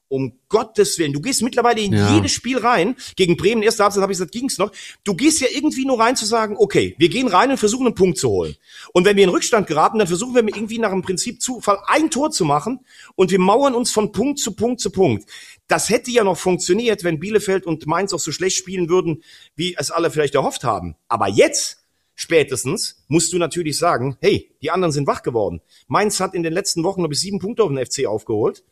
um 0.08 0.38
Gottes 0.48 0.98
Willen, 0.98 1.12
du 1.12 1.20
gehst 1.20 1.42
mittlerweile 1.42 1.80
in 1.80 1.92
ja. 1.92 2.14
jedes 2.14 2.32
Spiel 2.32 2.58
rein. 2.58 2.96
Gegen 3.16 3.36
Bremen, 3.36 3.62
erste 3.62 3.82
Halbzeit 3.82 4.02
habe 4.02 4.12
ich 4.12 4.18
gesagt, 4.18 4.32
ging's 4.32 4.58
noch. 4.58 4.70
Du 5.04 5.14
gehst 5.14 5.40
ja 5.40 5.48
irgendwie 5.52 5.84
nur 5.84 5.98
rein 5.98 6.16
zu 6.16 6.26
sagen, 6.26 6.56
okay, 6.58 6.94
wir 6.98 7.08
gehen 7.08 7.28
rein 7.28 7.50
und 7.50 7.58
versuchen 7.58 7.86
einen 7.86 7.94
Punkt 7.94 8.18
zu 8.18 8.28
holen. 8.28 8.56
Und 8.92 9.04
wenn 9.04 9.16
wir 9.16 9.24
in 9.24 9.30
Rückstand 9.30 9.66
geraten, 9.66 9.98
dann 9.98 10.06
versuchen 10.06 10.34
wir 10.34 10.42
irgendwie 10.42 10.78
nach 10.78 10.90
dem 10.90 11.02
Prinzip 11.02 11.42
Zufall 11.42 11.78
ein 11.86 12.10
Tor 12.10 12.30
zu 12.30 12.44
machen 12.44 12.80
und 13.16 13.30
wir 13.30 13.40
mauern 13.40 13.74
uns 13.74 13.90
von 13.90 14.12
Punkt 14.12 14.38
zu 14.38 14.52
Punkt 14.52 14.80
zu 14.80 14.90
Punkt. 14.90 15.28
Das 15.68 15.88
hätte 15.88 16.10
ja 16.12 16.22
noch 16.22 16.38
funktioniert, 16.38 17.02
wenn 17.02 17.18
Bielefeld 17.18 17.66
und 17.66 17.86
Mainz 17.86 18.12
auch 18.12 18.20
so 18.20 18.30
schlecht 18.30 18.56
spielen 18.56 18.88
würden, 18.88 19.22
wie 19.56 19.74
es 19.76 19.90
alle 19.90 20.10
vielleicht 20.10 20.36
erhofft 20.36 20.62
haben. 20.62 20.94
Aber 21.08 21.28
jetzt, 21.28 21.78
spätestens, 22.14 23.04
musst 23.08 23.32
du 23.32 23.38
natürlich 23.38 23.76
sagen, 23.76 24.16
hey, 24.20 24.52
die 24.62 24.70
anderen 24.70 24.92
sind 24.92 25.08
wach 25.08 25.22
geworden. 25.22 25.60
Mainz 25.88 26.20
hat 26.20 26.34
in 26.34 26.44
den 26.44 26.52
letzten 26.52 26.84
Wochen 26.84 27.02
noch 27.02 27.08
bis 27.08 27.20
sieben 27.20 27.40
Punkte 27.40 27.64
auf 27.64 27.70
den 27.70 27.84
FC 27.84 28.06
aufgeholt. 28.06 28.62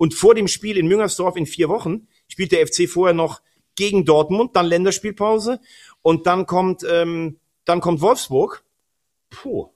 Und 0.00 0.14
vor 0.14 0.34
dem 0.34 0.48
Spiel 0.48 0.78
in 0.78 0.86
Müngersdorf 0.86 1.36
in 1.36 1.44
vier 1.44 1.68
Wochen 1.68 2.08
spielt 2.26 2.52
der 2.52 2.66
FC 2.66 2.88
vorher 2.88 3.12
noch 3.12 3.42
gegen 3.76 4.06
Dortmund, 4.06 4.56
dann 4.56 4.64
Länderspielpause 4.64 5.60
und 6.00 6.26
dann 6.26 6.46
kommt, 6.46 6.82
ähm, 6.88 7.38
dann 7.66 7.82
kommt 7.82 8.00
Wolfsburg. 8.00 8.64
Puh. 9.28 9.68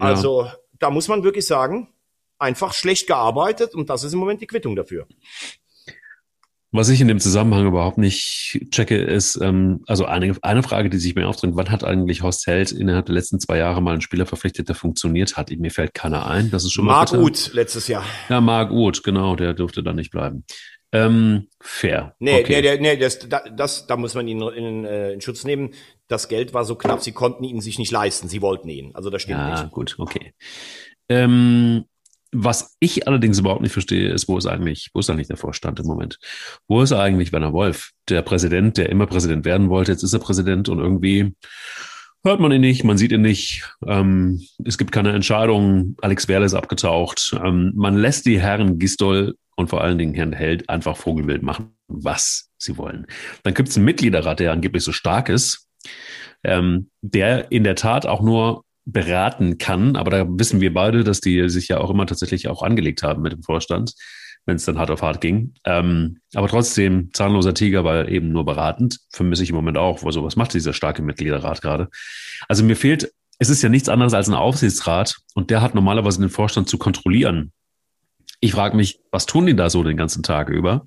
Also 0.00 0.46
ja. 0.46 0.56
da 0.80 0.90
muss 0.90 1.06
man 1.06 1.22
wirklich 1.22 1.46
sagen, 1.46 1.92
einfach 2.40 2.74
schlecht 2.74 3.06
gearbeitet 3.06 3.76
und 3.76 3.88
das 3.88 4.02
ist 4.02 4.12
im 4.14 4.18
Moment 4.18 4.40
die 4.40 4.48
Quittung 4.48 4.74
dafür. 4.74 5.06
Was 6.74 6.88
ich 6.88 7.02
in 7.02 7.08
dem 7.08 7.20
Zusammenhang 7.20 7.66
überhaupt 7.66 7.98
nicht 7.98 8.66
checke, 8.70 8.96
ist, 8.96 9.38
ähm, 9.42 9.84
also 9.86 10.06
eine, 10.06 10.34
eine 10.40 10.62
Frage, 10.62 10.88
die 10.88 10.96
sich 10.96 11.14
mir 11.14 11.28
aufdrängt, 11.28 11.54
wann 11.54 11.70
hat 11.70 11.84
eigentlich 11.84 12.22
Horst 12.22 12.46
Held 12.46 12.72
innerhalb 12.72 13.04
der 13.04 13.14
letzten 13.14 13.38
zwei 13.38 13.58
Jahre 13.58 13.82
mal 13.82 13.92
einen 13.92 14.00
Spieler 14.00 14.24
verpflichtet, 14.24 14.70
der 14.70 14.74
funktioniert 14.74 15.36
hat? 15.36 15.50
Mir 15.50 15.70
fällt 15.70 15.92
keiner 15.92 16.26
ein. 16.26 16.50
Das 16.50 16.64
ist 16.64 16.72
schon 16.72 16.86
mal. 16.86 16.92
Marc 16.92 17.12
Uth 17.12 17.52
letztes 17.52 17.88
Jahr. 17.88 18.04
Ja, 18.30 18.40
Marc 18.40 18.70
Uth, 18.70 19.02
genau, 19.02 19.36
der 19.36 19.52
durfte 19.52 19.82
da 19.82 19.92
nicht 19.92 20.10
bleiben. 20.10 20.44
Ähm, 20.92 21.48
fair. 21.60 22.14
Nee, 22.18 22.40
okay. 22.40 22.62
nee, 22.62 22.78
nee, 22.78 22.96
das, 22.96 23.18
das, 23.54 23.86
da 23.86 23.96
muss 23.96 24.14
man 24.14 24.26
ihn 24.26 24.40
in, 24.40 24.64
in, 24.64 24.84
äh, 24.86 25.12
in 25.12 25.20
Schutz 25.20 25.44
nehmen. 25.44 25.74
Das 26.08 26.28
Geld 26.28 26.54
war 26.54 26.64
so 26.64 26.74
knapp, 26.74 27.02
sie 27.02 27.12
konnten 27.12 27.44
ihn 27.44 27.60
sich 27.60 27.78
nicht 27.78 27.90
leisten. 27.90 28.28
Sie 28.28 28.40
wollten 28.42 28.68
ihn. 28.68 28.94
Also 28.94 29.10
das 29.10 29.22
stimmt 29.22 29.38
ja, 29.40 29.50
nicht. 29.50 29.62
Ja, 29.62 29.68
gut, 29.68 29.94
okay. 29.98 30.32
Ähm, 31.08 31.84
was 32.32 32.76
ich 32.80 33.06
allerdings 33.06 33.38
überhaupt 33.38 33.60
nicht 33.60 33.72
verstehe, 33.72 34.10
ist, 34.10 34.26
wo 34.26 34.38
ist 34.38 34.46
eigentlich, 34.46 34.90
wo 34.94 35.00
ist 35.00 35.10
eigentlich 35.10 35.28
der 35.28 35.36
Vorstand 35.36 35.78
im 35.80 35.86
Moment? 35.86 36.18
Wo 36.66 36.80
ist 36.80 36.92
eigentlich 36.92 37.32
Werner 37.32 37.52
Wolf, 37.52 37.92
der 38.08 38.22
Präsident, 38.22 38.78
der 38.78 38.88
immer 38.88 39.06
Präsident 39.06 39.44
werden 39.44 39.68
wollte? 39.68 39.92
Jetzt 39.92 40.02
ist 40.02 40.14
er 40.14 40.18
Präsident 40.18 40.68
und 40.68 40.78
irgendwie 40.78 41.34
hört 42.24 42.40
man 42.40 42.52
ihn 42.52 42.62
nicht, 42.62 42.84
man 42.84 42.96
sieht 42.96 43.12
ihn 43.12 43.20
nicht. 43.20 43.70
Ähm, 43.86 44.40
es 44.64 44.78
gibt 44.78 44.92
keine 44.92 45.12
Entscheidung. 45.12 45.96
Alex 46.00 46.26
Werle 46.28 46.46
ist 46.46 46.54
abgetaucht. 46.54 47.36
Ähm, 47.44 47.72
man 47.74 47.96
lässt 47.96 48.24
die 48.24 48.40
Herren 48.40 48.78
Gistol 48.78 49.36
und 49.56 49.68
vor 49.68 49.82
allen 49.82 49.98
Dingen 49.98 50.14
Herrn 50.14 50.32
Held 50.32 50.68
einfach 50.70 50.96
Vogelwild 50.96 51.42
machen, 51.42 51.74
was 51.88 52.50
sie 52.56 52.78
wollen. 52.78 53.06
Dann 53.42 53.54
gibt 53.54 53.68
es 53.68 53.76
einen 53.76 53.84
Mitgliederrat, 53.84 54.40
der 54.40 54.52
angeblich 54.52 54.84
so 54.84 54.92
stark 54.92 55.28
ist, 55.28 55.68
ähm, 56.44 56.90
der 57.02 57.52
in 57.52 57.64
der 57.64 57.74
Tat 57.74 58.06
auch 58.06 58.22
nur 58.22 58.64
beraten 58.84 59.58
kann. 59.58 59.96
Aber 59.96 60.10
da 60.10 60.26
wissen 60.28 60.60
wir 60.60 60.72
beide, 60.72 61.04
dass 61.04 61.20
die 61.20 61.48
sich 61.48 61.68
ja 61.68 61.78
auch 61.78 61.90
immer 61.90 62.06
tatsächlich 62.06 62.48
auch 62.48 62.62
angelegt 62.62 63.02
haben 63.02 63.22
mit 63.22 63.32
dem 63.32 63.42
Vorstand, 63.42 63.94
wenn 64.46 64.56
es 64.56 64.64
dann 64.64 64.78
hart 64.78 64.90
auf 64.90 65.02
hart 65.02 65.20
ging. 65.20 65.54
Ähm, 65.64 66.18
aber 66.34 66.48
trotzdem, 66.48 67.10
zahnloser 67.12 67.54
Tiger 67.54 67.84
war 67.84 68.08
eben 68.08 68.32
nur 68.32 68.44
beratend. 68.44 68.98
Vermisse 69.10 69.42
ich 69.42 69.50
im 69.50 69.56
Moment 69.56 69.78
auch. 69.78 70.02
Also 70.04 70.24
was 70.24 70.36
macht 70.36 70.54
dieser 70.54 70.72
starke 70.72 71.02
Mitgliederrat 71.02 71.62
gerade? 71.62 71.88
Also 72.48 72.64
mir 72.64 72.76
fehlt, 72.76 73.12
es 73.38 73.50
ist 73.50 73.62
ja 73.62 73.68
nichts 73.68 73.88
anderes 73.88 74.14
als 74.14 74.28
ein 74.28 74.34
Aufsichtsrat 74.34 75.16
und 75.34 75.50
der 75.50 75.62
hat 75.62 75.74
normalerweise 75.74 76.20
den 76.20 76.30
Vorstand 76.30 76.68
zu 76.68 76.78
kontrollieren. 76.78 77.52
Ich 78.42 78.52
frage 78.52 78.76
mich, 78.76 79.00
was 79.10 79.24
tun 79.24 79.46
die 79.46 79.56
da 79.56 79.70
so 79.70 79.82
den 79.82 79.96
ganzen 79.96 80.22
Tag 80.22 80.50
über? 80.50 80.86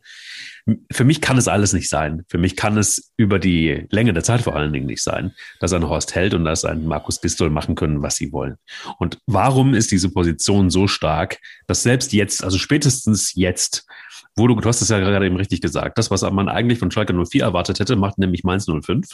für 0.91 1.03
mich 1.03 1.21
kann 1.21 1.37
es 1.37 1.47
alles 1.47 1.73
nicht 1.73 1.89
sein. 1.89 2.23
Für 2.27 2.39
mich 2.39 2.55
kann 2.55 2.77
es 2.77 3.13
über 3.17 3.37
die 3.37 3.85
Länge 3.91 4.13
der 4.13 4.23
Zeit 4.23 4.41
vor 4.41 4.55
allen 4.55 4.73
Dingen 4.73 4.87
nicht 4.87 5.03
sein, 5.03 5.33
dass 5.59 5.73
ein 5.73 5.87
Horst 5.87 6.15
Held 6.15 6.33
und 6.33 6.43
dass 6.43 6.65
ein 6.65 6.87
Markus 6.87 7.21
Gistol 7.21 7.51
machen 7.51 7.75
können, 7.75 8.01
was 8.01 8.15
sie 8.15 8.31
wollen. 8.31 8.55
Und 8.97 9.19
warum 9.27 9.75
ist 9.75 9.91
diese 9.91 10.09
Position 10.09 10.71
so 10.71 10.87
stark, 10.87 11.37
dass 11.67 11.83
selbst 11.83 12.13
jetzt, 12.13 12.43
also 12.43 12.57
spätestens 12.57 13.35
jetzt, 13.35 13.85
wo 14.35 14.47
du, 14.47 14.55
du 14.55 14.67
hast 14.67 14.81
es 14.81 14.89
ja 14.89 14.99
gerade 14.99 15.27
eben 15.27 15.35
richtig 15.35 15.61
gesagt, 15.61 15.99
das, 15.99 16.09
was 16.09 16.23
man 16.23 16.49
eigentlich 16.49 16.79
von 16.79 16.89
Schalke 16.89 17.13
04 17.13 17.43
erwartet 17.43 17.79
hätte, 17.79 17.95
macht 17.95 18.17
nämlich 18.17 18.43
Mainz 18.43 18.65
05. 18.65 19.07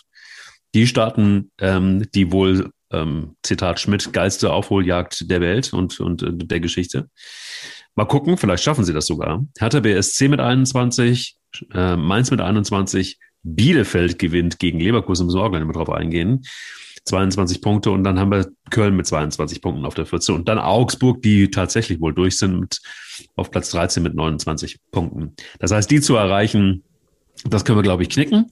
Die 0.74 0.88
starten 0.88 1.52
ähm, 1.60 2.08
die 2.16 2.32
wohl, 2.32 2.72
ähm, 2.92 3.36
Zitat 3.44 3.80
Schmidt, 3.80 4.14
geilste 4.14 4.52
Aufholjagd 4.52 5.30
der 5.30 5.42
Welt 5.42 5.74
und, 5.74 6.00
und 6.00 6.24
äh, 6.24 6.32
der 6.34 6.60
Geschichte. 6.60 7.10
Mal 7.96 8.06
gucken, 8.06 8.38
vielleicht 8.38 8.64
schaffen 8.64 8.86
sie 8.86 8.94
das 8.94 9.08
sogar. 9.08 9.46
Hertha 9.58 9.80
BSC 9.80 10.28
mit 10.28 10.40
21, 10.40 11.36
äh, 11.74 11.96
Mainz 11.96 12.32
mit 12.32 12.42
21, 12.42 13.20
Bielefeld 13.44 14.20
gewinnt 14.20 14.60
gegen 14.60 14.80
Leverkusen, 14.80 15.26
müssen 15.26 15.40
wir 15.40 15.44
auch 15.44 15.50
gleich 15.50 15.64
mal 15.64 15.74
drauf 15.74 15.90
eingehen. 15.90 16.44
22 17.06 17.62
Punkte 17.62 17.92
und 17.92 18.04
dann 18.04 18.20
haben 18.20 18.32
wir 18.32 18.52
Köln 18.70 18.96
mit 18.96 19.08
22 19.08 19.62
Punkten 19.62 19.86
auf 19.86 19.96
der 19.96 20.06
14 20.06 20.36
und 20.36 20.48
dann 20.48 20.60
Augsburg, 20.60 21.22
die 21.22 21.50
tatsächlich 21.50 22.00
wohl 22.00 22.14
durch 22.14 22.38
sind 22.38 22.60
mit, 22.60 22.80
auf 23.36 23.50
Platz 23.50 23.72
13 23.72 24.04
mit 24.04 24.14
29 24.14 24.80
Punkten. 24.92 25.36
Das 25.60 25.72
heißt, 25.72 25.90
die 25.90 26.00
zu 26.00 26.16
erreichen, 26.16 26.84
das 27.44 27.66
können 27.66 27.80
wir, 27.80 27.84
glaube 27.84 28.04
ich, 28.04 28.10
knicken. 28.10 28.52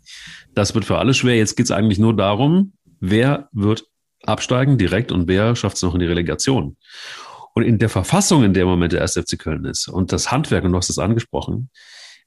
Das 0.55 0.73
wird 0.73 0.85
für 0.85 0.97
alle 0.97 1.13
schwer. 1.13 1.37
Jetzt 1.37 1.55
geht 1.55 1.65
es 1.65 1.71
eigentlich 1.71 1.99
nur 1.99 2.15
darum, 2.15 2.73
wer 2.99 3.49
wird 3.51 3.85
absteigen 4.26 4.78
direkt 4.78 5.11
und 5.11 5.28
wer 5.28 5.55
schafft 5.55 5.78
es 5.78 5.84
noch 5.84 5.93
in 5.93 5.99
die 5.99 6.05
Relegation. 6.05 6.78
Und 7.53 7.63
in 7.63 7.80
der 7.80 7.89
Verfassung, 7.89 8.43
in 8.43 8.53
der 8.53 8.63
im 8.63 8.70
Moment 8.70 8.93
der 8.93 9.01
1. 9.01 9.13
FC 9.13 9.38
Köln 9.38 9.65
ist 9.65 9.88
und 9.88 10.11
das 10.11 10.32
Handwerk, 10.32 10.63
und 10.63 10.72
du 10.72 10.78
hast 10.78 10.89
es 10.89 10.99
angesprochen, 10.99 11.70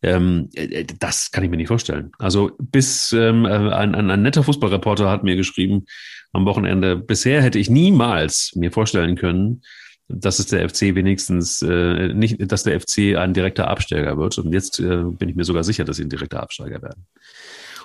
ähm, 0.02 0.48
äh, 0.54 0.84
das 0.98 1.30
kann 1.30 1.44
ich 1.44 1.50
mir 1.50 1.56
nicht 1.56 1.68
vorstellen. 1.68 2.10
Also 2.18 2.52
bis 2.58 3.12
ähm, 3.12 3.46
ein, 3.46 3.94
ein, 3.94 4.10
ein 4.10 4.22
netter 4.22 4.42
Fußballreporter 4.42 5.08
hat 5.08 5.22
mir 5.22 5.36
geschrieben 5.36 5.86
am 6.32 6.44
Wochenende, 6.44 6.96
bisher 6.96 7.42
hätte 7.42 7.58
ich 7.58 7.70
niemals 7.70 8.52
mir 8.54 8.72
vorstellen 8.72 9.16
können, 9.16 9.62
dass 10.08 10.38
es 10.38 10.46
der 10.46 10.68
FC 10.68 10.94
wenigstens 10.94 11.62
äh, 11.62 12.08
nicht, 12.12 12.50
dass 12.50 12.64
der 12.64 12.80
FC 12.80 13.16
ein 13.16 13.32
direkter 13.34 13.68
Absteiger 13.68 14.18
wird. 14.18 14.38
Und 14.38 14.52
jetzt 14.52 14.80
äh, 14.80 15.02
bin 15.04 15.28
ich 15.28 15.36
mir 15.36 15.44
sogar 15.44 15.64
sicher, 15.64 15.84
dass 15.84 15.96
sie 15.96 16.04
ein 16.04 16.10
direkter 16.10 16.42
Absteiger 16.42 16.82
werden. 16.82 17.06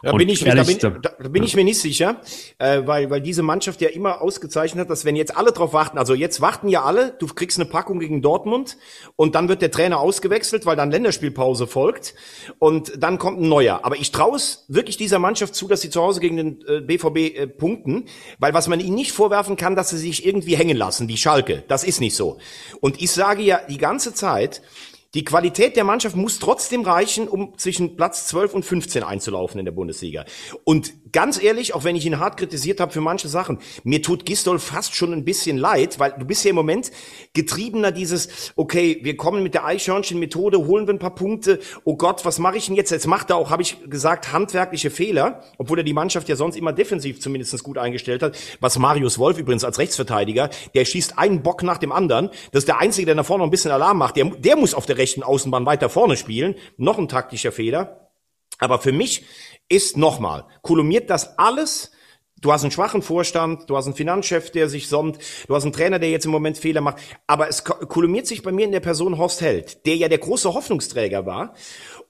Da 0.03 0.13
bin, 0.13 0.29
ich, 0.29 0.43
da 0.43 0.63
bin, 0.63 0.77
da 0.79 1.27
bin 1.29 1.43
ich 1.43 1.55
mir 1.55 1.63
nicht 1.63 1.79
sicher, 1.79 2.21
äh, 2.59 2.81
weil, 2.85 3.09
weil 3.09 3.21
diese 3.21 3.43
Mannschaft 3.43 3.81
ja 3.81 3.89
immer 3.89 4.21
ausgezeichnet 4.21 4.81
hat, 4.81 4.89
dass 4.89 5.05
wenn 5.05 5.15
jetzt 5.15 5.35
alle 5.35 5.51
drauf 5.51 5.73
warten, 5.73 5.97
also 5.97 6.13
jetzt 6.13 6.41
warten 6.41 6.69
ja 6.69 6.83
alle, 6.83 7.15
du 7.19 7.27
kriegst 7.27 7.59
eine 7.59 7.69
Packung 7.69 7.99
gegen 7.99 8.21
Dortmund 8.21 8.77
und 9.15 9.35
dann 9.35 9.49
wird 9.49 9.61
der 9.61 9.71
Trainer 9.71 9.99
ausgewechselt, 9.99 10.65
weil 10.65 10.75
dann 10.75 10.91
Länderspielpause 10.91 11.67
folgt 11.67 12.13
und 12.59 12.91
dann 12.97 13.17
kommt 13.17 13.41
ein 13.41 13.49
neuer. 13.49 13.81
Aber 13.83 13.95
ich 13.95 14.11
traue 14.11 14.35
es 14.35 14.65
wirklich 14.67 14.97
dieser 14.97 15.19
Mannschaft 15.19 15.55
zu, 15.55 15.67
dass 15.67 15.81
sie 15.81 15.89
zu 15.89 16.01
Hause 16.01 16.19
gegen 16.19 16.37
den 16.37 16.59
äh, 16.67 16.81
BVB 16.81 17.17
äh, 17.17 17.47
punkten, 17.47 18.05
weil 18.39 18.53
was 18.53 18.67
man 18.67 18.79
ihnen 18.79 18.95
nicht 18.95 19.11
vorwerfen 19.11 19.55
kann, 19.55 19.75
dass 19.75 19.89
sie 19.89 19.97
sich 19.97 20.25
irgendwie 20.25 20.55
hängen 20.55 20.77
lassen, 20.77 21.07
wie 21.07 21.17
Schalke. 21.17 21.63
Das 21.67 21.83
ist 21.83 21.99
nicht 21.99 22.15
so. 22.15 22.37
Und 22.81 23.01
ich 23.01 23.11
sage 23.11 23.41
ja 23.41 23.59
die 23.69 23.77
ganze 23.77 24.13
Zeit, 24.13 24.61
die 25.13 25.23
Qualität 25.23 25.75
der 25.75 25.83
Mannschaft 25.83 26.15
muss 26.15 26.39
trotzdem 26.39 26.81
reichen, 26.81 27.27
um 27.27 27.57
zwischen 27.57 27.95
Platz 27.95 28.27
12 28.27 28.53
und 28.53 28.65
15 28.65 29.03
einzulaufen 29.03 29.59
in 29.59 29.65
der 29.65 29.71
Bundesliga. 29.71 30.25
Und 30.63 30.93
ganz 31.11 31.41
ehrlich, 31.41 31.73
auch 31.73 31.83
wenn 31.83 31.95
ich 31.95 32.05
ihn 32.05 32.19
hart 32.19 32.37
kritisiert 32.37 32.79
habe 32.79 32.91
für 32.91 33.01
manche 33.01 33.27
Sachen, 33.27 33.59
mir 33.83 34.01
tut 34.01 34.25
Gistol 34.25 34.59
fast 34.59 34.95
schon 34.95 35.13
ein 35.13 35.25
bisschen 35.25 35.57
leid, 35.57 35.99
weil 35.99 36.13
du 36.17 36.25
bist 36.25 36.43
ja 36.43 36.49
im 36.49 36.55
Moment 36.55 36.91
getriebener 37.33 37.91
dieses, 37.91 38.53
okay, 38.55 38.99
wir 39.01 39.17
kommen 39.17 39.43
mit 39.43 39.53
der 39.53 39.65
Eichhörnchen-Methode, 39.65 40.65
holen 40.65 40.87
wir 40.87 40.93
ein 40.93 40.99
paar 40.99 41.15
Punkte, 41.15 41.59
oh 41.83 41.95
Gott, 41.95 42.25
was 42.25 42.39
mache 42.39 42.57
ich 42.57 42.67
denn 42.67 42.75
jetzt? 42.75 42.91
Jetzt 42.91 43.07
macht 43.07 43.29
er 43.29 43.37
auch, 43.37 43.49
habe 43.49 43.61
ich 43.61 43.77
gesagt, 43.89 44.31
handwerkliche 44.31 44.89
Fehler, 44.89 45.43
obwohl 45.57 45.79
er 45.79 45.83
die 45.83 45.93
Mannschaft 45.93 46.29
ja 46.29 46.35
sonst 46.35 46.55
immer 46.55 46.73
defensiv 46.73 47.19
zumindest 47.19 47.63
gut 47.63 47.77
eingestellt 47.77 48.21
hat, 48.21 48.37
was 48.59 48.77
Marius 48.77 49.17
Wolf 49.17 49.37
übrigens 49.37 49.63
als 49.63 49.79
Rechtsverteidiger, 49.79 50.49
der 50.75 50.85
schießt 50.85 51.17
einen 51.17 51.41
Bock 51.43 51.63
nach 51.63 51.77
dem 51.77 51.91
anderen, 51.91 52.29
das 52.51 52.61
ist 52.61 52.67
der 52.67 52.79
Einzige, 52.79 53.07
der 53.07 53.15
nach 53.15 53.25
vorne 53.25 53.41
noch 53.41 53.47
ein 53.47 53.51
bisschen 53.51 53.71
Alarm 53.71 53.97
macht, 53.97 54.15
der, 54.15 54.25
der 54.25 54.55
muss 54.55 54.73
auf 54.73 54.85
der 54.85 54.97
rechten 54.97 55.23
Außenbahn 55.23 55.65
weiter 55.65 55.89
vorne 55.89 56.17
spielen, 56.17 56.55
noch 56.77 56.97
ein 56.97 57.07
taktischer 57.07 57.51
Fehler. 57.51 58.07
Aber 58.59 58.79
für 58.79 58.91
mich 58.91 59.23
ist 59.69 59.97
nochmal, 59.97 60.45
kulumiert 60.61 61.09
das 61.09 61.37
alles 61.37 61.91
Du 62.39 62.51
hast 62.51 62.61
einen 62.61 62.71
schwachen 62.71 63.01
Vorstand, 63.01 63.67
du 63.67 63.75
hast 63.75 63.85
einen 63.85 63.95
Finanzchef, 63.95 64.51
der 64.51 64.69
sich 64.69 64.89
sonnt, 64.89 65.17
du 65.47 65.55
hast 65.55 65.63
einen 65.63 65.73
Trainer, 65.73 65.97
der 65.97 66.11
jetzt 66.11 66.25
im 66.25 66.31
Moment 66.31 66.59
Fehler 66.59 66.81
macht. 66.81 66.97
Aber 67.25 67.49
es 67.49 67.63
kulumiert 67.63 68.27
sich 68.27 68.43
bei 68.43 68.51
mir 68.51 68.65
in 68.65 68.71
der 68.71 68.79
Person 68.79 69.17
Horst 69.17 69.41
Held, 69.41 69.87
der 69.87 69.95
ja 69.95 70.07
der 70.07 70.19
große 70.19 70.53
Hoffnungsträger 70.53 71.25
war 71.25 71.55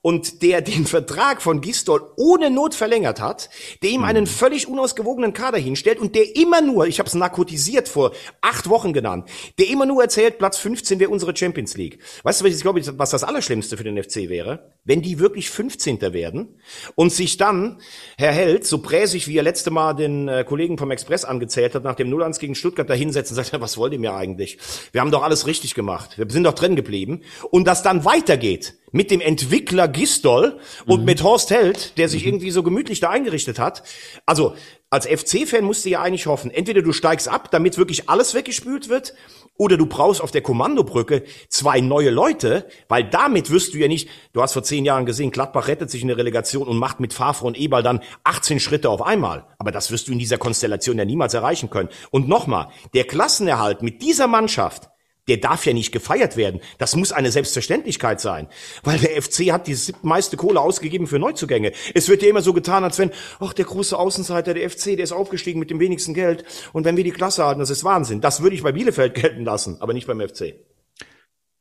und 0.02 0.42
der 0.42 0.60
den 0.60 0.86
Vertrag 0.86 1.40
von 1.40 1.62
Gistol 1.62 2.12
ohne 2.16 2.50
Not 2.50 2.74
verlängert 2.74 3.22
hat, 3.22 3.48
der 3.82 3.90
ihm 3.90 4.04
einen 4.04 4.24
mhm. 4.24 4.28
völlig 4.28 4.68
unausgewogenen 4.68 5.32
Kader 5.32 5.58
hinstellt 5.58 5.98
und 5.98 6.14
der 6.14 6.36
immer 6.36 6.60
nur, 6.60 6.86
ich 6.86 6.98
habe 6.98 7.08
es 7.08 7.14
narkotisiert 7.14 7.88
vor 7.88 8.12
acht 8.42 8.68
Wochen 8.68 8.92
genannt, 8.92 9.30
der 9.58 9.68
immer 9.68 9.86
nur 9.86 10.02
erzählt, 10.02 10.36
Platz 10.38 10.58
15 10.58 11.00
wäre 11.00 11.10
unsere 11.10 11.34
Champions 11.34 11.76
League. 11.78 12.00
Weißt 12.22 12.40
du, 12.40 12.44
was 12.44 12.54
ich 12.54 12.60
glaube, 12.60 12.82
was 12.98 13.10
das 13.10 13.24
Allerschlimmste 13.24 13.78
für 13.78 13.84
den 13.84 14.02
FC 14.02 14.28
wäre? 14.28 14.74
Wenn 14.88 15.02
die 15.02 15.18
wirklich 15.18 15.50
15. 15.50 16.00
werden 16.14 16.58
und 16.94 17.12
sich 17.12 17.36
dann, 17.36 17.76
Herr 18.16 18.32
Held, 18.32 18.64
so 18.66 18.78
präsig 18.78 19.28
wie 19.28 19.36
er 19.36 19.42
letzte 19.42 19.70
Mal 19.70 19.92
den 19.92 20.28
äh, 20.28 20.44
Kollegen 20.48 20.78
vom 20.78 20.90
Express 20.90 21.26
angezählt 21.26 21.74
hat, 21.74 21.84
nach 21.84 21.94
dem 21.94 22.10
0-1 22.10 22.38
gegen 22.38 22.54
Stuttgart 22.54 22.88
da 22.88 22.94
hinsetzen 22.94 23.36
und 23.36 23.44
sagt, 23.44 23.60
was 23.60 23.76
wollt 23.76 23.92
ihr 23.92 23.98
mir 23.98 24.14
eigentlich? 24.14 24.56
Wir 24.92 25.02
haben 25.02 25.10
doch 25.10 25.22
alles 25.22 25.46
richtig 25.46 25.74
gemacht. 25.74 26.16
Wir 26.16 26.24
sind 26.30 26.44
doch 26.44 26.54
drin 26.54 26.74
geblieben. 26.74 27.20
Und 27.50 27.66
das 27.66 27.82
dann 27.82 28.06
weitergeht 28.06 28.78
mit 28.90 29.10
dem 29.10 29.20
Entwickler 29.20 29.88
Gistol 29.88 30.58
und 30.86 31.00
mhm. 31.00 31.04
mit 31.04 31.22
Horst 31.22 31.50
Held, 31.50 31.98
der 31.98 32.08
sich 32.08 32.22
mhm. 32.22 32.28
irgendwie 32.28 32.50
so 32.50 32.62
gemütlich 32.62 33.00
da 33.00 33.10
eingerichtet 33.10 33.58
hat. 33.58 33.82
Also 34.24 34.54
als 34.90 35.06
FC-Fan 35.06 35.64
musst 35.64 35.84
du 35.84 35.90
ja 35.90 36.00
eigentlich 36.00 36.26
hoffen, 36.26 36.50
entweder 36.50 36.80
du 36.80 36.94
steigst 36.94 37.28
ab, 37.28 37.50
damit 37.50 37.76
wirklich 37.76 38.08
alles 38.08 38.32
weggespült 38.32 38.88
wird, 38.88 39.12
oder 39.58 39.76
du 39.76 39.86
brauchst 39.86 40.22
auf 40.22 40.30
der 40.30 40.40
Kommandobrücke 40.40 41.24
zwei 41.50 41.80
neue 41.80 42.10
Leute, 42.10 42.66
weil 42.88 43.04
damit 43.04 43.50
wirst 43.50 43.74
du 43.74 43.78
ja 43.78 43.88
nicht, 43.88 44.08
du 44.32 44.40
hast 44.40 44.54
vor 44.54 44.62
zehn 44.62 44.86
Jahren 44.86 45.04
gesehen, 45.04 45.30
Gladbach 45.30 45.68
rettet 45.68 45.90
sich 45.90 46.00
in 46.00 46.08
der 46.08 46.16
Relegation 46.16 46.66
und 46.66 46.78
macht 46.78 47.00
mit 47.00 47.12
Favre 47.12 47.46
und 47.46 47.58
Eberl 47.58 47.82
dann 47.82 48.00
18 48.24 48.60
Schritte 48.60 48.88
auf 48.88 49.02
einmal. 49.02 49.46
Aber 49.58 49.72
das 49.72 49.90
wirst 49.90 50.08
du 50.08 50.12
in 50.12 50.18
dieser 50.18 50.38
Konstellation 50.38 50.96
ja 50.96 51.04
niemals 51.04 51.34
erreichen 51.34 51.68
können. 51.68 51.90
Und 52.10 52.28
nochmal, 52.28 52.68
der 52.94 53.04
Klassenerhalt 53.04 53.82
mit 53.82 54.00
dieser 54.00 54.28
Mannschaft, 54.28 54.88
der 55.28 55.36
darf 55.36 55.66
ja 55.66 55.72
nicht 55.72 55.92
gefeiert 55.92 56.36
werden. 56.36 56.60
Das 56.78 56.96
muss 56.96 57.12
eine 57.12 57.30
Selbstverständlichkeit 57.30 58.20
sein. 58.20 58.48
Weil 58.82 58.98
der 58.98 59.22
FC 59.22 59.52
hat 59.52 59.66
die 59.66 59.74
siebtmeiste 59.74 60.36
Kohle 60.36 60.60
ausgegeben 60.60 61.06
für 61.06 61.18
Neuzugänge. 61.18 61.72
Es 61.94 62.08
wird 62.08 62.22
ja 62.22 62.28
immer 62.28 62.42
so 62.42 62.52
getan, 62.52 62.84
als 62.84 62.98
wenn, 62.98 63.10
ach, 63.38 63.52
der 63.52 63.66
große 63.66 63.96
Außenseiter, 63.96 64.54
der 64.54 64.68
FC, 64.68 64.96
der 64.96 65.00
ist 65.00 65.12
aufgestiegen 65.12 65.60
mit 65.60 65.70
dem 65.70 65.80
wenigsten 65.80 66.14
Geld. 66.14 66.44
Und 66.72 66.84
wenn 66.84 66.96
wir 66.96 67.04
die 67.04 67.10
Klasse 67.10 67.44
halten, 67.44 67.60
das 67.60 67.70
ist 67.70 67.84
Wahnsinn. 67.84 68.20
Das 68.20 68.42
würde 68.42 68.56
ich 68.56 68.62
bei 68.62 68.72
Bielefeld 68.72 69.14
gelten 69.20 69.44
lassen, 69.44 69.76
aber 69.80 69.92
nicht 69.92 70.06
beim 70.06 70.20
FC. 70.20 70.54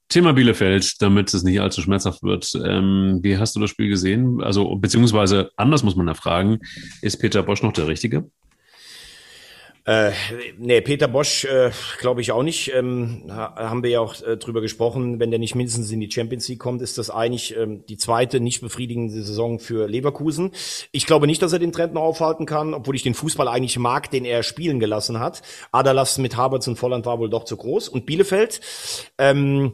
Thema 0.10 0.32
Bielefeld, 0.32 1.02
damit 1.02 1.34
es 1.34 1.44
nicht 1.44 1.60
allzu 1.60 1.82
schmerzhaft 1.82 2.24
wird. 2.24 2.58
Ähm, 2.64 3.20
wie 3.24 3.38
hast 3.38 3.56
du 3.56 3.60
das 3.60 3.70
Spiel 3.70 3.90
gesehen? 3.90 4.42
Also, 4.42 4.76
beziehungsweise 4.78 5.52
anders 5.58 5.84
muss 5.84 5.98
man 5.98 6.08
da 6.08 6.14
fragen, 6.14 6.60
ist 7.02 7.18
Peter 7.18 7.44
Bosch 7.44 7.62
noch 7.62 7.74
der 7.74 7.88
Richtige? 7.88 8.30
Äh, 9.88 10.12
nee, 10.58 10.82
Peter 10.82 11.08
Bosch 11.08 11.46
äh, 11.46 11.72
glaube 12.00 12.20
ich 12.20 12.34
auch 12.34 12.44
nicht. 12.44 12.74
Ähm, 12.76 13.24
haben 13.30 13.84
wir 13.84 13.90
ja 13.90 14.02
auch 14.02 14.22
äh, 14.22 14.36
drüber 14.36 14.60
gesprochen. 14.60 15.22
Wenn 15.22 15.32
der 15.32 15.40
nicht 15.40 15.56
mindestens 15.56 15.90
in 15.92 16.02
die 16.02 16.12
Champions 16.12 16.46
League 16.50 16.60
kommt, 16.60 16.82
ist 16.82 16.98
das 16.98 17.10
eigentlich 17.10 17.56
ähm, 17.56 17.86
die 17.88 17.96
zweite 17.96 18.42
nicht 18.42 18.60
befriedigende 18.60 19.14
Saison 19.14 19.60
für 19.60 19.88
Leverkusen. 19.88 20.52
Ich 20.92 21.06
glaube 21.06 21.26
nicht, 21.26 21.42
dass 21.42 21.54
er 21.54 21.60
den 21.60 21.72
Trend 21.72 21.94
noch 21.94 22.02
aufhalten 22.02 22.46
kann, 22.46 22.74
obwohl 22.74 22.98
ich 22.98 23.04
den 23.04 23.14
Fußball 23.14 23.48
eigentlich 23.48 23.80
mag, 23.80 24.12
den 24.12 24.26
er 24.26 24.44
spielen 24.44 24.82
gelassen 24.82 25.22
hat. 25.22 25.42
Adalas 25.72 26.18
mit 26.18 26.36
Haberts 26.36 26.68
und 26.68 26.76
Volland 26.76 27.06
war 27.06 27.20
wohl 27.20 27.30
doch 27.30 27.46
zu 27.46 27.56
groß. 27.56 27.88
Und 27.88 28.06
Bielefeld, 28.06 28.60
ähm, 29.18 29.72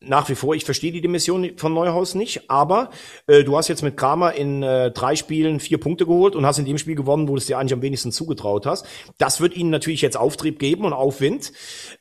nach 0.00 0.28
wie 0.28 0.36
vor, 0.36 0.54
ich 0.54 0.64
verstehe 0.64 0.92
die 0.92 1.00
Dimension 1.00 1.50
von 1.56 1.74
Neuhaus 1.74 2.14
nicht, 2.14 2.48
aber 2.48 2.90
äh, 3.26 3.42
du 3.42 3.56
hast 3.56 3.66
jetzt 3.66 3.82
mit 3.82 3.96
Kramer 3.96 4.32
in 4.32 4.62
äh, 4.62 4.92
drei 4.92 5.16
Spielen 5.16 5.58
vier 5.58 5.78
Punkte 5.78 6.06
geholt 6.06 6.36
und 6.36 6.46
hast 6.46 6.58
in 6.58 6.64
dem 6.64 6.78
Spiel 6.78 6.94
gewonnen, 6.94 7.26
wo 7.26 7.32
du 7.32 7.38
es 7.38 7.46
dir 7.46 7.58
eigentlich 7.58 7.72
am 7.72 7.82
wenigsten 7.82 8.12
zugetraut 8.12 8.64
hast. 8.64 8.86
Das 9.18 9.40
wird 9.40 9.56
ihnen 9.56 9.70
natürlich 9.70 10.00
jetzt 10.00 10.16
Auftrieb 10.16 10.60
geben 10.60 10.84
und 10.84 10.92
Aufwind. 10.92 11.52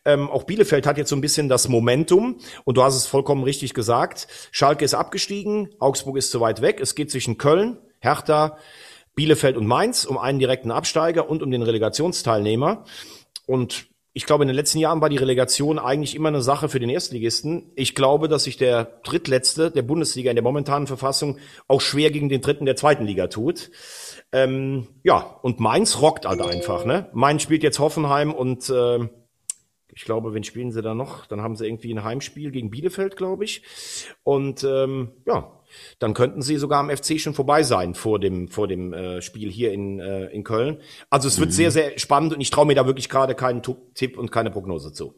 Ähm, 0.06 0.30
auch 0.30 0.44
Bielefeld 0.44 0.86
hat 0.86 1.00
jetzt 1.00 1.10
so 1.10 1.16
ein 1.16 1.22
bisschen 1.22 1.50
das 1.50 1.70
Momentum 1.70 2.38
und 2.66 2.78
du 2.78 2.84
hast 2.84 2.96
es 2.96 3.08
vollkommen 3.08 3.44
richtig 3.44 3.74
gesagt. 3.74 4.28
Schalke 4.52 4.86
ist 4.86 4.94
abgestiegen, 4.94 5.70
Augsburg 5.80 6.18
ist 6.18 6.30
zu 6.30 6.40
weit 6.40 6.62
weg. 6.62 6.80
Es 6.80 6.94
geht 6.94 7.10
zwischen 7.10 7.40
Köln, 7.40 7.78
Hertha, 8.00 8.58
Bielefeld 9.16 9.58
und 9.58 9.66
Mainz 9.66 10.06
um 10.06 10.20
einen 10.20 10.38
direkten 10.38 10.70
Absteiger 10.70 11.28
und 11.28 11.42
um 11.42 11.50
den 11.50 11.64
Relegationsteilnehmer. 11.64 12.86
Und 13.48 13.88
ich 14.18 14.26
glaube, 14.26 14.44
in 14.44 14.48
den 14.48 14.56
letzten 14.56 14.80
Jahren 14.80 15.00
war 15.00 15.10
die 15.10 15.18
Relegation 15.18 15.78
eigentlich 15.78 16.16
immer 16.16 16.30
eine 16.30 16.42
Sache 16.42 16.70
für 16.70 16.80
den 16.80 16.90
Erstligisten. 16.90 17.72
Ich 17.76 17.94
glaube, 17.94 18.28
dass 18.28 18.46
sich 18.46 18.58
der 18.58 19.00
Drittletzte 19.04 19.70
der 19.70 19.84
Bundesliga 19.84 20.32
in 20.32 20.36
der 20.36 20.44
momentanen 20.44 20.88
Verfassung 20.88 21.38
auch 21.68 21.82
schwer 21.82 22.10
gegen 22.10 22.28
den 22.28 22.42
Dritten 22.42 22.66
der 22.66 22.76
zweiten 22.76 23.06
Liga 23.06 23.28
tut. 23.28 23.70
Ähm, 24.32 24.88
ja, 25.04 25.38
und 25.44 25.60
Mainz 25.60 26.02
rockt 26.02 26.26
halt 26.26 26.42
einfach. 26.42 26.84
Ne? 26.84 27.12
Mainz 27.14 27.44
spielt 27.44 27.62
jetzt 27.62 27.78
Hoffenheim 27.78 28.34
und 28.34 28.68
äh, 28.72 29.08
ich 29.94 30.04
glaube, 30.04 30.34
wen 30.34 30.44
spielen 30.44 30.72
sie 30.72 30.82
da 30.82 30.96
noch? 30.96 31.28
Dann 31.28 31.42
haben 31.42 31.56
sie 31.56 31.68
irgendwie 31.68 31.94
ein 31.94 32.04
Heimspiel 32.04 32.50
gegen 32.50 32.72
Bielefeld, 32.72 33.18
glaube 33.18 33.44
ich. 33.44 33.62
Und 34.24 34.64
ähm, 34.64 35.12
ja, 35.28 35.57
dann 36.00 36.14
könnten 36.14 36.42
sie 36.42 36.58
sogar 36.58 36.80
am 36.80 36.90
FC 36.90 37.20
schon 37.20 37.34
vorbei 37.34 37.64
sein 37.64 37.94
vor 37.94 38.20
dem, 38.20 38.48
vor 38.48 38.68
dem 38.68 38.94
äh, 38.94 39.22
Spiel 39.22 39.52
hier 39.52 39.72
in, 39.72 40.00
äh, 40.00 40.28
in 40.28 40.44
Köln. 40.44 40.78
Also 41.10 41.28
es 41.28 41.40
wird 41.40 41.50
mhm. 41.50 41.54
sehr, 41.54 41.72
sehr 41.72 42.00
spannend 42.00 42.34
und 42.34 42.42
ich 42.42 42.50
traue 42.50 42.66
mir 42.66 42.76
da 42.76 42.86
wirklich 42.86 43.10
gerade 43.10 43.36
keinen 43.36 43.62
Tipp 43.62 44.18
und 44.18 44.32
keine 44.32 44.52
Prognose 44.52 44.94
zu. 44.94 45.16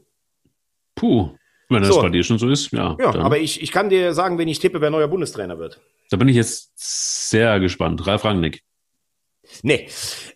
Puh, 0.95 1.31
wenn 1.69 1.83
das 1.83 1.93
so. 1.93 2.01
bei 2.01 2.09
dir 2.09 2.23
schon 2.23 2.39
so 2.39 2.49
ist, 2.49 2.71
ja. 2.71 2.97
Ja, 2.99 3.11
dann. 3.11 3.21
aber 3.21 3.39
ich, 3.39 3.61
ich 3.61 3.71
kann 3.71 3.89
dir 3.89 4.13
sagen, 4.13 4.37
wenn 4.37 4.47
ich 4.47 4.59
tippe, 4.59 4.81
wer 4.81 4.89
neuer 4.89 5.07
Bundestrainer 5.07 5.59
wird. 5.59 5.79
Da 6.09 6.17
bin 6.17 6.27
ich 6.27 6.35
jetzt 6.35 6.71
sehr 6.75 7.59
gespannt. 7.59 8.05
Ralf 8.07 8.25
Rangnick. 8.25 8.63
Nee. 9.63 9.87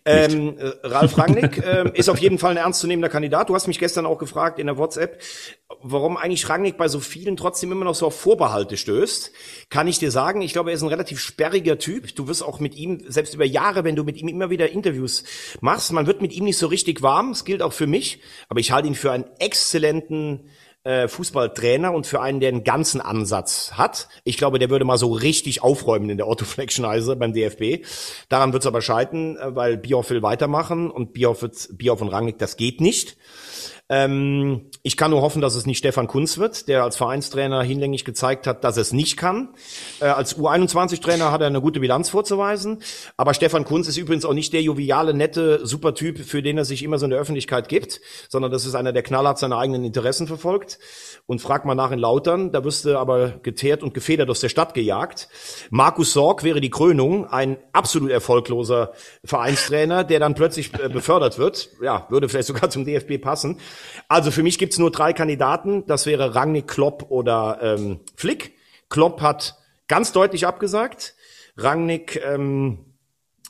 Ähm, 0.04 0.58
äh, 0.58 0.72
Ralf 0.82 1.16
Rangnick 1.16 1.58
äh, 1.64 1.90
ist 1.94 2.08
auf 2.08 2.18
jeden 2.18 2.38
Fall 2.38 2.52
ein 2.52 2.56
ernstzunehmender 2.56 3.08
Kandidat. 3.08 3.48
Du 3.48 3.54
hast 3.54 3.66
mich 3.66 3.78
gestern 3.78 4.06
auch 4.06 4.18
gefragt 4.18 4.58
in 4.58 4.66
der 4.66 4.76
WhatsApp, 4.76 5.20
warum 5.82 6.16
eigentlich 6.16 6.48
Rangnick 6.48 6.76
bei 6.76 6.88
so 6.88 7.00
vielen 7.00 7.36
trotzdem 7.36 7.72
immer 7.72 7.84
noch 7.84 7.94
so 7.94 8.06
auf 8.06 8.18
Vorbehalte 8.18 8.76
stößt. 8.76 9.32
Kann 9.70 9.88
ich 9.88 9.98
dir 9.98 10.10
sagen, 10.10 10.42
ich 10.42 10.52
glaube, 10.52 10.70
er 10.70 10.74
ist 10.74 10.82
ein 10.82 10.88
relativ 10.88 11.20
sperriger 11.20 11.78
Typ. 11.78 12.14
Du 12.14 12.28
wirst 12.28 12.42
auch 12.42 12.60
mit 12.60 12.74
ihm, 12.74 13.02
selbst 13.06 13.34
über 13.34 13.44
Jahre, 13.44 13.84
wenn 13.84 13.96
du 13.96 14.04
mit 14.04 14.18
ihm 14.18 14.28
immer 14.28 14.50
wieder 14.50 14.70
Interviews 14.70 15.24
machst, 15.60 15.92
man 15.92 16.06
wird 16.06 16.20
mit 16.20 16.32
ihm 16.32 16.44
nicht 16.44 16.58
so 16.58 16.66
richtig 16.66 17.02
warm. 17.02 17.30
Das 17.30 17.44
gilt 17.44 17.62
auch 17.62 17.72
für 17.72 17.86
mich. 17.86 18.20
Aber 18.48 18.60
ich 18.60 18.72
halte 18.72 18.88
ihn 18.88 18.94
für 18.94 19.12
einen 19.12 19.24
exzellenten 19.38 20.50
äh, 20.84 21.08
Fußballtrainer 21.08 21.92
und 21.92 22.06
für 22.06 22.20
einen, 22.20 22.40
der 22.40 22.50
einen 22.50 22.62
ganzen 22.62 23.00
Ansatz 23.00 23.72
hat. 23.72 24.08
Ich 24.22 24.36
glaube, 24.36 24.58
der 24.58 24.70
würde 24.70 24.84
mal 24.84 24.98
so 24.98 25.12
richtig 25.12 25.62
aufräumen 25.62 26.10
in 26.10 26.18
der 26.18 26.28
Otto-Fleck-Schneise 26.28 27.16
beim 27.16 27.32
DFB. 27.32 27.86
Daran 28.28 28.52
wird 28.52 28.62
es 28.62 28.66
aber 28.66 28.82
scheitern, 28.82 29.36
äh, 29.36 29.54
weil 29.54 29.76
Bioff 29.76 30.10
will 30.10 30.22
weitermachen 30.22 30.90
und 30.90 31.12
Bioff, 31.12 31.42
wird, 31.42 31.68
Bioff 31.72 32.00
und 32.00 32.08
Rangnick, 32.08 32.38
das 32.38 32.56
geht 32.56 32.80
nicht. 32.80 33.16
Ähm, 33.94 34.62
ich 34.82 34.96
kann 34.96 35.12
nur 35.12 35.22
hoffen, 35.22 35.40
dass 35.40 35.54
es 35.54 35.66
nicht 35.66 35.78
Stefan 35.78 36.08
Kunz 36.08 36.38
wird, 36.38 36.66
der 36.66 36.82
als 36.82 36.96
Vereinstrainer 36.96 37.62
hinlänglich 37.62 38.04
gezeigt 38.04 38.48
hat, 38.48 38.64
dass 38.64 38.76
er 38.76 38.80
es 38.80 38.92
nicht 38.92 39.16
kann. 39.16 39.50
Äh, 40.00 40.06
als 40.06 40.36
U21-Trainer 40.36 41.30
hat 41.30 41.40
er 41.42 41.46
eine 41.46 41.60
gute 41.60 41.78
Bilanz 41.78 42.08
vorzuweisen. 42.10 42.82
Aber 43.16 43.34
Stefan 43.34 43.64
Kunz 43.64 43.86
ist 43.86 43.96
übrigens 43.96 44.24
auch 44.24 44.32
nicht 44.32 44.52
der 44.52 44.62
joviale, 44.62 45.14
nette 45.14 45.64
Supertyp, 45.64 46.18
für 46.18 46.42
den 46.42 46.58
er 46.58 46.64
sich 46.64 46.82
immer 46.82 46.98
so 46.98 47.04
in 47.04 47.10
der 47.10 47.20
Öffentlichkeit 47.20 47.68
gibt, 47.68 48.00
sondern 48.28 48.50
das 48.50 48.66
ist 48.66 48.74
einer, 48.74 48.92
der 48.92 49.04
knallhart 49.04 49.38
seine 49.38 49.58
eigenen 49.58 49.84
Interessen 49.84 50.26
verfolgt. 50.26 50.80
Und 51.26 51.40
frag 51.40 51.64
mal 51.64 51.76
nach 51.76 51.92
in 51.92 52.00
Lautern, 52.00 52.50
da 52.50 52.64
wirst 52.64 52.84
du 52.84 52.98
aber 52.98 53.28
geteert 53.42 53.84
und 53.84 53.94
gefedert 53.94 54.28
aus 54.28 54.40
der 54.40 54.48
Stadt 54.48 54.74
gejagt. 54.74 55.28
Markus 55.70 56.12
Sorg 56.12 56.42
wäre 56.42 56.60
die 56.60 56.70
Krönung, 56.70 57.26
ein 57.26 57.58
absolut 57.72 58.10
erfolgloser 58.10 58.92
Vereinstrainer, 59.24 60.02
der 60.02 60.18
dann 60.18 60.34
plötzlich 60.34 60.74
äh, 60.74 60.88
befördert 60.88 61.38
wird. 61.38 61.70
Ja, 61.80 62.06
würde 62.10 62.28
vielleicht 62.28 62.48
sogar 62.48 62.70
zum 62.70 62.84
DFB 62.84 63.22
passen. 63.22 63.60
Also 64.08 64.30
für 64.30 64.42
mich 64.42 64.58
gibt's 64.58 64.78
nur 64.78 64.90
drei 64.90 65.12
Kandidaten. 65.12 65.86
Das 65.86 66.06
wäre 66.06 66.34
Rangnick, 66.34 66.68
Klopp 66.68 67.10
oder 67.10 67.58
ähm, 67.62 68.00
Flick. 68.16 68.56
Klopp 68.88 69.20
hat 69.20 69.56
ganz 69.88 70.12
deutlich 70.12 70.46
abgesagt. 70.46 71.14
Rangnick 71.56 72.20
ähm, 72.24 72.94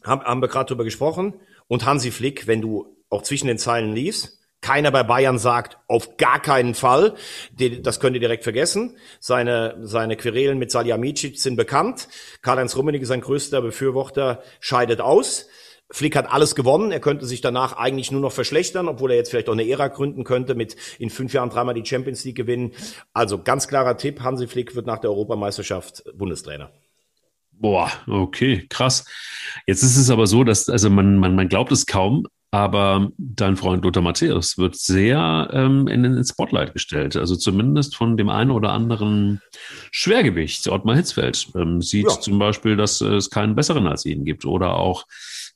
haben, 0.05 0.22
haben 0.22 0.41
wir 0.41 0.49
gerade 0.49 0.66
drüber 0.66 0.85
gesprochen. 0.85 1.35
Und 1.66 1.87
Hansi 1.87 2.11
Flick, 2.11 2.47
wenn 2.47 2.61
du 2.61 2.97
auch 3.09 3.22
zwischen 3.22 3.47
den 3.47 3.59
Zeilen 3.59 3.95
liest, 3.95 4.39
keiner 4.64 4.91
bei 4.91 5.03
Bayern 5.03 5.39
sagt, 5.39 5.76
auf 5.89 6.16
gar 6.16 6.41
keinen 6.41 6.74
Fall. 6.74 7.14
Das 7.82 8.01
könnt 8.01 8.16
ihr 8.16 8.20
direkt 8.20 8.45
vergessen. 8.45 8.97
Seine, 9.20 9.76
seine 9.82 10.16
Querelen 10.16 10.59
mit 10.59 10.70
Salihamidzic 10.70 11.39
sind 11.39 11.57
bekannt. 11.57 12.09
Karl-Heinz 12.41 12.74
Rummenigge, 12.74 13.03
ist 13.03 13.11
sein 13.11 13.20
größter 13.20 13.61
Befürworter, 13.61 14.43
scheidet 14.61 15.03
aus. 15.03 15.49
Flick 15.91 16.16
hat 16.16 16.30
alles 16.30 16.55
gewonnen. 16.55 16.93
Er 16.93 17.01
könnte 17.01 17.26
sich 17.26 17.41
danach 17.41 17.74
eigentlich 17.74 18.11
nur 18.11 18.20
noch 18.20 18.32
verschlechtern, 18.32 18.89
obwohl 18.89 19.11
er 19.11 19.16
jetzt 19.16 19.30
vielleicht 19.30 19.49
auch 19.49 19.55
eine 19.55 19.68
Ära 19.68 19.89
gründen 19.89 20.24
könnte, 20.24 20.55
mit 20.55 20.76
in 20.99 21.11
fünf 21.11 21.32
Jahren 21.32 21.51
dreimal 21.51 21.74
die 21.74 21.85
Champions 21.85 22.24
League 22.24 22.37
gewinnen. 22.37 22.72
Also 23.12 23.39
ganz 23.43 23.68
klarer 23.68 23.97
Tipp, 23.97 24.20
Hansi 24.20 24.47
Flick 24.47 24.74
wird 24.74 24.87
nach 24.87 24.99
der 24.99 25.11
Europameisterschaft 25.11 26.05
Bundestrainer. 26.14 26.70
Boah, 27.53 27.91
okay, 28.07 28.66
krass. 28.68 29.07
Jetzt 29.66 29.82
ist 29.82 29.97
es 29.97 30.11
aber 30.11 30.26
so, 30.26 30.43
dass, 30.43 30.68
also 30.68 30.91
man, 30.91 31.18
man, 31.18 31.37
man 31.37 31.49
glaubt 31.49 31.70
es 31.70 31.87
kaum, 31.87 32.26
aber 32.51 33.11
dein 33.18 33.57
Freund 33.57 33.85
Lothar 33.85 34.03
Matthäus 34.03 34.59
wird 34.59 34.76
sehr 34.76 35.49
ähm, 35.53 35.89
in 35.89 36.05
den 36.05 36.24
Spotlight 36.24 36.72
gestellt. 36.72 37.16
Also 37.16 37.35
zumindest 37.35 37.97
von 37.97 38.16
dem 38.16 38.28
einen 38.28 38.53
oder 38.53 38.70
anderen 38.70 39.41
Schwergewicht. 39.91 40.68
Ottmar 40.68 40.95
Hitzfeld 40.97 41.49
ähm, 41.57 41.82
sieht 41.82 42.07
ja. 42.09 42.20
zum 42.20 42.39
Beispiel, 42.39 42.76
dass 42.76 43.01
es 43.01 43.30
keinen 43.30 43.57
besseren 43.57 43.89
als 43.89 44.05
ihn 44.05 44.24
gibt. 44.24 44.45
Oder 44.45 44.76
auch 44.76 45.05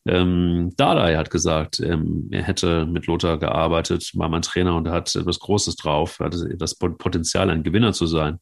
ähm, 0.07 0.73
Dardai 0.77 1.17
hat 1.17 1.31
gesagt, 1.31 1.81
ähm, 1.81 2.29
er 2.31 2.43
hätte 2.43 2.87
mit 2.87 3.07
Lothar 3.07 3.39
gearbeitet, 3.39 4.11
war 4.15 4.29
mein 4.29 4.43
Trainer 4.43 4.75
und 4.77 4.89
hat 4.89 5.15
etwas 5.15 5.39
Großes 5.39 5.77
drauf, 5.77 6.19
hatte 6.21 6.57
das 6.57 6.75
Potenzial, 6.75 7.51
ein 7.51 7.63
Gewinner 7.63 7.93
zu 7.93 8.07
sein. 8.07 8.39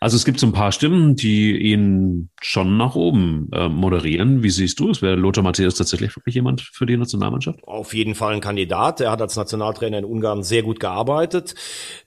Also 0.00 0.16
es 0.16 0.24
gibt 0.24 0.38
so 0.38 0.46
ein 0.46 0.52
paar 0.52 0.72
Stimmen, 0.72 1.16
die 1.16 1.56
ihn 1.56 2.30
schon 2.40 2.76
nach 2.76 2.94
oben 2.94 3.48
äh, 3.52 3.68
moderieren. 3.68 4.42
Wie 4.42 4.50
siehst 4.50 4.78
du 4.80 4.90
es? 4.90 5.02
Wäre 5.02 5.16
Lothar 5.16 5.42
Matthäus 5.42 5.74
tatsächlich 5.74 6.14
wirklich 6.16 6.34
jemand 6.34 6.60
für 6.60 6.86
die 6.86 6.96
Nationalmannschaft? 6.96 7.62
Auf 7.64 7.94
jeden 7.94 8.14
Fall 8.14 8.34
ein 8.34 8.40
Kandidat. 8.40 9.00
Er 9.00 9.10
hat 9.10 9.22
als 9.22 9.36
Nationaltrainer 9.36 9.98
in 9.98 10.04
Ungarn 10.04 10.42
sehr 10.42 10.62
gut 10.62 10.78
gearbeitet. 10.78 11.54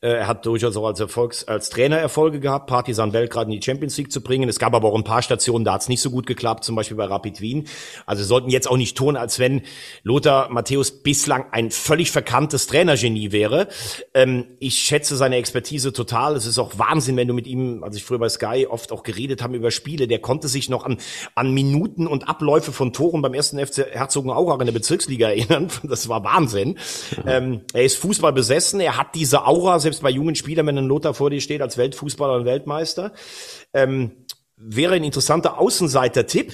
Äh, 0.02 0.10
er 0.10 0.28
hat 0.28 0.46
durchaus 0.46 0.78
auch 0.78 0.88
als 0.88 1.00
Erfolgs 1.00 1.44
als 1.46 1.70
Trainer 1.70 1.98
Erfolge 1.98 2.40
gehabt, 2.40 2.68
Partisan 2.68 3.12
Belgrad 3.12 3.46
in 3.48 3.52
die 3.52 3.62
Champions 3.62 3.98
League 3.98 4.12
zu 4.12 4.22
bringen. 4.22 4.48
Es 4.48 4.60
gab 4.60 4.74
aber 4.74 4.88
auch 4.90 4.96
ein 4.96 5.04
paar 5.04 5.22
Stationen, 5.22 5.66
da 5.66 5.74
hat 5.74 5.82
es 5.82 5.90
nicht 5.90 6.02
so 6.02 6.12
gut 6.12 6.26
geklappt, 6.28 6.64
zum 6.64 6.76
Beispiel 6.76 6.98
bei 6.98 7.06
Rapid 7.06 7.42
Wien. 7.42 7.68
Also 8.06 8.24
sollten 8.24 8.50
jetzt 8.50 8.70
auch 8.70 8.75
nicht 8.78 8.86
nicht 8.86 8.98
tun, 8.98 9.18
als 9.18 9.40
wenn 9.40 9.64
Lothar 10.04 10.50
Matthäus 10.50 10.92
bislang 11.02 11.46
ein 11.52 11.72
völlig 11.72 12.12
verkanntes 12.12 12.68
Trainergenie 12.68 13.32
wäre. 13.32 13.68
Ähm, 14.14 14.46
ich 14.60 14.76
schätze 14.76 15.16
seine 15.16 15.38
Expertise 15.38 15.92
total. 15.92 16.36
Es 16.36 16.46
ist 16.46 16.60
auch 16.60 16.78
Wahnsinn, 16.78 17.18
wenn 17.18 17.28
du 17.28 17.34
mit 17.34 17.48
ihm, 17.48 17.84
als 17.84 17.96
ich 17.96 18.04
früher 18.04 18.20
bei 18.20 18.30
Sky 18.30 18.68
oft 18.70 18.92
auch 18.92 19.02
geredet 19.02 19.42
haben 19.42 19.56
über 19.56 19.72
Spiele, 19.72 20.08
der 20.08 20.20
konnte 20.20 20.48
sich 20.48 20.70
noch 20.70 20.86
an, 20.86 20.98
an 21.34 21.52
Minuten 21.52 22.06
und 22.06 22.30
Abläufe 22.30 22.72
von 22.72 22.94
Toren 22.94 23.24
beim 23.24 23.34
ersten 23.34 23.58
FC 23.58 23.88
Herzogenaurach 23.92 24.60
in 24.60 24.68
der 24.68 24.74
Bezirksliga 24.74 25.30
erinnern. 25.36 25.70
Das 25.84 26.08
war 26.08 26.24
Wahnsinn. 26.24 26.78
Ähm, 27.26 27.62
er 27.74 27.84
ist 27.84 27.98
Fußball 27.98 28.34
besessen. 28.34 28.80
Er 28.80 28.98
hat 28.98 29.16
diese 29.16 29.48
Aura, 29.48 29.80
selbst 29.80 30.04
bei 30.04 30.12
jungen 30.12 30.36
Spielern, 30.36 30.68
wenn 30.68 30.78
ein 30.78 30.86
Lothar 30.86 31.16
vor 31.16 31.32
dir 31.32 31.42
steht, 31.42 31.64
als 31.64 31.78
Weltfußballer 31.78 32.36
und 32.36 32.46
Weltmeister. 32.46 33.14
Ähm, 33.74 34.12
wäre 34.58 34.94
ein 34.94 35.04
interessanter 35.04 35.60
Außenseiter-Tipp. 35.60 36.54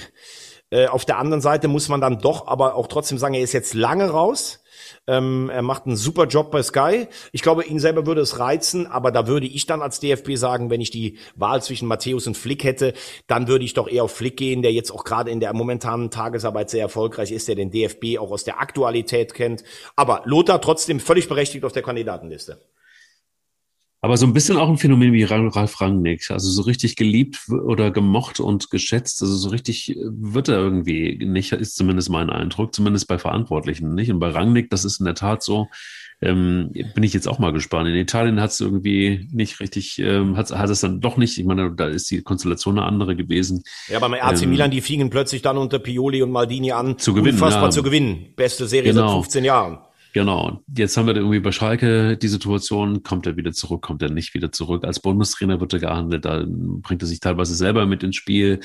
Äh, 0.72 0.86
auf 0.86 1.04
der 1.04 1.18
anderen 1.18 1.42
Seite 1.42 1.68
muss 1.68 1.90
man 1.90 2.00
dann 2.00 2.18
doch 2.18 2.46
aber 2.46 2.74
auch 2.76 2.86
trotzdem 2.86 3.18
sagen, 3.18 3.34
er 3.34 3.42
ist 3.42 3.52
jetzt 3.52 3.74
lange 3.74 4.08
raus. 4.08 4.60
Ähm, 5.06 5.50
er 5.52 5.60
macht 5.60 5.84
einen 5.84 5.96
super 5.96 6.26
Job 6.26 6.50
bei 6.50 6.62
Sky. 6.62 7.08
Ich 7.32 7.42
glaube, 7.42 7.64
ihn 7.64 7.78
selber 7.78 8.06
würde 8.06 8.22
es 8.22 8.38
reizen, 8.38 8.86
aber 8.86 9.10
da 9.10 9.26
würde 9.26 9.46
ich 9.46 9.66
dann 9.66 9.82
als 9.82 10.00
DFB 10.00 10.36
sagen, 10.36 10.70
wenn 10.70 10.80
ich 10.80 10.90
die 10.90 11.18
Wahl 11.34 11.62
zwischen 11.62 11.88
Matthäus 11.88 12.26
und 12.26 12.38
Flick 12.38 12.64
hätte, 12.64 12.94
dann 13.26 13.48
würde 13.48 13.66
ich 13.66 13.74
doch 13.74 13.86
eher 13.86 14.04
auf 14.04 14.12
Flick 14.12 14.38
gehen, 14.38 14.62
der 14.62 14.72
jetzt 14.72 14.90
auch 14.90 15.04
gerade 15.04 15.30
in 15.30 15.40
der 15.40 15.52
momentanen 15.52 16.10
Tagesarbeit 16.10 16.70
sehr 16.70 16.80
erfolgreich 16.80 17.32
ist, 17.32 17.48
der 17.48 17.54
den 17.54 17.70
DFB 17.70 18.18
auch 18.18 18.30
aus 18.30 18.44
der 18.44 18.60
Aktualität 18.60 19.34
kennt. 19.34 19.64
Aber 19.94 20.22
Lothar 20.24 20.62
trotzdem 20.62 21.00
völlig 21.00 21.28
berechtigt 21.28 21.66
auf 21.66 21.72
der 21.72 21.82
Kandidatenliste. 21.82 22.58
Aber 24.04 24.16
so 24.16 24.26
ein 24.26 24.32
bisschen 24.32 24.56
auch 24.56 24.68
ein 24.68 24.78
Phänomen 24.78 25.12
wie 25.12 25.22
Ralf 25.22 25.80
Rangnick. 25.80 26.28
Also 26.32 26.50
so 26.50 26.62
richtig 26.62 26.96
geliebt 26.96 27.38
oder 27.48 27.92
gemocht 27.92 28.40
und 28.40 28.68
geschätzt. 28.68 29.22
Also 29.22 29.36
so 29.36 29.48
richtig 29.50 29.96
wird 29.96 30.48
er 30.48 30.58
irgendwie 30.58 31.24
nicht, 31.24 31.52
ist 31.52 31.76
zumindest 31.76 32.10
mein 32.10 32.28
Eindruck, 32.28 32.74
zumindest 32.74 33.06
bei 33.06 33.18
Verantwortlichen 33.18 33.94
nicht. 33.94 34.10
Und 34.10 34.18
bei 34.18 34.30
Rangnick, 34.30 34.70
das 34.70 34.84
ist 34.84 34.98
in 34.98 35.06
der 35.06 35.14
Tat 35.14 35.44
so, 35.44 35.68
ähm, 36.20 36.72
bin 36.72 37.04
ich 37.04 37.14
jetzt 37.14 37.28
auch 37.28 37.38
mal 37.38 37.52
gespannt. 37.52 37.88
In 37.88 37.94
Italien 37.94 38.40
hat 38.40 38.50
es 38.50 38.60
irgendwie 38.60 39.28
nicht 39.30 39.60
richtig, 39.60 40.00
ähm, 40.00 40.36
hat, 40.36 40.50
hat 40.50 40.70
es 40.70 40.80
dann 40.80 41.00
doch 41.00 41.16
nicht, 41.16 41.38
ich 41.38 41.44
meine, 41.44 41.72
da 41.72 41.86
ist 41.86 42.10
die 42.10 42.22
Konstellation 42.22 42.78
eine 42.78 42.86
andere 42.88 43.14
gewesen. 43.14 43.62
Ja, 43.86 44.00
beim 44.00 44.14
AC 44.14 44.42
ähm, 44.42 44.50
Milan, 44.50 44.72
die 44.72 44.80
fingen 44.80 45.10
plötzlich 45.10 45.42
dann 45.42 45.58
unter 45.58 45.78
Pioli 45.78 46.22
und 46.22 46.32
Maldini 46.32 46.72
an, 46.72 46.98
zu 46.98 47.14
gewinnen, 47.14 47.34
unfassbar 47.34 47.66
ja. 47.66 47.70
zu 47.70 47.84
gewinnen. 47.84 48.32
Beste 48.34 48.66
Serie 48.66 48.92
genau. 48.92 49.06
seit 49.06 49.14
15 49.14 49.44
Jahren. 49.44 49.78
Genau. 50.12 50.62
Jetzt 50.76 50.96
haben 50.96 51.06
wir 51.06 51.16
irgendwie 51.16 51.40
bei 51.40 51.52
Schalke 51.52 52.18
die 52.18 52.28
Situation, 52.28 53.02
kommt 53.02 53.26
er 53.26 53.36
wieder 53.36 53.52
zurück, 53.52 53.80
kommt 53.80 54.02
er 54.02 54.10
nicht 54.10 54.34
wieder 54.34 54.52
zurück. 54.52 54.84
Als 54.84 55.00
Bundestrainer 55.00 55.58
wird 55.60 55.72
er 55.72 55.78
gehandelt, 55.78 56.26
da 56.26 56.44
bringt 56.46 57.02
er 57.02 57.08
sich 57.08 57.20
teilweise 57.20 57.54
selber 57.54 57.86
mit 57.86 58.02
ins 58.02 58.16
Spiel. 58.16 58.60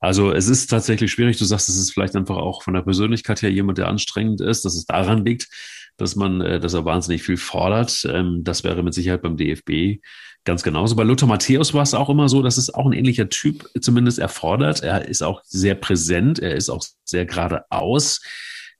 Also 0.00 0.32
es 0.32 0.48
ist 0.48 0.66
tatsächlich 0.66 1.10
schwierig. 1.10 1.38
Du 1.38 1.46
sagst, 1.46 1.70
es 1.70 1.76
ist 1.76 1.92
vielleicht 1.92 2.14
einfach 2.14 2.36
auch 2.36 2.62
von 2.62 2.74
der 2.74 2.82
Persönlichkeit 2.82 3.40
her 3.40 3.50
jemand, 3.50 3.78
der 3.78 3.88
anstrengend 3.88 4.42
ist, 4.42 4.64
dass 4.64 4.74
es 4.74 4.84
daran 4.84 5.24
liegt, 5.24 5.48
dass 5.96 6.14
man, 6.14 6.42
äh, 6.42 6.60
dass 6.60 6.74
er 6.74 6.84
wahnsinnig 6.84 7.22
viel 7.22 7.38
fordert. 7.38 8.06
Ähm, 8.10 8.40
das 8.42 8.62
wäre 8.62 8.82
mit 8.82 8.92
Sicherheit 8.92 9.22
beim 9.22 9.36
DFB 9.36 10.02
ganz 10.44 10.62
genauso. 10.62 10.96
Bei 10.96 11.04
Lothar 11.04 11.28
Matthäus 11.28 11.72
war 11.72 11.82
es 11.82 11.94
auch 11.94 12.10
immer 12.10 12.28
so, 12.28 12.42
dass 12.42 12.58
es 12.58 12.74
auch 12.74 12.84
ein 12.84 12.92
ähnlicher 12.92 13.28
Typ 13.28 13.68
zumindest 13.80 14.18
erfordert. 14.18 14.82
Er 14.82 15.08
ist 15.08 15.22
auch 15.22 15.40
sehr 15.44 15.74
präsent, 15.74 16.38
er 16.40 16.54
ist 16.54 16.68
auch 16.68 16.84
sehr 17.04 17.24
geradeaus. 17.24 18.20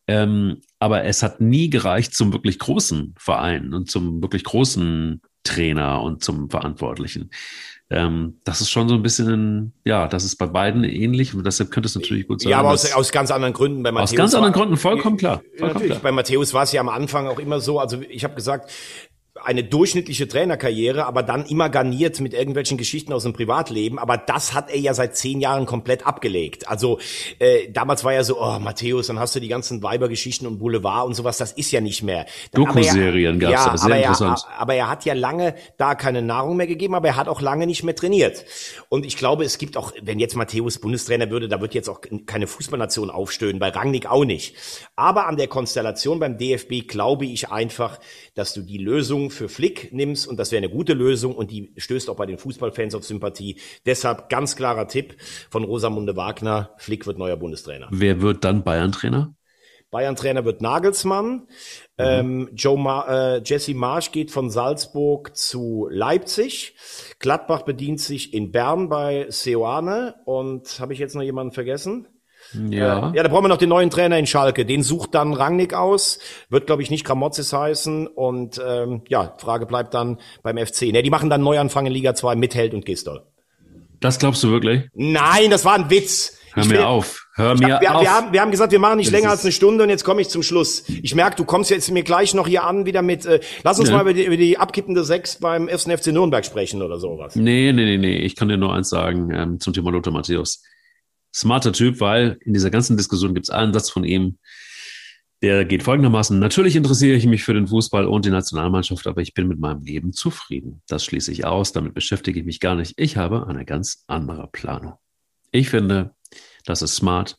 Ähm, 0.09 0.61
aber 0.83 1.05
es 1.05 1.23
hat 1.23 1.41
nie 1.41 1.71
gereicht 1.71 2.13
zum 2.13 2.33
wirklich 2.33 2.59
großen 2.59 3.15
Verein 3.17 3.73
und 3.73 3.89
zum 3.89 4.21
wirklich 4.21 4.43
großen 4.43 5.23
Trainer 5.45 6.03
und 6.03 6.25
zum 6.25 6.51
Verantwortlichen. 6.51 7.31
Ähm, 7.89 8.41
das 8.43 8.61
ist 8.61 8.71
schon 8.71 8.89
so 8.89 8.97
ein 8.97 9.03
bisschen, 9.03 9.75
ja, 9.85 10.09
das 10.09 10.25
ist 10.25 10.39
bei 10.39 10.47
beiden 10.47 10.83
ähnlich 10.83 11.35
und 11.35 11.47
deshalb 11.47 11.71
könnte 11.71 11.87
es 11.87 11.95
natürlich 11.95 12.27
gut 12.27 12.41
sein. 12.41 12.51
Ja, 12.51 12.59
aber 12.59 12.71
aus, 12.71 12.93
aus 12.95 13.13
ganz 13.13 13.31
anderen 13.31 13.53
Gründen. 13.53 13.85
Bei 13.85 13.93
Matthäus 13.93 14.11
aus 14.11 14.17
ganz 14.17 14.35
anderen 14.35 14.55
Gründen, 14.55 14.77
vollkommen 14.77 15.17
klar. 15.17 15.41
Vollkommen 15.57 15.87
klar. 15.87 16.01
Bei 16.03 16.11
Matthäus 16.11 16.53
war 16.53 16.65
es 16.65 16.73
ja 16.73 16.81
am 16.81 16.89
Anfang 16.89 17.29
auch 17.29 17.39
immer 17.39 17.61
so, 17.61 17.79
also 17.79 18.01
ich 18.09 18.25
habe 18.25 18.35
gesagt, 18.35 18.73
eine 19.41 19.65
durchschnittliche 19.65 20.29
Trainerkarriere, 20.29 21.07
aber 21.07 21.23
dann 21.23 21.47
immer 21.47 21.71
garniert 21.71 22.21
mit 22.21 22.35
irgendwelchen 22.35 22.77
Geschichten 22.77 23.15
aus 23.15 23.23
dem 23.23 23.33
Privatleben. 23.33 23.99
Aber 23.99 24.19
das 24.19 24.53
hat 24.53 24.71
er 24.71 24.79
ja 24.79 24.93
seit 24.93 25.17
zehn 25.17 25.41
Jahren 25.41 25.65
komplett 25.65 26.07
abgelegt. 26.07 26.69
Also 26.69 26.99
äh, 27.39 27.71
damals 27.71 28.05
war 28.05 28.13
ja 28.13 28.25
so, 28.25 28.41
oh 28.43 28.59
Matthäus, 28.59 29.07
dann 29.07 29.19
hast 29.19 29.35
du 29.35 29.41
die 29.41 29.49
ganzen 29.49 29.83
Weibergeschichten 29.83 30.47
und 30.47 30.59
Boulevard 30.59 31.07
und 31.07 31.15
sowas. 31.15 31.39
Das 31.39 31.53
ist 31.53 31.71
ja 31.71 31.81
nicht 31.81 32.03
mehr. 32.03 32.27
Doku-Serien 32.53 33.39
gab 33.41 33.51
es 33.55 33.65
ja, 33.65 33.77
sehr 33.79 33.87
aber 33.87 33.97
interessant. 33.97 34.41
Er, 34.51 34.61
aber 34.61 34.75
er 34.75 34.91
hat 34.91 35.07
ja 35.07 35.15
lange 35.15 35.55
da 35.79 35.95
keine 35.95 36.21
Nahrung 36.21 36.57
mehr 36.59 36.67
gegeben, 36.67 36.95
aber 36.95 37.09
er 37.09 37.17
hat 37.17 37.29
auch 37.29 37.41
lange 37.41 37.67
nicht 37.67 37.85
mehr 37.85 37.97
trainiert. 37.97 38.45
Und 38.91 39.07
ich 39.07 39.17
glaube, 39.17 39.45
es 39.45 39.57
gibt 39.57 39.79
auch, 39.79 39.93
wenn 40.03 40.19
jetzt 40.19 40.37
Matthäus 40.37 40.79
Bundestrainer 40.79 41.31
würde, 41.31 41.49
da 41.49 41.63
wird 41.63 41.73
jetzt 41.73 41.89
auch 41.89 42.03
keine 42.27 42.47
Fußballnation 42.47 43.09
aufstöhnen, 43.09 43.59
bei 43.59 43.71
Rangnick 43.71 44.11
auch 44.11 44.27
nicht. 44.27 44.57
Aber 44.95 45.27
an 45.27 45.39
der 45.39 45.49
Konstellation 45.49 46.21
beim 46.21 46.37
DFB 46.37 46.87
glaube 46.87 47.25
ich 47.25 47.51
einfach, 47.51 47.99
dass 48.35 48.53
du 48.53 48.61
die 48.61 48.79
Lösung 48.79 49.22
für 49.31 49.49
Flick 49.49 49.93
nimmst 49.93 50.27
und 50.27 50.39
das 50.39 50.53
wäre 50.53 50.59
eine 50.59 50.73
gute 50.73 50.93
Lösung 50.93 51.35
und 51.35 51.51
die 51.51 51.73
stößt 51.77 52.11
auch 52.11 52.17
bei 52.17 52.27
den 52.27 52.39
Fußballfans 52.39 52.95
auf 52.95 53.05
Sympathie. 53.05 53.59
Deshalb 53.87 54.29
ganz 54.29 54.57
klarer 54.57 54.89
Tipp 54.89 55.17
von 55.51 55.65
Rosamunde 55.65 56.17
Wagner, 56.17 56.71
Flick 56.79 57.07
wird 57.07 57.19
neuer 57.19 57.37
Bundestrainer. 57.37 57.89
Wer 57.91 58.21
wird 58.23 58.45
dann 58.45 58.65
Bayern-Trainer? 58.65 59.35
Bayern-Trainer 59.93 60.45
wird 60.45 60.63
Nagelsmann. 60.63 61.27
Mhm. 61.29 61.47
Ähm, 61.99 62.51
Joe 62.55 62.79
Ma 62.79 63.37
äh, 63.37 63.43
Jesse 63.45 63.75
Marsch 63.75 64.11
geht 64.11 64.31
von 64.31 64.51
Salzburg 64.51 65.37
zu 65.37 65.87
Leipzig. 65.91 66.75
Gladbach 67.21 67.63
bedient 67.63 68.01
sich 68.01 68.33
in 68.35 68.51
Bern 68.51 68.89
bei 68.89 69.27
Seoane. 69.29 70.17
Und 70.25 70.81
habe 70.81 70.95
ich 70.95 70.99
jetzt 70.99 71.15
noch 71.15 71.23
jemanden 71.23 71.53
vergessen? 71.53 72.09
Ja. 72.71 73.11
Äh, 73.13 73.17
ja, 73.17 73.23
da 73.23 73.29
brauchen 73.29 73.45
wir 73.45 73.49
noch 73.49 73.57
den 73.59 73.69
neuen 73.69 73.91
Trainer 73.91 74.19
in 74.19 74.27
Schalke. 74.27 74.65
Den 74.67 74.83
sucht 74.83 75.15
dann 75.15 75.33
Rangnick 75.33 75.75
aus. 75.75 76.19
Wird, 76.51 76.67
glaube 76.67 76.83
ich, 76.83 76.91
nicht 76.91 77.05
Gramozis 77.05 77.53
heißen. 77.53 78.07
Und 78.07 78.61
ähm, 78.67 79.03
ja, 79.09 79.35
Frage 79.39 79.67
bleibt 79.67 79.95
dann 79.95 80.19
beim 80.43 80.59
FC. 80.59 80.83
Ne, 80.93 81.03
die 81.03 81.11
machen 81.11 81.31
dann 81.31 81.43
Neuanfang 81.43 81.87
in 81.87 81.93
Liga 81.93 82.15
2 82.15 82.35
mit 82.37 82.55
Held 82.55 82.75
und 82.75 82.85
Gistol. 82.85 83.23
Das 84.01 84.19
glaubst 84.19 84.43
du 84.43 84.51
wirklich? 84.51 84.83
Nein, 84.95 85.51
das 85.51 85.65
war 85.65 85.75
ein 85.75 85.89
Witz. 85.91 86.39
Hör 86.55 86.65
Ich 86.65 86.69
mir 86.69 86.79
will- 86.79 86.85
auf. 86.85 87.27
Hör 87.35 87.55
mir 87.57 87.73
hab, 87.75 87.81
wir, 87.81 87.95
auf. 87.97 88.03
wir, 88.03 88.11
haben, 88.13 88.33
wir 88.35 88.41
haben 88.43 88.51
gesagt, 88.51 88.73
wir 88.73 88.79
machen 88.79 88.99
nicht 88.99 89.07
Das 89.07 89.19
länger 89.19 89.31
als 89.31 89.43
eine 89.43 89.53
Stunde 89.53 89.85
und 89.85 89.89
jetzt 89.89 90.05
komme 90.05 90.21
ich 90.21 90.29
zum 90.29 90.43
Schluss. 90.43 90.85
Ich 90.87 91.15
merke, 91.15 91.37
du 91.37 91.47
kommst 91.47 91.71
jetzt 91.71 91.91
mir 91.91 92.03
gleich 92.03 92.35
noch 92.35 92.47
hier 92.47 92.65
an 92.65 92.85
wieder 92.85 93.01
mit, 93.01 93.25
äh, 93.25 93.41
lass 93.65 93.79
uns 93.81 93.89
Ja. 93.89 93.95
mal 93.95 94.03
über 94.03 94.13
die, 94.13 94.25
über 94.25 94.37
die 94.37 94.59
abkippende 94.59 95.03
Sechs 95.03 95.37
beim 95.39 95.67
1. 95.67 95.85
FC 95.91 96.09
Nürnberg 96.09 96.45
sprechen 96.45 96.83
oder 96.83 96.99
sowas. 96.99 97.37
Nee, 97.37 97.73
nee, 97.73 97.85
nee, 97.87 97.97
nee. 97.97 98.17
Ich 98.19 98.37
kann 98.37 98.49
dir 98.49 98.59
nur 98.59 98.75
eins 98.75 98.91
sagen 98.91 99.31
ähm, 99.35 99.61
zum 99.61 99.73
Thema 99.73 99.93
Lothar 99.93 100.13
Matthäus. 100.13 100.63
Smarter 101.35 101.73
Typ, 101.73 102.01
weil 102.01 102.39
in 102.45 102.53
dieser 102.53 102.71
ganzen 102.71 102.97
Diskussion 102.97 103.35
gibt 103.35 103.47
es 103.47 103.51
einen 103.51 103.73
Satz 103.73 103.91
von 103.91 104.05
ihm, 104.05 104.39
der 105.43 105.65
geht 105.65 105.83
folgendermaßen. 105.83 106.39
Natürlich 106.39 106.77
interessiere 106.77 107.17
ich 107.17 107.27
mich 107.27 107.43
für 107.43 107.53
den 107.53 107.67
Fußball 107.67 108.07
und 108.07 108.25
die 108.25 108.31
Nationalmannschaft, 108.31 109.07
aber 109.09 109.21
ich 109.23 109.35
bin 109.35 109.49
mit 109.49 109.59
meinem 109.59 109.83
Leben 109.83 110.13
zufrieden. 110.13 110.83
Das 110.87 111.05
schließe 111.05 111.33
ich 111.33 111.45
aus, 111.45 111.73
damit 111.73 111.95
beschäftige 111.95 112.39
ich 112.39 112.47
mich 112.47 112.61
gar 112.61 112.77
nicht. 112.77 112.95
Ich 112.97 113.17
habe 113.17 113.47
eine 113.49 113.65
ganz 113.65 114.05
andere 114.07 114.47
Planung. 114.47 114.95
Ich 115.51 115.69
finde, 115.69 116.15
das 116.65 116.81
ist 116.81 116.95
smart 116.95 117.39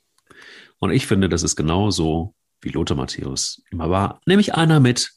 und 0.80 0.92
ich 0.92 1.08
finde, 1.08 1.30
das 1.30 1.44
ist 1.44 1.56
genau 1.56 1.92
so, 1.92 2.36
wie 2.60 2.70
Lothar 2.70 2.98
Matthäus 2.98 3.62
immer 3.72 3.90
war, 3.90 4.20
nämlich 4.26 4.54
einer 4.54 4.82
mit 4.82 5.12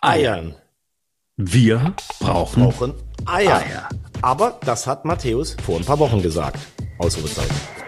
Eiern. 0.00 0.54
Wir 1.36 1.94
brauchen 2.20 2.62
Brauchen 2.62 2.94
Eier. 3.26 3.58
Eier. 3.58 3.88
Aber 4.22 4.60
das 4.64 4.86
hat 4.86 5.04
Matthäus 5.04 5.56
vor 5.64 5.78
ein 5.78 5.84
paar 5.84 5.98
Wochen 5.98 6.22
gesagt. 6.22 6.58
Ausrufezeichen. 6.98 7.87